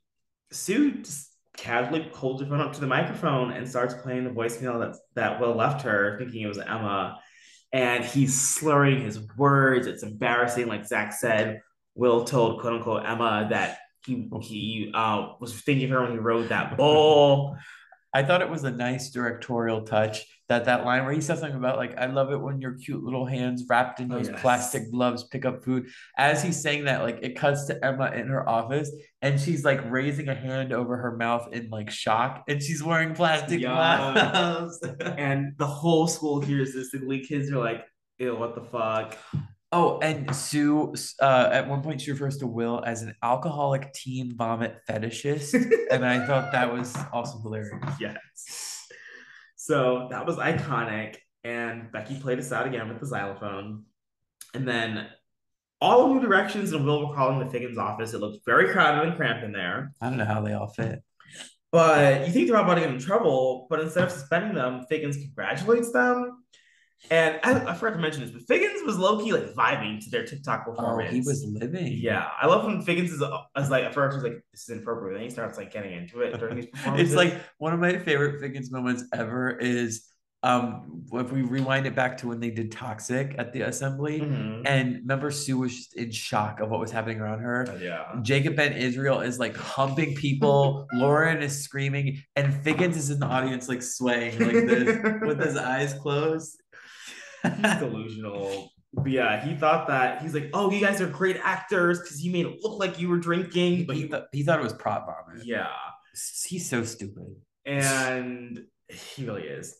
Sue 0.52 1.00
just 1.00 1.34
casually 1.56 2.10
holds 2.12 2.42
her 2.42 2.46
phone 2.46 2.60
up 2.60 2.74
to 2.74 2.80
the 2.80 2.86
microphone 2.86 3.52
and 3.52 3.66
starts 3.66 3.94
playing 3.94 4.24
the 4.24 4.30
voicemail 4.30 4.78
that 4.80 4.98
that 5.14 5.40
Will 5.40 5.54
left 5.54 5.80
her, 5.84 6.18
thinking 6.18 6.42
it 6.42 6.46
was 6.46 6.58
Emma. 6.58 7.18
And 7.72 8.04
he's 8.04 8.38
slurring 8.38 9.00
his 9.00 9.18
words. 9.38 9.86
It's 9.86 10.02
embarrassing, 10.02 10.66
like 10.66 10.86
Zach 10.86 11.14
said. 11.14 11.62
Will 11.94 12.24
told 12.24 12.60
quote 12.60 12.74
unquote 12.74 13.06
Emma 13.06 13.46
that 13.48 13.78
he 14.04 14.28
he 14.42 14.90
uh, 14.92 15.36
was 15.40 15.58
thinking 15.58 15.86
of 15.86 15.92
her 15.92 16.02
when 16.02 16.12
he 16.12 16.18
rode 16.18 16.50
that 16.50 16.76
bull. 16.76 17.56
I 18.12 18.24
thought 18.24 18.42
it 18.42 18.50
was 18.50 18.64
a 18.64 18.70
nice 18.70 19.08
directorial 19.08 19.86
touch 19.86 20.26
that 20.50 20.66
that 20.66 20.84
line 20.84 21.04
where 21.04 21.14
he 21.14 21.20
says 21.20 21.40
something 21.40 21.56
about 21.56 21.78
like 21.78 21.96
I 21.96 22.06
love 22.06 22.30
it 22.32 22.36
when 22.40 22.60
your 22.60 22.72
cute 22.72 23.02
little 23.02 23.24
hands 23.24 23.64
wrapped 23.68 24.00
in 24.00 24.12
Oh, 24.12 24.16
those 24.16 24.28
yes. 24.28 24.40
plastic 24.42 24.90
gloves 24.90 25.24
pick 25.24 25.44
up 25.46 25.64
food. 25.64 25.86
As 26.18 26.42
he's 26.42 26.60
saying 26.60 26.84
that, 26.84 27.02
like 27.02 27.20
it 27.22 27.36
cuts 27.36 27.64
to 27.66 27.82
Emma 27.84 28.10
in 28.10 28.26
her 28.28 28.46
office 28.48 28.90
and 29.22 29.40
she's 29.40 29.64
like 29.64 29.80
raising 29.90 30.28
a 30.28 30.34
hand 30.34 30.72
over 30.72 30.96
her 30.96 31.16
mouth 31.16 31.48
in 31.52 31.70
like 31.70 31.88
shock 31.90 32.44
and 32.48 32.62
she's 32.62 32.82
wearing 32.82 33.14
plastic 33.14 33.60
Yeah. 33.60 34.12
gloves. 34.12 34.78
and 35.00 35.54
the 35.56 35.66
whole 35.66 36.06
school 36.06 36.40
hears 36.40 36.74
this. 36.74 36.90
The 36.90 36.98
glee 36.98 37.24
kids 37.24 37.50
are 37.52 37.58
like, 37.58 37.84
ew, 38.18 38.34
what 38.36 38.54
the 38.54 38.62
fuck? 38.62 39.16
oh, 39.72 40.00
and 40.00 40.34
Sue 40.34 40.92
uh, 41.22 41.48
at 41.52 41.68
one 41.68 41.80
point 41.80 42.00
she 42.00 42.10
refers 42.10 42.38
to 42.38 42.46
Will 42.48 42.82
as 42.84 43.02
an 43.02 43.14
alcoholic 43.22 43.92
teen 43.92 44.36
vomit 44.36 44.78
fetishist, 44.88 45.54
and 45.92 46.04
I 46.04 46.26
thought 46.26 46.50
that 46.50 46.72
was 46.72 46.92
also 47.12 47.38
hilarious. 47.38 47.70
yes. 48.00 48.59
So 49.70 50.08
that 50.10 50.26
was 50.26 50.34
iconic. 50.34 51.18
And 51.44 51.92
Becky 51.92 52.18
played 52.18 52.40
us 52.40 52.50
out 52.50 52.66
again 52.66 52.88
with 52.88 52.98
the 52.98 53.06
xylophone. 53.06 53.84
And 54.52 54.66
then 54.66 55.06
all 55.80 56.04
of 56.04 56.10
New 56.10 56.20
Directions 56.20 56.72
and 56.72 56.84
Will 56.84 57.06
were 57.06 57.14
calling 57.14 57.38
the 57.38 57.48
Figgins 57.48 57.78
office. 57.78 58.12
It 58.12 58.18
looked 58.18 58.44
very 58.44 58.72
crowded 58.72 59.06
and 59.06 59.16
cramped 59.16 59.44
in 59.44 59.52
there. 59.52 59.92
I 60.00 60.08
don't 60.08 60.18
know 60.18 60.24
how 60.24 60.40
they 60.40 60.54
all 60.54 60.66
fit. 60.66 61.04
But 61.70 62.26
you 62.26 62.32
think 62.32 62.48
they're 62.48 62.56
all 62.56 62.64
about 62.64 62.74
to 62.74 62.80
get 62.80 62.90
in 62.90 62.98
trouble, 62.98 63.68
but 63.70 63.78
instead 63.78 64.02
of 64.02 64.10
suspending 64.10 64.56
them, 64.56 64.86
Figgins 64.88 65.18
congratulates 65.18 65.92
them. 65.92 66.39
And 67.10 67.40
I, 67.42 67.70
I 67.70 67.74
forgot 67.74 67.96
to 67.96 68.02
mention 68.02 68.22
this, 68.22 68.30
but 68.30 68.42
Figgins 68.46 68.82
was 68.84 68.98
low 68.98 69.18
key 69.22 69.32
like 69.32 69.54
vibing 69.54 70.02
to 70.04 70.10
their 70.10 70.24
TikTok 70.24 70.66
performance. 70.66 71.08
Oh, 71.10 71.14
he 71.14 71.20
was 71.20 71.44
living. 71.44 71.98
Yeah, 72.00 72.28
I 72.40 72.46
love 72.46 72.64
when 72.64 72.82
Figgins 72.82 73.10
is, 73.10 73.22
is 73.56 73.70
like 73.70 73.84
at 73.84 73.94
first 73.94 74.16
he's 74.16 74.22
like 74.24 74.42
this 74.52 74.62
is 74.62 74.68
inappropriate, 74.70 75.14
then 75.16 75.24
he 75.24 75.30
starts 75.30 75.56
like 75.56 75.72
getting 75.72 75.92
into 75.92 76.20
it 76.20 76.38
during 76.38 76.56
these 76.56 76.66
performances. 76.72 77.08
It's 77.08 77.16
like 77.16 77.40
one 77.58 77.72
of 77.72 77.80
my 77.80 77.98
favorite 77.98 78.40
Figgins 78.40 78.70
moments 78.70 79.04
ever 79.14 79.50
is 79.50 80.06
um 80.42 81.04
if 81.12 81.30
we 81.32 81.42
rewind 81.42 81.86
it 81.86 81.94
back 81.94 82.16
to 82.16 82.28
when 82.28 82.40
they 82.40 82.48
did 82.50 82.72
Toxic 82.72 83.34
at 83.38 83.52
the 83.52 83.62
assembly. 83.62 84.20
Mhm. 84.20 84.62
And 84.64 84.94
remember, 84.96 85.30
Sue 85.30 85.58
was 85.58 85.74
just 85.76 85.96
in 85.96 86.10
shock 86.10 86.60
of 86.60 86.70
what 86.70 86.80
was 86.80 86.90
happening 86.90 87.20
around 87.20 87.40
her. 87.40 87.78
yeah, 87.82 88.04
Jacob 88.22 88.56
Ben 88.56 88.72
Israel 88.72 89.20
is 89.20 89.38
like 89.38 89.56
humping 89.56 90.14
people. 90.14 90.86
Lauren 90.94 91.42
is 91.42 91.62
screaming, 91.62 92.22
and 92.36 92.54
Figgins 92.54 92.96
is 92.96 93.10
in 93.10 93.20
the 93.20 93.26
audience 93.26 93.68
like 93.68 93.82
swaying 93.82 94.38
like 94.38 94.52
this 94.66 94.98
with 95.22 95.40
his 95.40 95.56
eyes 95.56 95.92
closed. 95.94 96.60
he's 97.62 97.76
delusional. 97.78 98.70
But 98.92 99.10
yeah, 99.10 99.44
he 99.44 99.54
thought 99.54 99.86
that 99.88 100.20
he's 100.22 100.34
like, 100.34 100.50
oh, 100.52 100.70
you 100.70 100.80
guys 100.80 101.00
are 101.00 101.06
great 101.06 101.36
actors 101.42 102.00
because 102.00 102.24
you 102.24 102.32
made 102.32 102.46
it 102.46 102.58
look 102.62 102.78
like 102.80 102.98
you 102.98 103.08
were 103.08 103.18
drinking, 103.18 103.86
but 103.86 103.94
he, 103.96 104.08
th- 104.08 104.24
he 104.32 104.42
thought 104.42 104.58
it 104.58 104.64
was 104.64 104.72
prop 104.72 105.06
vomit. 105.06 105.46
yeah, 105.46 105.68
He's 106.46 106.68
so 106.68 106.82
stupid. 106.84 107.36
and 107.64 108.64
he 108.88 109.24
really 109.24 109.44
is. 109.44 109.76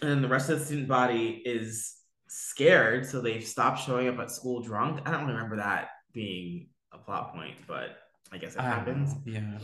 And 0.00 0.10
then 0.10 0.22
the 0.22 0.28
rest 0.28 0.48
of 0.48 0.58
the 0.58 0.64
student 0.64 0.88
body 0.88 1.42
is 1.44 1.94
scared, 2.28 3.06
so 3.06 3.20
they've 3.20 3.44
stopped 3.46 3.80
showing 3.84 4.08
up 4.08 4.18
at 4.18 4.30
school 4.30 4.62
drunk. 4.62 5.00
I 5.04 5.10
don't 5.12 5.26
remember 5.26 5.56
that 5.56 5.88
being 6.14 6.68
a 6.92 6.98
plot 6.98 7.34
point, 7.34 7.56
but 7.68 7.90
I 8.32 8.38
guess 8.38 8.54
it 8.54 8.60
I 8.60 8.64
happens. 8.64 9.12
Yeah. 9.26 9.58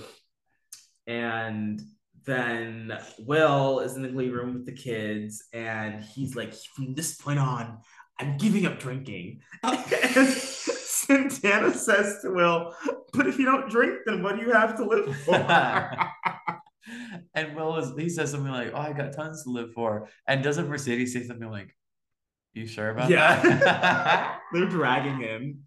and 1.06 1.80
then 2.24 2.96
Will 3.18 3.80
is 3.80 3.96
in 3.96 4.02
the 4.02 4.08
glee 4.08 4.30
room 4.30 4.54
with 4.54 4.66
the 4.66 4.72
kids, 4.72 5.44
and 5.52 6.02
he's 6.02 6.34
like, 6.36 6.54
from 6.74 6.94
this 6.94 7.14
point 7.16 7.38
on, 7.38 7.78
I'm 8.18 8.36
giving 8.36 8.66
up 8.66 8.78
drinking. 8.78 9.40
Santana 9.64 11.74
says 11.74 12.18
to 12.22 12.30
Will, 12.30 12.74
but 13.12 13.26
if 13.26 13.38
you 13.38 13.44
don't 13.44 13.68
drink, 13.70 14.00
then 14.06 14.22
what 14.22 14.36
do 14.36 14.42
you 14.42 14.52
have 14.52 14.76
to 14.76 14.84
live 14.84 15.16
for? 15.18 15.34
and 17.34 17.56
Will 17.56 17.76
is 17.78 17.92
he 17.98 18.08
says 18.08 18.30
something 18.30 18.52
like, 18.52 18.72
"Oh, 18.74 18.78
I 18.78 18.92
got 18.92 19.12
tons 19.12 19.44
to 19.44 19.50
live 19.50 19.72
for," 19.72 20.08
and 20.26 20.42
doesn't 20.42 20.68
Mercedes 20.68 21.12
say 21.12 21.24
something 21.24 21.50
like, 21.50 21.74
"You 22.54 22.66
sure 22.66 22.90
about 22.90 23.10
Yeah. 23.10 23.40
that?" 23.42 24.40
They're 24.52 24.68
dragging 24.68 25.18
him. 25.20 25.64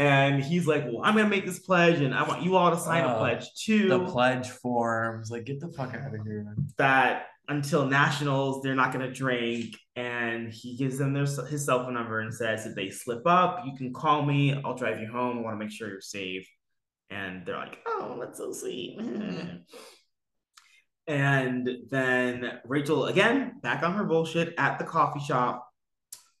And 0.00 0.42
he's 0.42 0.66
like, 0.66 0.84
Well, 0.86 1.02
I'm 1.04 1.14
gonna 1.14 1.28
make 1.28 1.44
this 1.44 1.58
pledge, 1.58 2.00
and 2.00 2.14
I 2.14 2.26
want 2.26 2.42
you 2.42 2.56
all 2.56 2.70
to 2.70 2.78
sign 2.78 3.04
a 3.04 3.14
Oh, 3.14 3.18
pledge 3.18 3.52
too. 3.54 3.86
The 3.88 4.06
pledge 4.06 4.48
forms. 4.48 5.30
Like, 5.30 5.44
get 5.44 5.60
the 5.60 5.68
fuck 5.68 5.94
out 5.94 6.14
of 6.14 6.26
here. 6.26 6.56
that 6.78 7.26
until 7.48 7.84
nationals 7.84 8.62
they're 8.62 8.76
not 8.76 8.92
to 8.92 9.12
drink 9.12 9.76
and 9.96 10.52
he 10.52 10.76
gives 10.76 10.98
them 10.98 11.12
their, 11.12 11.24
his 11.24 11.66
cell 11.66 11.82
phone 11.84 11.94
number 11.94 12.20
and 12.20 12.32
says 12.32 12.64
if 12.64 12.76
they 12.76 12.88
slip 12.90 13.26
up 13.26 13.64
you 13.66 13.74
can 13.76 13.92
call 13.92 14.24
me 14.24 14.54
i'll 14.64 14.76
drive 14.76 15.00
you 15.00 15.08
home 15.10 15.38
i 15.38 15.40
want 15.40 15.54
to 15.54 15.58
make 15.58 15.72
sure 15.72 15.88
you're 15.88 16.00
safe 16.00 16.48
and 17.10 17.44
they're 17.44 17.56
like 17.56 17.78
oh 17.88 18.16
that's 18.20 18.38
so 18.38 18.52
sweet 18.52 19.00
and 21.08 21.68
then 21.90 22.60
rachel 22.64 23.06
again 23.06 23.54
back 23.62 23.82
on 23.82 23.94
her 23.94 24.04
bullshit 24.04 24.54
at 24.56 24.78
the 24.78 24.84
coffee 24.84 25.18
shop 25.20 25.68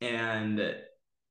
and 0.00 0.60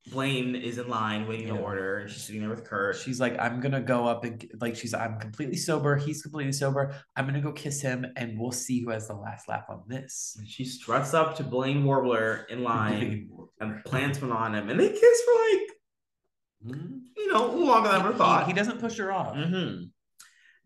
blaine 0.08 0.56
is 0.56 0.78
in 0.78 0.88
line 0.88 1.28
waiting 1.28 1.48
to 1.48 1.56
order 1.60 1.98
and 1.98 2.10
she's 2.10 2.22
sitting 2.24 2.40
there 2.40 2.48
with 2.50 2.64
kurt 2.64 2.96
She's 2.96 3.20
like, 3.20 3.38
I'm 3.38 3.60
gonna 3.60 3.82
go 3.82 4.06
up 4.06 4.24
and 4.24 4.42
like 4.60 4.74
she's 4.74 4.94
I'm 4.94 5.18
completely 5.18 5.56
sober. 5.56 5.96
He's 5.96 6.22
completely 6.22 6.52
sober. 6.52 6.94
I'm 7.16 7.26
gonna 7.26 7.42
go 7.42 7.52
kiss 7.52 7.82
him, 7.82 8.06
and 8.16 8.38
we'll 8.38 8.50
see 8.52 8.82
who 8.82 8.90
has 8.90 9.08
the 9.08 9.14
last 9.14 9.48
laugh 9.48 9.64
on 9.68 9.82
this. 9.86 10.38
she 10.46 10.64
struts 10.64 11.12
up 11.12 11.36
to 11.36 11.44
blaine 11.44 11.84
warbler 11.84 12.46
in 12.48 12.62
line 12.62 13.28
and 13.60 13.84
plants 13.84 14.20
one 14.22 14.32
on 14.32 14.54
him 14.54 14.70
and 14.70 14.80
they 14.80 14.88
kiss 14.88 15.22
for 15.22 15.34
like 15.34 16.76
you 17.16 17.32
know 17.32 17.46
longer 17.52 17.88
than 17.88 18.00
I 18.00 18.04
ever 18.04 18.12
He- 18.12 18.18
thought 18.18 18.46
He, 18.46 18.52
doesn't 18.54 18.80
push 18.80 18.96
her 18.98 19.12
off. 19.12 19.34
Mm-hmm. 19.34 19.84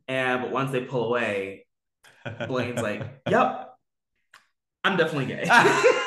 And 0.09 0.43
but 0.43 0.51
once 0.53 0.71
they 0.71 0.81
pull 0.85 1.07
away, 1.09 1.67
Blaine's 2.47 2.81
like, 2.83 3.03
"Yep, 3.29 3.71
I'm 4.85 4.97
definitely 4.97 5.27
gay." 5.27 5.45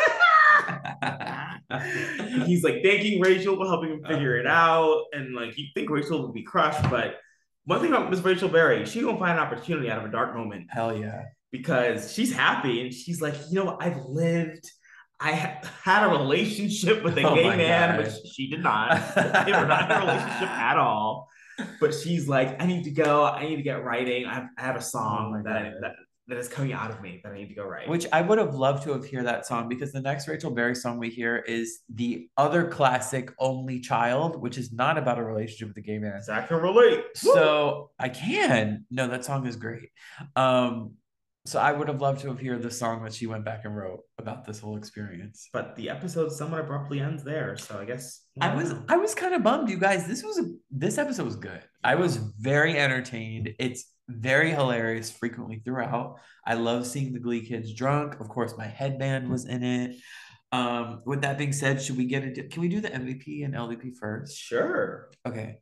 He's 2.48 2.64
like 2.64 2.82
thanking 2.84 3.22
Rachel 3.22 3.56
for 3.56 3.66
helping 3.68 3.92
him 3.92 4.04
figure 4.06 4.38
it 4.38 4.48
out, 4.48 5.04
and 5.14 5.36
like 5.36 5.58
you 5.58 5.66
think 5.76 5.90
Rachel 5.90 6.24
would 6.24 6.34
be 6.34 6.44
crushed, 6.44 6.90
but 6.90 7.18
one 7.66 7.82
thing 7.82 7.90
about 7.92 8.10
Miss 8.10 8.22
Rachel 8.22 8.48
Berry, 8.50 8.86
she 8.86 9.02
gonna 9.02 9.18
find 9.20 9.34
an 9.38 9.40
opportunity 9.46 9.92
out 9.92 10.00
of 10.00 10.06
a 10.06 10.12
dark 10.12 10.34
moment 10.36 10.68
Hell 10.70 10.98
yeah. 10.98 11.24
because 11.52 12.14
she's 12.14 12.34
happy 12.34 12.82
and 12.82 12.94
she's 12.94 13.22
like, 13.22 13.36
you 13.50 13.56
know. 13.64 13.78
I've 13.80 13.98
lived. 14.06 14.66
I 15.20 15.34
ha- 15.34 15.60
had 15.84 16.06
a 16.06 16.10
relationship 16.10 17.04
with 17.04 17.18
a 17.18 17.24
Oh 17.28 17.36
gay 17.36 17.56
man, 17.58 17.98
God. 17.98 18.06
which 18.06 18.14
she 18.34 18.50
did 18.50 18.62
not. 18.64 18.92
they 19.16 19.52
were 19.52 19.66
not 19.66 19.92
in 19.92 19.98
a 19.98 20.00
relationship 20.02 20.48
at 20.50 20.78
all. 20.78 21.28
But 21.82 21.94
she's 21.94 22.28
like, 22.28 22.62
I 22.62 22.68
need 22.68 22.84
to 22.84 22.92
go. 22.92 23.26
I 23.26 23.44
need 23.50 23.56
to 23.58 23.64
get 23.64 23.84
writing. 23.84 24.26
I 24.28 24.34
have, 24.36 24.48
I 24.58 24.62
have 24.62 24.76
a 24.76 24.80
Oh 24.80 24.82
song 24.82 25.32
my 25.44 25.52
that, 25.52 25.66
I, 25.66 25.70
that 25.82 25.94
that 26.28 26.38
is 26.38 26.48
coming 26.50 26.74
out 26.74 26.92
of 26.92 27.02
me 27.02 27.22
that 27.24 27.32
I 27.32 27.36
need 27.36 27.48
to 27.48 27.56
go 27.56 27.66
write. 27.66 27.88
Which 27.88 28.06
I 28.12 28.22
would 28.22 28.38
have 28.38 28.54
loved 28.54 28.84
to 28.84 28.92
have 28.92 29.06
hear 29.06 29.24
that 29.24 29.46
song 29.46 29.70
because 29.70 29.92
the 29.92 30.02
next 30.02 30.28
Rachel 30.28 30.52
Berry 30.52 30.76
song 30.76 31.00
we 31.00 31.10
hear 31.10 31.38
is 31.38 31.80
the 31.94 32.28
other 32.36 32.68
classic 32.68 33.32
"Only 33.40 33.80
Child," 33.80 34.42
which 34.42 34.58
is 34.58 34.74
not 34.74 34.98
about 34.98 35.18
a 35.18 35.24
relationship 35.24 35.70
with 35.70 35.78
a 35.78 35.82
gay 35.82 36.00
man. 36.00 36.22
Zach 36.22 36.50
can 36.50 36.58
relate. 36.62 37.04
So 37.16 37.92
I 38.00 38.10
can. 38.10 38.86
No, 38.92 39.08
that 39.08 39.24
song 39.26 39.48
is 39.48 39.56
great. 39.56 39.90
Um, 40.36 40.96
so 41.46 41.60
I 41.60 41.72
would 41.72 41.88
have 41.88 42.02
loved 42.02 42.20
to 42.22 42.28
have 42.28 42.42
heard 42.42 42.62
the 42.62 42.70
song 42.70 43.06
that 43.06 43.14
she 43.14 43.26
went 43.26 43.46
back 43.46 43.64
and 43.64 43.74
wrote 43.74 44.02
about 44.18 44.44
this 44.44 44.60
whole 44.60 44.76
experience. 44.76 45.48
but 45.54 45.78
the 45.78 45.90
episode 45.90 46.30
somewhat 46.34 46.60
abruptly 46.60 47.00
ends 47.00 47.24
there. 47.24 47.56
So 47.56 47.80
I 47.80 47.86
guess 47.86 48.24
I 48.42 48.54
was 48.54 48.74
know. 48.74 48.84
I 48.90 48.98
was 48.98 49.16
kind 49.16 49.34
of 49.34 49.44
bummed, 49.44 49.70
you 49.70 49.78
guys. 49.78 50.08
This 50.08 50.24
was 50.24 50.38
a 50.40 50.44
this 50.72 50.98
episode 50.98 51.24
was 51.24 51.38
good. 51.38 51.62
I 51.86 51.96
was 51.96 52.18
very 52.18 52.78
entertained. 52.78 53.52
It's 53.60 53.86
very 54.08 54.52
hilarious 54.52 55.12
frequently 55.12 55.62
throughout. 55.64 56.20
I 56.46 56.54
love 56.54 56.88
seeing 56.88 57.14
the 57.14 57.20
Glee 57.20 57.46
kids 57.46 57.74
drunk. 57.74 58.20
Of 58.20 58.30
course, 58.30 58.54
my 58.58 58.68
headband 58.68 59.30
was 59.30 59.46
in 59.46 59.64
it. 59.64 59.96
Um, 60.52 61.02
with 61.06 61.22
that 61.24 61.38
being 61.38 61.52
said, 61.52 61.82
should 61.82 61.98
we 61.98 62.06
get 62.06 62.24
into 62.24 62.44
can 62.44 62.62
we 62.62 62.70
do 62.70 62.80
the 62.80 62.90
MVP 62.90 63.44
and 63.44 63.54
LVP 63.54 63.98
first? 64.00 64.38
sure. 64.38 65.10
Okay. 65.26 65.58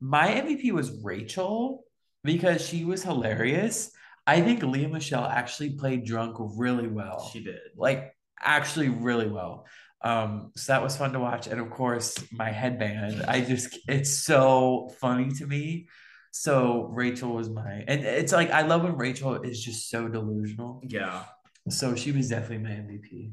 My 0.00 0.28
MVP 0.28 0.72
was 0.72 0.90
Rachel 1.02 1.84
because 2.22 2.66
she 2.66 2.84
was 2.84 3.02
hilarious. 3.02 3.90
I 4.26 4.40
think 4.42 4.62
Lea 4.62 4.86
Michele 4.86 5.24
actually 5.24 5.70
played 5.76 6.04
drunk 6.04 6.36
really 6.38 6.86
well 6.88 7.30
She 7.32 7.42
did. 7.42 7.60
like 7.76 8.14
actually 8.40 8.88
really 8.90 9.28
well. 9.28 9.66
Um, 10.02 10.52
so 10.54 10.72
that 10.74 10.82
was 10.82 10.96
fun 10.98 11.12
to 11.14 11.20
watch. 11.20 11.46
And 11.46 11.58
of 11.58 11.70
course, 11.70 12.14
my 12.30 12.50
headband. 12.50 13.22
I 13.26 13.40
just 13.40 13.78
it's 13.88 14.18
so 14.18 14.92
funny 15.00 15.30
to 15.38 15.46
me. 15.46 15.88
So 16.36 16.88
Rachel 16.90 17.32
was 17.32 17.48
my 17.48 17.84
and 17.86 18.02
it's 18.02 18.32
like 18.32 18.50
I 18.50 18.62
love 18.62 18.82
when 18.82 18.96
Rachel 18.96 19.40
is 19.42 19.62
just 19.62 19.88
so 19.88 20.08
delusional. 20.08 20.82
Yeah. 20.82 21.22
So 21.68 21.94
she 21.94 22.10
was 22.10 22.28
definitely 22.28 22.58
my 22.58 22.70
MVP. 22.70 23.30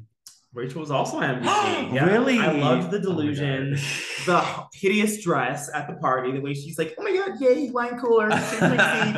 Rachel 0.54 0.80
was 0.82 0.92
also 0.92 1.18
my 1.18 1.34
MVP. 1.34 1.92
Yeah. 1.94 2.04
Really? 2.04 2.38
I 2.38 2.52
loved 2.52 2.92
the 2.92 2.98
Oh 2.98 3.02
delusion. 3.02 3.76
God. 4.24 4.68
the 4.72 4.78
hideous 4.78 5.20
dress 5.20 5.68
at 5.74 5.88
the 5.88 5.94
party, 5.94 6.30
the 6.30 6.40
way 6.40 6.54
she's 6.54 6.78
like, 6.78 6.94
oh 6.96 7.02
my 7.02 7.10
god, 7.10 7.40
yay, 7.40 7.70
wine 7.70 7.98
cooler, 7.98 8.30
she's 8.50 8.60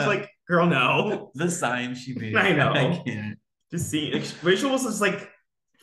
like, 0.07 0.31
girl, 0.49 0.67
no. 0.67 1.31
the 1.35 1.51
sign 1.51 1.95
she 1.95 2.15
made. 2.15 2.35
I 2.37 2.53
know. 2.53 2.73
I 2.73 3.03
can't. 3.05 3.39
Just 3.71 3.91
see 3.91 4.19
Rachel 4.43 4.71
was 4.71 4.85
just 4.85 5.03
like 5.03 5.29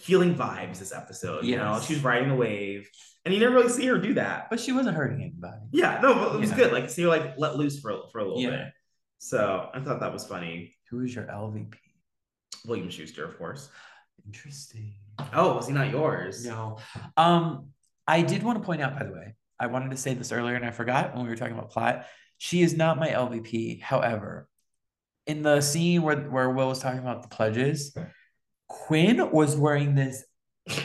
feeling 0.01 0.35
vibes 0.35 0.79
this 0.79 0.91
episode. 0.93 1.45
You 1.45 1.57
know, 1.57 1.73
Yes. 1.73 1.85
she 1.85 1.93
was 1.93 2.03
riding 2.03 2.29
the 2.29 2.35
wave. 2.35 2.89
And 3.23 3.33
you 3.33 3.39
never 3.39 3.53
really 3.53 3.69
see 3.69 3.85
her 3.85 3.97
do 3.99 4.15
that. 4.15 4.49
But 4.49 4.59
she 4.59 4.71
wasn't 4.71 4.97
hurting 4.97 5.21
anybody. 5.21 5.61
Yeah, 5.71 5.99
no, 6.01 6.15
but 6.15 6.35
it 6.35 6.39
was 6.39 6.49
Yeah. 6.49 6.55
good. 6.55 6.73
Like 6.73 6.89
see 6.89 7.03
her 7.03 7.07
like 7.07 7.35
let 7.37 7.55
loose 7.55 7.79
for, 7.79 8.07
for 8.11 8.19
a 8.19 8.23
little 8.23 8.41
Yeah. 8.41 8.49
bit. 8.49 8.73
So 9.19 9.69
I 9.73 9.79
thought 9.79 9.99
that 9.99 10.11
was 10.11 10.25
funny. 10.25 10.73
Who 10.89 11.01
is 11.01 11.13
your 11.13 11.25
LVP? 11.29 11.75
William 12.65 12.89
Schuester, 12.89 13.23
of 13.27 13.37
course. 13.37 13.69
Interesting. 14.25 14.93
Oh, 15.33 15.55
was 15.55 15.67
he 15.67 15.73
not 15.73 15.91
yours? 15.91 16.45
No. 16.45 16.77
Um, 17.17 17.69
I 18.07 18.23
did 18.23 18.43
want 18.43 18.59
to 18.59 18.65
point 18.65 18.81
out, 18.81 18.97
by 18.97 19.05
the 19.05 19.11
way, 19.13 19.35
I 19.59 19.67
wanted 19.67 19.91
to 19.91 19.97
say 19.97 20.13
this 20.15 20.31
earlier 20.31 20.55
and 20.55 20.65
I 20.65 20.71
forgot 20.71 21.13
when 21.15 21.23
we 21.23 21.29
were 21.29 21.35
talking 21.35 21.53
about 21.53 21.69
plot. 21.69 22.05
She 22.39 22.61
is 22.63 22.75
not 22.75 22.97
my 22.99 23.09
LVP. 23.09 23.81
However, 23.81 24.47
in 25.27 25.43
the 25.43 25.61
scene 25.61 26.01
where, 26.01 26.17
where 26.17 26.49
Will 26.49 26.69
was 26.69 26.79
talking 26.79 26.99
about 26.99 27.21
the 27.21 27.27
pledges, 27.29 27.95
Quinn 28.71 29.31
was 29.31 29.55
wearing 29.57 29.95
this 29.95 30.23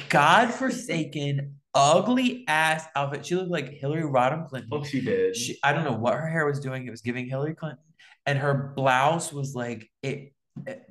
godforsaken, 0.09 1.55
ugly 1.75 2.45
ass 2.49 2.85
outfit. 2.97 3.25
She 3.27 3.35
looked 3.37 3.51
like 3.51 3.69
Hillary 3.71 4.03
Rodham 4.03 4.49
Clinton. 4.49 4.71
Oh, 4.73 4.83
she 4.83 5.01
did. 5.01 5.37
She, 5.37 5.59
I 5.63 5.73
don't 5.73 5.85
know 5.85 5.93
what 5.93 6.15
her 6.15 6.29
hair 6.29 6.47
was 6.47 6.59
doing. 6.61 6.87
It 6.87 6.91
was 6.91 7.01
giving 7.03 7.29
Hillary 7.29 7.55
Clinton, 7.55 7.79
and 8.25 8.39
her 8.39 8.73
blouse 8.77 9.33
was 9.33 9.55
like 9.55 9.91
it. 10.03 10.33
it- 10.67 10.83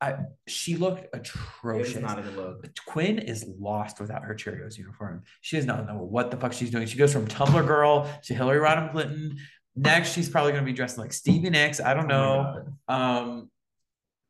I 0.00 0.16
she 0.48 0.74
looked 0.74 1.14
atrocious. 1.14 1.94
was 1.94 2.02
not 2.02 2.18
a 2.18 2.22
good 2.22 2.34
look. 2.36 2.66
Quinn 2.86 3.20
is 3.20 3.46
lost 3.60 4.00
without 4.00 4.24
her 4.24 4.34
Cheerios 4.34 4.76
uniform. 4.76 5.22
She 5.42 5.54
does 5.56 5.64
not 5.64 5.86
know 5.86 5.98
what 5.98 6.32
the 6.32 6.36
fuck 6.36 6.52
she's 6.52 6.70
doing. 6.72 6.88
She 6.88 6.98
goes 6.98 7.12
from 7.12 7.28
Tumblr 7.28 7.64
girl 7.68 8.10
to 8.24 8.34
Hillary 8.34 8.58
Rodham 8.58 8.90
Clinton. 8.90 9.36
Next, 9.76 10.12
she's 10.12 10.28
probably 10.28 10.50
going 10.50 10.64
to 10.64 10.68
be 10.68 10.74
dressed 10.76 10.98
like 10.98 11.12
Stevie 11.12 11.50
Nicks. 11.50 11.80
I 11.80 11.94
don't 11.94 12.08
know. 12.08 12.64
Um, 12.88 13.48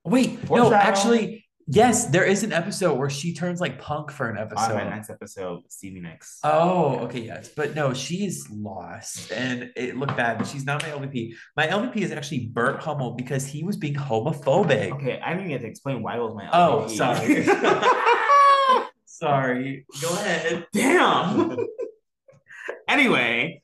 wait, 0.04 0.48
no, 0.50 0.74
actually, 0.74 1.41
yes, 1.66 2.06
there 2.06 2.24
is 2.24 2.42
an 2.42 2.52
episode 2.52 2.94
where 2.94 3.10
she 3.10 3.34
turns 3.34 3.60
like 3.60 3.78
punk 3.80 4.10
for 4.10 4.28
an 4.28 4.36
oh, 4.38 4.42
On 4.42 4.46
episode. 4.46 4.74
my 4.74 4.84
next 4.84 5.10
episode, 5.10 5.62
Stevie 5.68 6.00
Nicks. 6.00 6.38
Oh, 6.44 6.98
okay, 7.00 7.20
yes. 7.20 7.50
But 7.54 7.74
no, 7.74 7.92
she's 7.94 8.48
lost 8.50 9.32
and 9.32 9.70
it 9.76 9.96
looked 9.96 10.16
bad. 10.16 10.38
but 10.38 10.46
She's 10.46 10.64
not 10.64 10.82
my 10.82 10.88
LVP. 10.90 11.34
My 11.56 11.66
LVP 11.66 11.96
is 11.96 12.12
actually 12.12 12.46
Burt 12.46 12.80
Hummel 12.80 13.12
because 13.12 13.46
he 13.46 13.64
was 13.64 13.76
being 13.76 13.94
homophobic. 13.94 14.92
Okay, 14.92 15.20
I 15.20 15.34
didn't 15.34 15.48
get 15.48 15.60
to 15.60 15.66
explain 15.66 16.02
why 16.02 16.16
it 16.16 16.20
was 16.20 16.34
my 16.34 16.48
Oh, 16.52 16.88
sorry. 16.88 17.46
Sorry. 19.22 19.86
Go 20.00 20.12
ahead. 20.14 20.66
Damn. 20.72 21.56
anyway, 22.88 23.62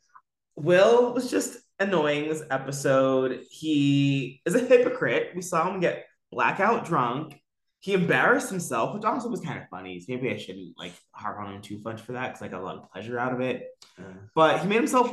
Will 0.54 1.12
was 1.12 1.32
just 1.32 1.58
annoying 1.80 2.28
this 2.28 2.44
episode. 2.48 3.40
He 3.50 4.40
is 4.46 4.54
a 4.54 4.60
hypocrite. 4.60 5.32
We 5.34 5.42
saw 5.42 5.68
him 5.68 5.80
get 5.80 6.06
blackout 6.30 6.84
drunk. 6.84 7.40
He 7.88 7.94
embarrassed 7.94 8.50
himself, 8.50 8.94
which 8.94 9.04
also 9.04 9.30
was 9.30 9.40
kind 9.40 9.58
of 9.58 9.66
funny. 9.70 9.98
So 9.98 10.12
maybe 10.12 10.30
I 10.30 10.36
shouldn't 10.36 10.76
like 10.76 10.92
harp 11.12 11.38
on 11.38 11.54
him 11.54 11.62
too 11.62 11.80
much 11.82 12.02
for 12.02 12.12
that 12.12 12.26
because 12.26 12.42
I 12.42 12.48
got 12.48 12.60
a 12.60 12.62
lot 12.62 12.76
of 12.76 12.92
pleasure 12.92 13.18
out 13.18 13.32
of 13.32 13.40
it. 13.40 13.64
But 14.34 14.60
he 14.60 14.68
made 14.68 14.76
himself 14.76 15.10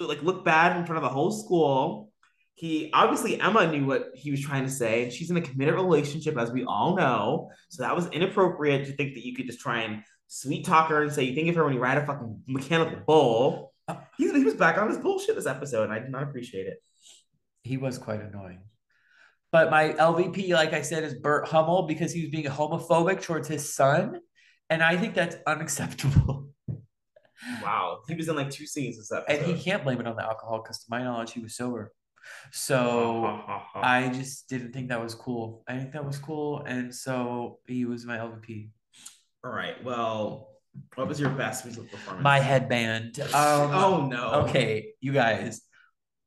like 0.00 0.20
look 0.24 0.44
bad 0.44 0.76
in 0.76 0.84
front 0.84 0.96
of 0.96 1.04
the 1.04 1.14
whole 1.14 1.30
school. 1.30 2.10
He 2.54 2.90
obviously 2.92 3.40
Emma 3.40 3.70
knew 3.70 3.86
what 3.86 4.10
he 4.14 4.32
was 4.32 4.40
trying 4.40 4.64
to 4.64 4.70
say, 4.70 5.04
and 5.04 5.12
she's 5.12 5.30
in 5.30 5.36
a 5.36 5.40
committed 5.40 5.76
relationship, 5.76 6.36
as 6.36 6.50
we 6.50 6.64
all 6.64 6.96
know. 6.96 7.52
So 7.68 7.84
that 7.84 7.94
was 7.94 8.08
inappropriate 8.08 8.86
to 8.86 8.96
think 8.96 9.14
that 9.14 9.24
you 9.24 9.36
could 9.36 9.46
just 9.46 9.60
try 9.60 9.82
and 9.82 10.02
sweet 10.26 10.66
talk 10.66 10.88
her 10.88 11.04
and 11.04 11.12
say 11.12 11.22
you 11.22 11.36
think 11.36 11.48
of 11.50 11.54
her 11.54 11.64
when 11.64 11.74
you 11.74 11.78
ride 11.78 11.98
a 11.98 12.04
fucking 12.04 12.42
mechanical 12.48 12.98
bull. 13.06 13.72
He, 14.16 14.28
he 14.32 14.42
was 14.42 14.54
back 14.54 14.76
on 14.76 14.88
his 14.88 14.98
bullshit 14.98 15.36
this 15.36 15.46
episode, 15.46 15.84
and 15.84 15.92
I 15.92 16.00
did 16.00 16.10
not 16.10 16.24
appreciate 16.24 16.66
it. 16.66 16.82
He 17.62 17.76
was 17.76 17.96
quite 17.96 18.20
annoying. 18.20 18.62
But 19.50 19.70
my 19.70 19.90
LVP, 19.94 20.50
like 20.50 20.72
I 20.74 20.82
said, 20.82 21.04
is 21.04 21.14
Burt 21.14 21.48
Hummel 21.48 21.86
because 21.86 22.12
he 22.12 22.22
was 22.22 22.30
being 22.30 22.44
homophobic 22.44 23.22
towards 23.22 23.48
his 23.48 23.74
son. 23.74 24.20
And 24.68 24.82
I 24.82 24.96
think 24.96 25.14
that's 25.14 25.36
unacceptable. 25.46 26.48
Wow, 27.62 28.00
he 28.08 28.14
was 28.14 28.28
in 28.28 28.36
like 28.36 28.50
two 28.50 28.66
scenes 28.66 28.96
this 28.98 29.10
And 29.28 29.40
he 29.46 29.62
can't 29.62 29.84
blame 29.84 30.00
it 30.00 30.06
on 30.06 30.16
the 30.16 30.22
alcohol 30.24 30.60
because, 30.62 30.80
to 30.80 30.86
my 30.90 31.02
knowledge, 31.02 31.32
he 31.32 31.40
was 31.40 31.56
sober. 31.56 31.92
So 32.52 33.40
I 33.74 34.08
just 34.08 34.48
didn't 34.48 34.72
think 34.72 34.88
that 34.88 35.00
was 35.00 35.14
cool. 35.14 35.62
I 35.66 35.78
think 35.78 35.92
that 35.92 36.04
was 36.04 36.18
cool. 36.18 36.62
And 36.66 36.94
so 36.94 37.60
he 37.66 37.84
was 37.84 38.04
my 38.04 38.18
LVP. 38.18 38.70
All 39.44 39.52
right. 39.52 39.82
Well, 39.84 40.48
What 40.96 41.08
was 41.08 41.18
your 41.18 41.30
best 41.30 41.64
musical 41.64 41.88
performance? 41.88 42.22
My 42.24 42.40
headband. 42.40 43.18
Um, 43.20 43.30
oh 43.34 44.06
no. 44.10 44.30
Okay, 44.46 44.92
you 45.00 45.12
guys, 45.12 45.62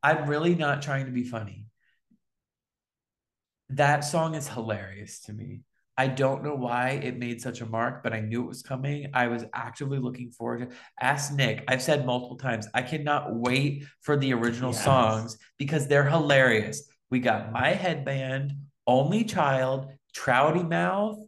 I'm 0.02 0.28
really 0.28 0.56
not 0.56 0.82
trying 0.82 1.06
to 1.06 1.12
be 1.12 1.24
funny. 1.24 1.68
That 3.74 4.02
song 4.02 4.36
is 4.36 4.48
hilarious 4.50 5.22
to 5.22 5.34
me. 5.34 5.62
I 5.98 6.08
don't 6.08 6.44
know 6.44 6.56
why 6.56 6.90
it 7.04 7.18
made 7.18 7.42
such 7.42 7.62
a 7.62 7.66
mark, 7.66 8.02
but 8.04 8.12
I 8.12 8.22
knew 8.22 8.44
it 8.44 8.48
was 8.48 8.64
coming. 8.64 9.10
I 9.14 9.28
was 9.28 9.46
actively 9.54 10.00
looking 10.00 10.32
forward 10.32 10.70
to 10.70 10.76
ask 11.00 11.34
Nick. 11.34 11.64
I've 11.68 11.82
said 11.82 12.06
multiple 12.06 12.38
times, 12.38 12.68
I 12.74 12.82
cannot 12.82 13.36
wait 13.36 13.86
for 14.02 14.18
the 14.18 14.34
original 14.34 14.72
Yes. 14.72 14.84
songs 14.84 15.38
because 15.58 15.88
they're 15.88 16.10
hilarious. 16.10 16.90
We 17.10 17.20
got 17.20 17.52
My 17.52 17.70
Headband, 17.70 18.54
Only 18.88 19.24
Child, 19.24 19.88
Trouty 20.16 20.68
Mouth. 20.68 21.20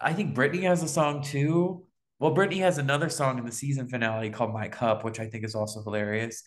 I 0.00 0.12
think 0.12 0.34
Brittany 0.34 0.62
has 0.62 0.82
a 0.82 0.88
song 0.88 1.22
too. 1.22 1.84
Well, 2.18 2.32
Brittany 2.32 2.60
has 2.60 2.78
another 2.78 3.08
song 3.08 3.38
in 3.38 3.44
the 3.44 3.52
season 3.52 3.88
finale 3.88 4.30
called 4.30 4.52
My 4.54 4.68
Cup, 4.68 5.04
which 5.04 5.20
I 5.20 5.26
think 5.26 5.44
is 5.44 5.54
also 5.54 5.82
hilarious. 5.82 6.42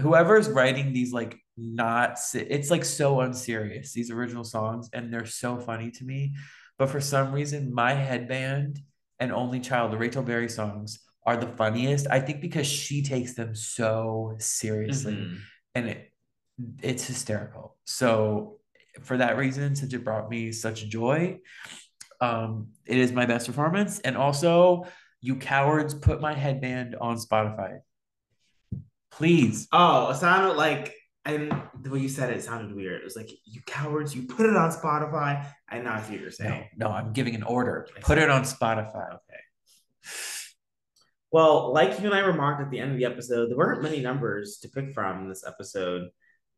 Whoever's 0.00 0.48
writing 0.48 0.92
these, 0.92 1.12
like, 1.12 1.38
not, 1.56 2.18
it's 2.34 2.70
like 2.70 2.84
so 2.84 3.20
unserious, 3.20 3.92
these 3.92 4.10
original 4.10 4.44
songs, 4.44 4.90
and 4.92 5.12
they're 5.12 5.26
so 5.26 5.58
funny 5.58 5.90
to 5.92 6.04
me. 6.04 6.34
But 6.78 6.90
for 6.90 7.00
some 7.00 7.32
reason, 7.32 7.72
My 7.72 7.92
Headband 7.92 8.80
and 9.20 9.32
Only 9.32 9.60
Child, 9.60 9.92
the 9.92 9.98
Rachel 9.98 10.22
Berry 10.22 10.48
songs, 10.48 10.98
are 11.24 11.36
the 11.36 11.46
funniest. 11.46 12.06
I 12.10 12.20
think 12.20 12.40
because 12.40 12.66
she 12.66 13.02
takes 13.02 13.34
them 13.34 13.54
so 13.54 14.36
seriously 14.38 15.14
Mhm. 15.14 15.38
and 15.74 15.88
it 15.88 16.10
it's 16.82 17.04
hysterical. 17.06 17.76
So 17.84 18.60
for 19.02 19.16
that 19.16 19.36
reason, 19.36 19.74
since 19.74 19.92
it 19.92 20.04
brought 20.04 20.30
me 20.30 20.52
such 20.52 20.88
joy, 20.88 21.40
um, 22.20 22.68
it 22.86 22.96
is 22.96 23.10
my 23.10 23.26
best 23.26 23.46
performance. 23.46 23.98
And 24.00 24.16
also, 24.16 24.86
you 25.20 25.34
cowards, 25.34 25.94
put 25.94 26.20
my 26.20 26.32
headband 26.32 26.94
on 27.00 27.16
Spotify. 27.16 27.80
Please. 29.10 29.66
Oh, 29.72 30.10
it 30.10 30.16
sounded 30.16 30.54
like 30.54 30.94
and 31.24 31.52
the 31.80 31.90
way 31.90 32.00
you 32.00 32.08
said 32.08 32.30
it, 32.30 32.36
it 32.36 32.42
sounded 32.42 32.74
weird. 32.74 33.00
It 33.00 33.04
was 33.04 33.16
like 33.16 33.30
you 33.44 33.60
cowards, 33.66 34.14
you 34.14 34.22
put 34.22 34.46
it 34.46 34.56
on 34.56 34.70
Spotify. 34.70 35.46
And 35.70 35.84
now 35.84 35.94
I 35.94 36.02
see 36.02 36.12
what 36.12 36.20
you're 36.20 36.30
saying. 36.30 36.68
no, 36.76 36.88
no 36.88 36.94
I'm 36.94 37.12
giving 37.12 37.34
an 37.34 37.42
order. 37.42 37.88
Put 38.02 38.18
it 38.18 38.28
on 38.30 38.42
Spotify. 38.42 39.14
Okay. 39.14 39.40
Well, 41.32 41.72
like 41.72 41.98
you 42.00 42.06
and 42.06 42.14
I 42.14 42.20
remarked 42.20 42.62
at 42.62 42.70
the 42.70 42.78
end 42.78 42.92
of 42.92 42.98
the 42.98 43.06
episode, 43.06 43.50
there 43.50 43.56
weren't 43.56 43.82
many 43.82 44.00
numbers 44.00 44.58
to 44.58 44.68
pick 44.68 44.92
from 44.92 45.28
this 45.28 45.44
episode. 45.44 46.08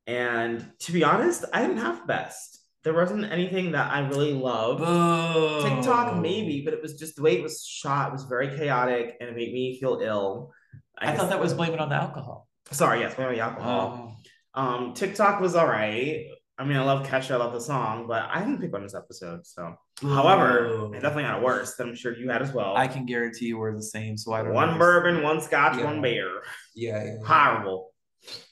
And 0.06 0.64
to 0.80 0.92
be 0.92 1.02
honest, 1.02 1.44
I 1.52 1.62
didn't 1.62 1.78
have 1.78 2.06
best. 2.06 2.60
There 2.84 2.92
wasn't 2.92 3.24
anything 3.32 3.72
that 3.72 3.90
I 3.90 4.00
really 4.00 4.32
loved. 4.32 4.80
Boo. 4.80 5.62
TikTok 5.62 6.20
maybe, 6.20 6.62
but 6.64 6.74
it 6.74 6.82
was 6.82 6.98
just 6.98 7.16
the 7.16 7.22
way 7.22 7.38
it 7.38 7.42
was 7.42 7.64
shot 7.64 8.08
it 8.08 8.12
was 8.12 8.24
very 8.24 8.48
chaotic 8.56 9.16
and 9.20 9.30
it 9.30 9.34
made 9.34 9.52
me 9.52 9.78
feel 9.80 10.00
ill. 10.02 10.52
I, 10.98 11.06
guess- 11.06 11.18
thought 11.18 11.30
that 11.30 11.40
was 11.40 11.54
blaming 11.54 11.78
on 11.78 11.88
the 11.88 11.94
alcohol. 11.94 12.46
sorry, 12.70 13.00
yes, 13.00 13.16
maybe 13.18 13.40
alcohol. 13.40 13.92
Um, 13.92 14.15
Um, 14.56 14.94
TikTok 14.94 15.40
was 15.40 15.54
all 15.54 15.66
right. 15.66 16.26
I 16.58 16.64
mean, 16.64 16.78
I 16.78 16.82
love 16.84 17.06
Kesha, 17.06 17.32
I 17.32 17.36
love 17.36 17.52
the 17.52 17.60
song, 17.60 18.06
but 18.08 18.26
I 18.32 18.40
didn't 18.40 18.58
pick 18.62 18.72
one 18.72 18.82
this 18.82 18.94
episode. 18.94 19.46
So, 19.46 19.74
however, 20.00 20.68
Boo. 20.68 20.92
it 20.94 21.00
definitely 21.02 21.24
had 21.24 21.36
it 21.36 21.42
worse. 21.44 21.74
That 21.76 21.86
I'm 21.86 21.94
sure 21.94 22.16
you 22.16 22.30
had 22.30 22.40
as 22.40 22.50
well. 22.52 22.74
I 22.74 22.88
can 22.88 23.04
guarantee 23.04 23.46
you 23.46 23.58
we're 23.58 23.74
the 23.76 23.82
same. 23.82 24.16
So 24.16 24.32
I 24.32 24.42
don't 24.42 24.54
one 24.54 24.78
bourbon, 24.78 25.22
one 25.22 25.42
scotch, 25.42 25.76
Yeah. 25.76 25.84
one 25.84 26.00
beer. 26.00 26.30
Yeah, 26.74 27.04
yeah, 27.04 27.14
yeah. 27.20 27.26
Horrible. 27.26 27.92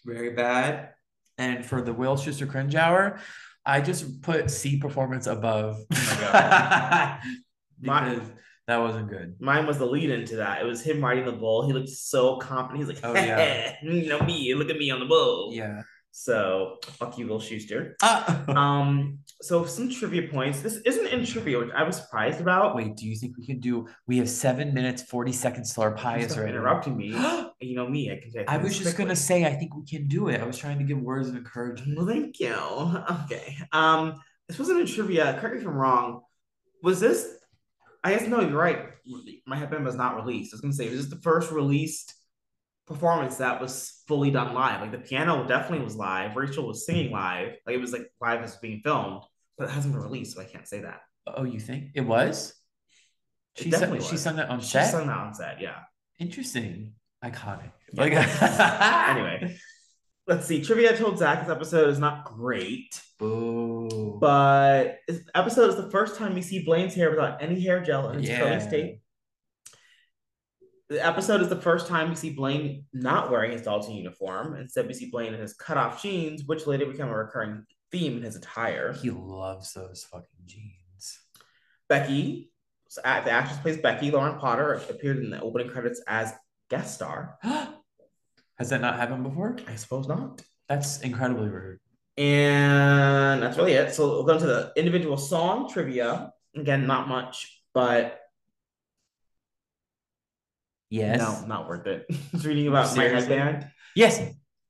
very 0.04 0.30
bad. 0.34 0.90
And 1.38 1.64
for 1.64 1.80
the 1.80 1.94
Will 1.94 2.16
Schuester 2.16 2.48
cringe 2.48 2.74
hour, 2.74 3.18
I 3.64 3.80
just 3.80 4.20
put 4.20 4.50
C 4.50 4.78
performance 4.78 5.26
above. 5.26 5.78
Oh 5.90 7.18
my 7.80 8.10
because 8.10 8.30
that 8.66 8.76
wasn't 8.78 9.08
good. 9.08 9.36
Mine 9.40 9.66
was 9.66 9.78
the 9.78 9.86
lead 9.86 10.10
into 10.10 10.36
that. 10.36 10.60
It 10.60 10.64
was 10.64 10.82
him 10.82 11.02
riding 11.02 11.24
the 11.24 11.32
bull. 11.32 11.66
He 11.66 11.72
looked 11.72 11.88
so 11.88 12.36
confident. 12.36 12.78
He's 12.86 12.94
like, 12.94 13.04
Oh, 13.04 13.14
yeah. 13.14 13.74
you 13.82 14.06
know 14.08 14.20
me, 14.20 14.54
look 14.54 14.70
at 14.70 14.76
me 14.78 14.90
on 14.90 15.00
the 15.00 15.06
bull. 15.06 15.50
Yeah. 15.54 15.82
So 16.16 16.76
fuck 16.82 17.18
you, 17.18 17.26
Will 17.26 17.40
Schuester. 17.40 17.94
Ah. 18.00 18.44
Um, 18.54 19.18
so 19.42 19.64
some 19.64 19.90
trivia 19.90 20.28
points. 20.28 20.60
This 20.60 20.76
isn't 20.76 21.08
in 21.08 21.26
trivia, 21.26 21.58
which 21.58 21.70
I 21.74 21.82
was 21.82 21.96
surprised 21.96 22.40
about. 22.40 22.76
Wait, 22.76 22.94
do 22.96 23.04
you 23.04 23.16
think 23.16 23.36
we 23.36 23.44
can 23.44 23.58
do? 23.58 23.88
We 24.06 24.18
have 24.18 24.28
seven 24.28 24.72
minutes, 24.72 25.02
40 25.02 25.32
seconds 25.32 25.74
till 25.74 25.82
our 25.82 25.90
pie 25.90 26.18
is 26.18 26.32
Stop 26.32 26.46
interrupting 26.46 26.96
me. 26.96 27.14
You 27.60 27.74
know 27.76 27.88
me, 27.88 28.12
I 28.12 28.20
can 28.20 28.30
take 28.30 28.48
I 28.48 28.58
was 28.58 28.72
just 28.72 28.94
quickly. 28.94 29.04
gonna 29.06 29.16
say, 29.16 29.44
I 29.46 29.54
think 29.54 29.74
we 29.74 29.86
can 29.86 30.06
do 30.06 30.28
it. 30.28 30.40
I 30.40 30.44
was 30.44 30.58
trying 30.58 30.78
to 30.78 30.84
give 30.84 30.98
words 30.98 31.28
of 31.28 31.36
encouragement. 31.36 31.96
Well, 31.96 32.06
thank 32.06 32.38
you. 32.38 32.54
Okay. 33.24 33.56
Um, 33.72 34.20
this 34.48 34.58
wasn't 34.58 34.80
in 34.80 34.86
trivia. 34.86 35.38
Correct 35.40 35.54
me 35.56 35.62
if 35.62 35.66
I'm 35.66 35.74
wrong. 35.74 36.20
Was 36.82 37.00
this? 37.00 37.26
I 38.04 38.12
guess 38.12 38.28
no. 38.28 38.40
You're 38.40 38.58
right. 38.58 38.90
My 39.46 39.56
headband 39.56 39.84
was 39.84 39.94
not 39.94 40.16
released. 40.16 40.52
I 40.52 40.56
was 40.56 40.60
gonna 40.60 40.74
say 40.74 40.90
was 40.90 40.98
this 41.00 41.10
the 41.14 41.22
first 41.22 41.50
released 41.50 42.12
performance 42.86 43.36
that 43.36 43.60
was 43.60 44.02
fully 44.06 44.30
done 44.30 44.54
live? 44.54 44.80
Like 44.80 44.92
the 44.92 44.98
piano 44.98 45.46
definitely 45.46 45.84
was 45.84 45.96
live. 45.96 46.36
Rachel 46.36 46.66
was 46.66 46.86
singing 46.86 47.10
live. 47.10 47.54
Like 47.66 47.76
it 47.76 47.80
was 47.80 47.92
like 47.92 48.10
live 48.20 48.42
as 48.42 48.56
being 48.56 48.80
filmed, 48.82 49.22
but 49.58 49.68
it 49.68 49.70
hasn't 49.70 49.94
been 49.94 50.02
released, 50.02 50.34
so 50.34 50.42
I 50.42 50.44
can't 50.44 50.66
say 50.66 50.80
that. 50.80 51.00
Oh, 51.26 51.44
you 51.44 51.60
think 51.60 51.90
it 51.94 52.02
was? 52.02 52.54
It 53.56 53.64
She 53.64 53.70
definitely 53.70 54.00
sung, 54.00 54.10
she 54.10 54.16
sung 54.16 54.36
that 54.36 54.50
on 54.50 54.60
set. 54.60 54.86
She 54.86 54.90
sung 54.90 55.06
that 55.06 55.16
on 55.16 55.34
set. 55.34 55.60
Yeah. 55.60 55.78
Interesting, 56.18 56.92
iconic. 57.24 57.72
Yeah. 57.92 58.02
Like 58.02 58.12
Anyway, 59.16 59.56
let's 60.26 60.46
see. 60.46 60.62
Trivia 60.62 60.92
I 60.92 60.96
told 60.96 61.18
Zach 61.18 61.40
this 61.40 61.50
episode 61.50 61.88
is 61.88 61.98
not 61.98 62.24
great. 62.24 63.00
Boo. 63.18 64.18
But 64.20 64.98
this 65.08 65.22
episode 65.34 65.70
is 65.70 65.76
the 65.76 65.90
first 65.90 66.16
time 66.16 66.34
we 66.34 66.42
see 66.42 66.64
Blaine's 66.64 66.94
hair 66.94 67.10
without 67.10 67.42
any 67.42 67.60
hair 67.60 67.82
gel 67.82 68.10
in 68.10 68.20
its 68.20 68.28
curly 68.28 68.60
state. 68.60 69.00
The 70.90 71.04
episode 71.04 71.40
is 71.40 71.48
the 71.48 71.56
first 71.56 71.86
time 71.86 72.10
we 72.10 72.14
see 72.14 72.30
Blaine 72.30 72.84
not 72.92 73.30
wearing 73.30 73.52
his 73.52 73.62
Dalton 73.62 73.94
uniform. 73.94 74.56
Instead, 74.56 74.86
we 74.86 74.92
see 74.92 75.10
Blaine 75.10 75.32
in 75.32 75.40
his 75.40 75.54
cutoff 75.54 76.02
jeans, 76.02 76.44
which 76.44 76.66
later 76.66 76.84
become 76.84 77.08
a 77.08 77.16
recurring 77.16 77.64
theme 77.90 78.18
in 78.18 78.22
his 78.22 78.36
attire. 78.36 78.92
he 78.92 79.10
loves 79.10 79.72
those 79.72 80.06
fucking 80.10 80.28
jeans. 80.44 81.20
Becky, 81.88 82.50
the 82.96 83.06
actress 83.06 83.58
plays 83.60 83.78
Becky, 83.78 84.10
Lauren 84.10 84.38
Potter, 84.38 84.74
appeared 84.90 85.18
in 85.18 85.30
the 85.30 85.40
opening 85.40 85.68
credits 85.68 86.02
as 86.06 86.32
guest 86.68 86.94
star. 86.94 87.38
Has 88.58 88.68
that 88.70 88.80
not 88.80 88.96
happened 88.96 89.24
before? 89.24 89.56
I 89.66 89.76
suppose 89.76 90.06
not. 90.06 90.42
That's 90.68 91.00
incredibly 91.00 91.48
rude. 91.48 91.78
And 92.16 93.42
that's 93.42 93.56
really 93.56 93.72
it. 93.72 93.94
So 93.94 94.08
we'll 94.08 94.24
go 94.24 94.34
into 94.34 94.46
the 94.46 94.72
individual 94.76 95.16
song 95.16 95.68
trivia. 95.68 96.32
Again, 96.54 96.86
not 96.86 97.08
much, 97.08 97.62
but 97.72 98.20
Yes. 100.94 101.18
no, 101.18 101.46
not 101.46 101.68
worth 101.68 101.86
it. 101.86 102.06
Just 102.30 102.44
reading 102.44 102.68
about 102.68 102.96
my 102.96 103.04
headband. 103.04 103.66
Yes. 103.96 104.22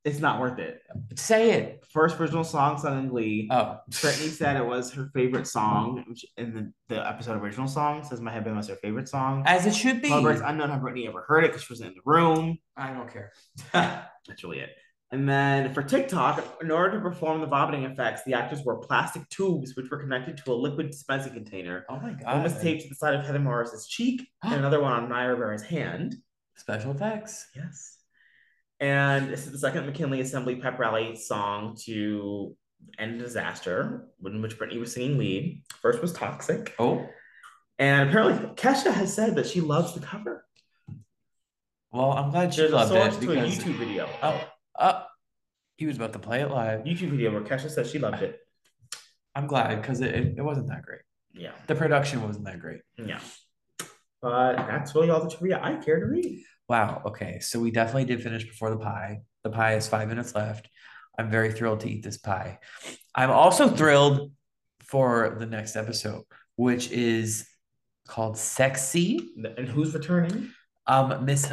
It's 0.03 0.19
not 0.19 0.39
worth 0.39 0.59
it. 0.59 0.81
Say 1.15 1.51
it. 1.51 1.83
First 1.89 2.19
original 2.19 2.43
song 2.43 2.77
sung 2.77 2.99
in 2.99 3.09
Glee. 3.09 3.47
Oh. 3.51 3.77
Brittany 4.01 4.29
said 4.29 4.55
it 4.55 4.65
was 4.65 4.91
her 4.93 5.09
favorite 5.15 5.47
song, 5.47 6.03
in 6.37 6.53
the, 6.53 6.73
the 6.89 7.07
episode 7.07 7.41
original 7.41 7.67
song 7.67 8.03
says 8.03 8.21
my 8.21 8.31
headband 8.31 8.55
was 8.55 8.67
her 8.67 8.75
favorite 8.75 9.09
song. 9.09 9.43
As 9.47 9.65
it 9.65 9.73
should 9.73 10.03
be. 10.03 10.09
However, 10.09 10.31
it's 10.31 10.41
unknown 10.45 10.69
how 10.69 10.77
Brittany 10.77 11.07
ever 11.07 11.25
heard 11.27 11.43
it 11.43 11.47
because 11.47 11.63
she 11.63 11.73
wasn't 11.73 11.89
in 11.89 11.95
the 11.95 12.01
room. 12.05 12.59
I 12.77 12.93
don't 12.93 13.11
care. 13.11 13.31
That's 13.73 14.43
really 14.43 14.59
it. 14.59 14.69
And 15.11 15.29
then 15.29 15.73
for 15.73 15.83
TikTok, 15.83 16.57
in 16.61 16.71
order 16.71 16.97
to 16.97 17.01
perform 17.01 17.39
the 17.39 17.47
vomiting 17.47 17.83
effects, 17.83 18.23
the 18.25 18.33
actors 18.33 18.63
wore 18.65 18.79
plastic 18.79 19.27
tubes 19.29 19.75
which 19.75 19.89
were 19.89 19.97
connected 19.97 20.37
to 20.37 20.51
a 20.51 20.55
liquid 20.55 20.89
dispensing 20.91 21.33
container. 21.33 21.85
oh 21.89 21.99
my 21.99 22.13
god. 22.13 22.33
One 22.33 22.43
was 22.43 22.59
taped 22.59 22.81
to 22.83 22.89
the 22.89 22.95
side 22.95 23.13
of 23.13 23.25
Heather 23.25 23.39
Morris's 23.39 23.87
cheek, 23.87 24.27
and 24.43 24.55
another 24.55 24.81
one 24.81 24.93
on 24.93 25.09
Naya 25.09 25.29
Rivera's 25.29 25.63
hand. 25.63 26.15
Special 26.57 26.91
effects. 26.91 27.47
Yes. 27.55 27.97
And 28.79 29.29
this 29.29 29.45
is 29.45 29.51
the 29.51 29.59
second 29.59 29.85
McKinley 29.85 30.21
Assembly 30.21 30.55
pep 30.55 30.79
rally 30.79 31.15
song 31.15 31.77
to 31.85 32.55
end 32.99 33.21
a 33.21 33.23
disaster, 33.23 34.07
in 34.25 34.41
which 34.41 34.57
Brittany 34.57 34.79
was 34.79 34.93
singing 34.93 35.17
lead. 35.17 35.63
First 35.81 36.01
was 36.01 36.13
Toxic. 36.13 36.75
Oh. 36.79 37.07
And 37.77 38.09
apparently, 38.09 38.49
Kesha 38.55 38.91
has 38.93 39.13
said 39.13 39.35
that 39.35 39.47
she 39.47 39.61
loves 39.61 39.93
the 39.93 39.99
cover. 39.99 40.45
Well, 41.91 42.11
I'm 42.11 42.31
glad 42.31 42.53
she 42.53 42.61
There's 42.61 42.73
a 42.73 42.75
loved 42.75 42.89
source 42.89 43.17
it 43.17 43.21
to 43.21 43.31
a 43.31 43.35
YouTube 43.35 43.77
video. 43.77 44.09
oh, 44.21 44.41
uh, 44.77 45.03
he 45.77 45.85
was 45.85 45.97
about 45.97 46.13
to 46.13 46.19
play 46.19 46.41
it 46.41 46.49
live. 46.49 46.81
YouTube 46.81 47.11
video 47.11 47.31
where 47.31 47.41
Kesha 47.41 47.69
says 47.69 47.91
she 47.91 47.99
loved 47.99 48.21
it. 48.21 48.39
I'm 49.35 49.47
glad 49.47 49.81
because 49.81 50.01
it, 50.01 50.15
it, 50.15 50.35
it 50.37 50.41
wasn't 50.41 50.69
that 50.69 50.83
great. 50.83 51.01
Yeah. 51.33 51.51
The 51.67 51.75
production 51.75 52.23
wasn't 52.23 52.45
that 52.45 52.59
great. 52.59 52.81
Yeah. 52.97 53.19
But 54.21 54.55
that's 54.55 54.95
really 54.95 55.09
all 55.09 55.21
the 55.21 55.29
trivia 55.29 55.59
I 55.61 55.75
care 55.75 55.99
to 55.99 56.05
read. 56.05 56.43
Wow. 56.69 57.01
Okay. 57.05 57.39
So 57.41 57.59
we 57.59 57.71
definitely 57.71 58.05
did 58.05 58.23
finish 58.23 58.45
before 58.45 58.69
the 58.69 58.77
pie. 58.77 59.21
The 59.43 59.49
pie 59.49 59.71
has 59.71 59.87
five 59.87 60.07
minutes 60.07 60.33
left. 60.33 60.69
I'm 61.17 61.29
very 61.29 61.51
thrilled 61.51 61.81
to 61.81 61.89
eat 61.89 62.03
this 62.03 62.17
pie. 62.17 62.59
I'm 63.13 63.31
also 63.31 63.69
thrilled 63.69 64.31
for 64.81 65.35
the 65.39 65.45
next 65.45 65.75
episode, 65.75 66.23
which 66.55 66.91
is 66.91 67.47
called 68.07 68.37
Sexy. 68.37 69.19
And 69.57 69.67
who's 69.67 69.93
returning? 69.93 70.51
Um, 70.87 71.25
Miss 71.25 71.51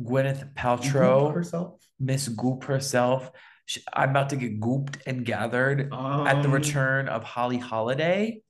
Gwyneth 0.00 0.54
Paltrow, 0.54 1.32
herself. 1.32 1.85
Miss 1.98 2.28
Goop 2.28 2.64
herself. 2.64 3.30
She, 3.64 3.82
I'm 3.92 4.10
about 4.10 4.30
to 4.30 4.36
get 4.36 4.60
gooped 4.60 4.98
and 5.06 5.24
gathered 5.24 5.80
at 5.80 6.42
the 6.42 6.48
Um, 6.48 6.52
return 6.52 7.08
of 7.08 7.24
Holly 7.24 7.58
Holiday. 7.58 8.42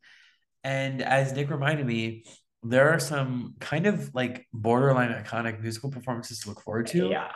And 0.62 1.01
as 1.01 1.32
Nick 1.32 1.51
reminded 1.51 1.86
me, 1.86 2.24
there 2.62 2.90
are 2.90 2.99
some 2.99 3.55
kind 3.61 3.86
of 3.86 4.14
like 4.14 4.47
borderline 4.53 5.11
iconic 5.11 5.61
musical 5.61 5.90
performances 5.90 6.40
to 6.40 6.49
look 6.49 6.61
forward 6.61 6.88
to. 6.88 7.09
Yeah. 7.09 7.30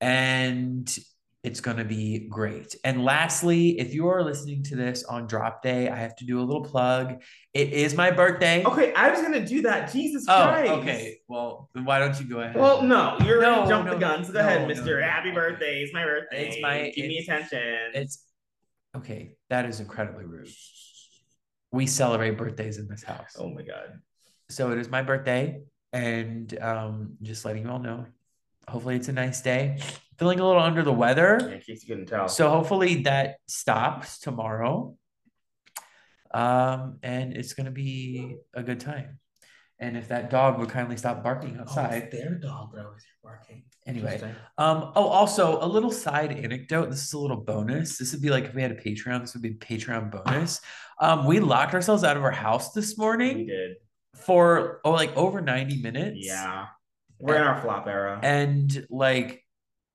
And 0.00 0.98
it's 1.42 1.60
going 1.60 1.76
to 1.78 1.84
be 1.84 2.28
great. 2.28 2.76
And 2.84 3.04
lastly, 3.04 3.78
if 3.80 3.92
you 3.92 4.06
are 4.08 4.22
listening 4.22 4.62
to 4.64 4.76
this 4.76 5.02
on 5.04 5.26
drop 5.26 5.60
day, 5.62 5.88
I 5.88 5.96
have 5.96 6.14
to 6.16 6.24
do 6.24 6.38
a 6.40 6.42
little 6.44 6.62
plug. 6.64 7.20
It 7.52 7.72
is 7.72 7.96
my 7.96 8.12
birthday. 8.12 8.64
Okay, 8.64 8.92
I 8.94 9.10
was 9.10 9.20
gonna 9.20 9.44
do 9.44 9.62
that. 9.62 9.92
Jesus 9.92 10.24
Oh, 10.28 10.42
Christ. 10.48 10.70
okay. 10.70 11.18
Well, 11.28 11.68
then 11.74 11.84
why 11.84 11.98
don't 11.98 12.18
you 12.20 12.26
go 12.26 12.40
ahead? 12.40 12.54
Well, 12.56 12.82
no, 12.82 13.16
you're 13.24 13.40
No, 13.42 13.56
gonna 13.56 13.68
jump 13.68 13.86
no, 13.86 13.94
the 13.94 13.98
gun. 13.98 14.24
So 14.24 14.32
go 14.32 14.40
no, 14.40 14.46
ahead, 14.46 14.68
no. 14.86 15.00
Happy 15.00 15.32
birthday! 15.32 15.82
It's 15.82 15.92
my 15.92 16.04
birthday. 16.04 16.46
It's 16.48 16.62
my- 16.62 16.92
Give 16.94 17.06
me 17.08 17.18
attention. 17.18 17.90
It's 17.94 18.24
okay. 18.96 19.34
That 19.50 19.66
is 19.66 19.80
incredibly 19.80 20.24
rude. 20.24 20.48
We 21.72 21.86
celebrate 21.86 22.38
birthdays 22.38 22.78
in 22.78 22.86
this 22.88 23.02
house. 23.02 23.34
oh 23.38 23.48
my 23.50 23.62
god. 23.62 23.98
So 24.48 24.70
it 24.70 24.78
is 24.78 24.88
my 24.88 25.02
birthday, 25.02 25.62
and 25.92 26.56
um, 26.60 27.16
just 27.22 27.44
letting 27.44 27.64
you 27.64 27.70
all 27.70 27.78
know. 27.80 28.06
Hopefully, 28.68 28.96
it's 28.96 29.08
a 29.08 29.12
nice 29.12 29.40
day. 29.42 29.78
Feeling 30.18 30.40
a 30.40 30.46
little 30.46 30.62
under 30.62 30.82
the 30.82 30.92
weather. 30.92 31.36
In 31.36 31.60
case 31.60 31.82
you 31.82 31.88
couldn't 31.88 32.06
tell. 32.06 32.28
So 32.28 32.48
hopefully 32.48 33.02
that 33.02 33.36
stops 33.48 34.18
tomorrow. 34.18 34.96
Um, 36.32 36.98
and 37.02 37.36
it's 37.36 37.54
gonna 37.54 37.70
be 37.70 38.36
a 38.54 38.62
good 38.62 38.80
time. 38.80 39.18
And 39.78 39.96
if 39.96 40.08
that 40.08 40.30
dog 40.30 40.60
would 40.60 40.68
kindly 40.68 40.96
stop 40.96 41.24
barking 41.24 41.58
outside. 41.58 42.08
Oh, 42.12 42.16
their 42.16 42.34
dog 42.36 42.72
that 42.76 42.84
was 42.84 43.02
barking. 43.22 43.64
Anyway, 43.84 44.22
um, 44.56 44.92
oh, 44.94 45.08
also 45.08 45.58
a 45.60 45.66
little 45.66 45.90
side 45.90 46.30
anecdote. 46.30 46.88
This 46.88 47.04
is 47.04 47.12
a 47.14 47.18
little 47.18 47.38
bonus. 47.38 47.98
This 47.98 48.12
would 48.12 48.22
be 48.22 48.30
like 48.30 48.44
if 48.44 48.54
we 48.54 48.62
had 48.62 48.70
a 48.70 48.76
Patreon, 48.76 49.22
this 49.22 49.34
would 49.34 49.42
be 49.42 49.50
a 49.50 49.54
Patreon 49.54 50.12
bonus. 50.12 50.60
Um, 51.00 51.26
we 51.26 51.40
locked 51.40 51.74
ourselves 51.74 52.04
out 52.04 52.16
of 52.16 52.22
our 52.22 52.30
house 52.30 52.72
this 52.72 52.96
morning. 52.96 53.28
we 53.28 53.34
morning 53.42 53.46
did. 53.48 53.76
for 54.24 54.80
oh 54.84 54.92
like 54.92 55.16
over 55.16 55.40
90 55.40 55.82
minutes. 55.82 56.18
Yeah. 56.20 56.66
We're 57.22 57.36
in 57.36 57.42
our 57.42 57.60
flop 57.60 57.86
era. 57.86 58.18
And 58.22 58.86
like 58.90 59.44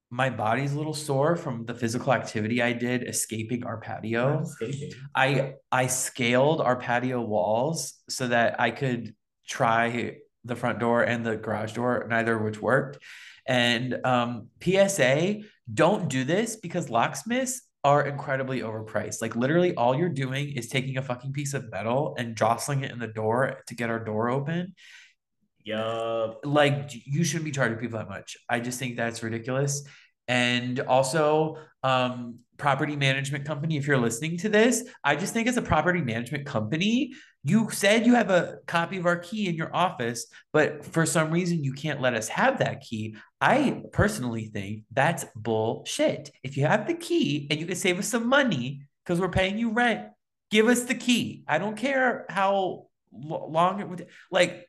my 0.09 0.29
body's 0.29 0.73
a 0.73 0.77
little 0.77 0.93
sore 0.93 1.35
from 1.35 1.65
the 1.65 1.73
physical 1.73 2.13
activity 2.13 2.61
I 2.61 2.71
did 2.71 3.03
escaping 3.03 3.65
our 3.65 3.77
patio. 3.77 4.41
Escaping. 4.41 4.91
I 5.13 5.55
I 5.71 5.87
scaled 5.87 6.61
our 6.61 6.77
patio 6.77 7.21
walls 7.21 7.95
so 8.09 8.29
that 8.29 8.59
I 8.59 8.71
could 8.71 9.13
try 9.47 10.17
the 10.45 10.55
front 10.55 10.79
door 10.79 11.03
and 11.03 11.25
the 11.25 11.35
garage 11.35 11.73
door, 11.73 12.07
neither 12.09 12.37
of 12.37 12.43
which 12.43 12.61
worked. 12.61 12.99
And 13.45 13.97
um, 14.05 14.47
PSA, 14.63 15.41
don't 15.73 16.07
do 16.09 16.23
this 16.23 16.55
because 16.55 16.89
locksmiths 16.89 17.61
are 17.83 18.05
incredibly 18.05 18.61
overpriced. 18.61 19.21
Like 19.21 19.35
literally, 19.35 19.75
all 19.75 19.95
you're 19.95 20.09
doing 20.09 20.51
is 20.51 20.67
taking 20.67 20.97
a 20.97 21.01
fucking 21.01 21.33
piece 21.33 21.53
of 21.53 21.69
metal 21.69 22.15
and 22.17 22.35
jostling 22.35 22.83
it 22.83 22.91
in 22.91 22.99
the 22.99 23.07
door 23.07 23.63
to 23.67 23.75
get 23.75 23.89
our 23.89 24.03
door 24.03 24.29
open. 24.29 24.73
Yup. 25.67 26.39
Like 26.45 26.91
you 26.93 27.25
shouldn't 27.25 27.43
be 27.45 27.51
charging 27.51 27.77
people 27.77 27.99
that 27.99 28.07
much. 28.07 28.37
I 28.49 28.61
just 28.61 28.79
think 28.79 28.95
that's 28.95 29.21
ridiculous. 29.21 29.83
And 30.29 30.79
also, 30.79 31.57
um, 31.83 32.39
property 32.57 32.95
management 32.95 33.45
company, 33.45 33.77
if 33.77 33.85
you're 33.85 33.97
listening 33.97 34.37
to 34.37 34.49
this, 34.49 34.83
I 35.03 35.15
just 35.15 35.33
think 35.33 35.47
as 35.47 35.57
a 35.57 35.61
property 35.61 36.01
management 36.01 36.45
company, 36.45 37.13
you 37.43 37.69
said 37.69 38.05
you 38.05 38.15
have 38.15 38.29
a 38.29 38.59
copy 38.65 38.97
of 38.97 39.05
our 39.05 39.17
key 39.17 39.47
in 39.47 39.55
your 39.55 39.73
office, 39.75 40.27
but 40.53 40.85
for 40.85 41.05
some 41.05 41.31
reason 41.31 41.63
you 41.63 41.73
can't 41.73 42.01
let 42.01 42.13
us 42.13 42.29
have 42.29 42.59
that 42.59 42.81
key. 42.81 43.15
I 43.41 43.83
personally 43.91 44.45
think 44.45 44.83
that's 44.91 45.25
bullshit. 45.35 46.31
If 46.43 46.57
you 46.57 46.65
have 46.65 46.87
the 46.87 46.95
key 46.95 47.47
and 47.51 47.59
you 47.59 47.65
can 47.65 47.75
save 47.75 47.99
us 47.99 48.07
some 48.07 48.27
money 48.27 48.81
because 49.03 49.19
we're 49.19 49.29
paying 49.29 49.57
you 49.57 49.71
rent, 49.71 50.07
give 50.49 50.67
us 50.67 50.83
the 50.83 50.95
key. 50.95 51.43
I 51.47 51.57
don't 51.57 51.77
care 51.77 52.25
how 52.29 52.87
long 53.11 53.79
it 53.79 53.87
would 53.89 54.07
like 54.31 54.67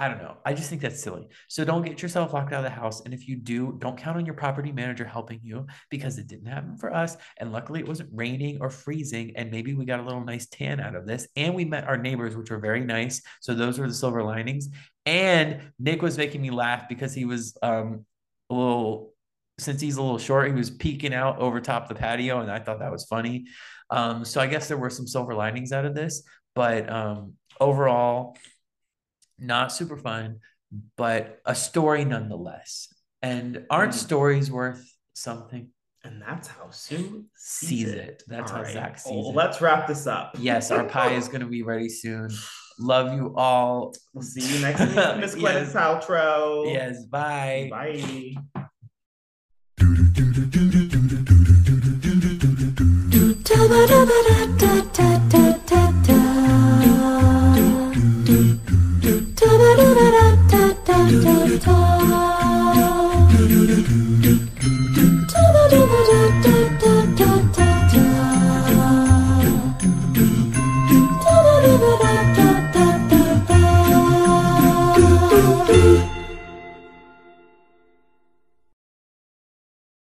I 0.00 0.08
don't 0.08 0.22
know. 0.22 0.38
I 0.46 0.54
just 0.54 0.70
think 0.70 0.80
that's 0.80 1.02
silly. 1.02 1.28
So 1.48 1.62
don't 1.62 1.84
get 1.84 2.00
yourself 2.00 2.32
locked 2.32 2.54
out 2.54 2.60
of 2.60 2.64
the 2.64 2.70
house. 2.70 3.02
And 3.02 3.12
if 3.12 3.28
you 3.28 3.36
do, 3.36 3.76
don't 3.80 3.98
count 3.98 4.16
on 4.16 4.24
your 4.24 4.34
property 4.34 4.72
manager 4.72 5.04
helping 5.04 5.40
you 5.42 5.66
because 5.90 6.16
it 6.16 6.26
didn't 6.26 6.46
happen 6.46 6.78
for 6.78 6.94
us. 6.94 7.18
And 7.36 7.52
luckily, 7.52 7.80
it 7.80 7.86
wasn't 7.86 8.08
raining 8.14 8.62
or 8.62 8.70
freezing. 8.70 9.36
And 9.36 9.50
maybe 9.50 9.74
we 9.74 9.84
got 9.84 10.00
a 10.00 10.02
little 10.02 10.24
nice 10.24 10.46
tan 10.46 10.80
out 10.80 10.94
of 10.94 11.06
this. 11.06 11.28
And 11.36 11.54
we 11.54 11.66
met 11.66 11.86
our 11.86 11.98
neighbors, 11.98 12.34
which 12.34 12.50
were 12.50 12.60
very 12.60 12.82
nice. 12.82 13.20
So 13.42 13.52
those 13.52 13.78
were 13.78 13.86
the 13.86 13.92
silver 13.92 14.24
linings. 14.24 14.70
And 15.04 15.70
Nick 15.78 16.00
was 16.00 16.16
making 16.16 16.40
me 16.40 16.48
laugh 16.50 16.88
because 16.88 17.12
he 17.12 17.26
was 17.26 17.58
um, 17.62 18.06
a 18.48 18.54
little, 18.54 19.12
since 19.58 19.82
he's 19.82 19.98
a 19.98 20.02
little 20.02 20.16
short, 20.16 20.46
he 20.46 20.54
was 20.54 20.70
peeking 20.70 21.12
out 21.12 21.38
over 21.40 21.60
top 21.60 21.88
the 21.88 21.94
patio. 21.94 22.40
And 22.40 22.50
I 22.50 22.58
thought 22.58 22.78
that 22.78 22.90
was 22.90 23.04
funny. 23.04 23.48
Um, 23.90 24.24
so 24.24 24.40
I 24.40 24.46
guess 24.46 24.66
there 24.66 24.78
were 24.78 24.88
some 24.88 25.06
silver 25.06 25.34
linings 25.34 25.72
out 25.72 25.84
of 25.84 25.94
this. 25.94 26.22
But 26.54 26.90
um, 26.90 27.34
overall, 27.60 28.38
not 29.40 29.72
super 29.72 29.96
fun, 29.96 30.40
but 30.96 31.40
a 31.46 31.54
story 31.54 32.04
nonetheless. 32.04 32.88
And 33.22 33.66
aren't 33.70 33.92
Mm. 33.92 33.98
stories 33.98 34.50
worth 34.50 34.84
something? 35.14 35.68
And 36.04 36.22
that's 36.22 36.48
how 36.48 36.70
Sue 36.70 37.26
Sees 37.36 37.88
it. 37.88 38.22
That's 38.26 38.50
All 38.50 38.58
how 38.58 38.62
right. 38.62 38.72
Zach 38.72 38.98
sees 38.98 39.12
Well, 39.12 39.30
it. 39.30 39.36
Let's 39.36 39.60
wrap 39.60 39.86
this 39.86 40.06
up. 40.06 40.34
Yes, 40.38 40.70
our 40.70 40.84
pie 40.88 41.12
is 41.12 41.28
going 41.28 41.42
to 41.42 41.46
be 41.46 41.62
ready 41.62 41.88
soon. 41.90 42.30
Love 42.78 43.12
you 43.12 43.34
all. 43.36 43.92
We'll 44.14 44.22
see 44.22 44.40
you 44.40 44.62
next 44.62 44.80
week, 44.80 44.94
Miss 45.18 45.34
Gwyneth 45.42 45.42
Yes. 45.42 45.72
Paltrow. 45.74 46.72
Yes, 46.72 47.04
bye. 47.04 47.68
Bye. 47.70 48.36
Don't. 61.10 61.79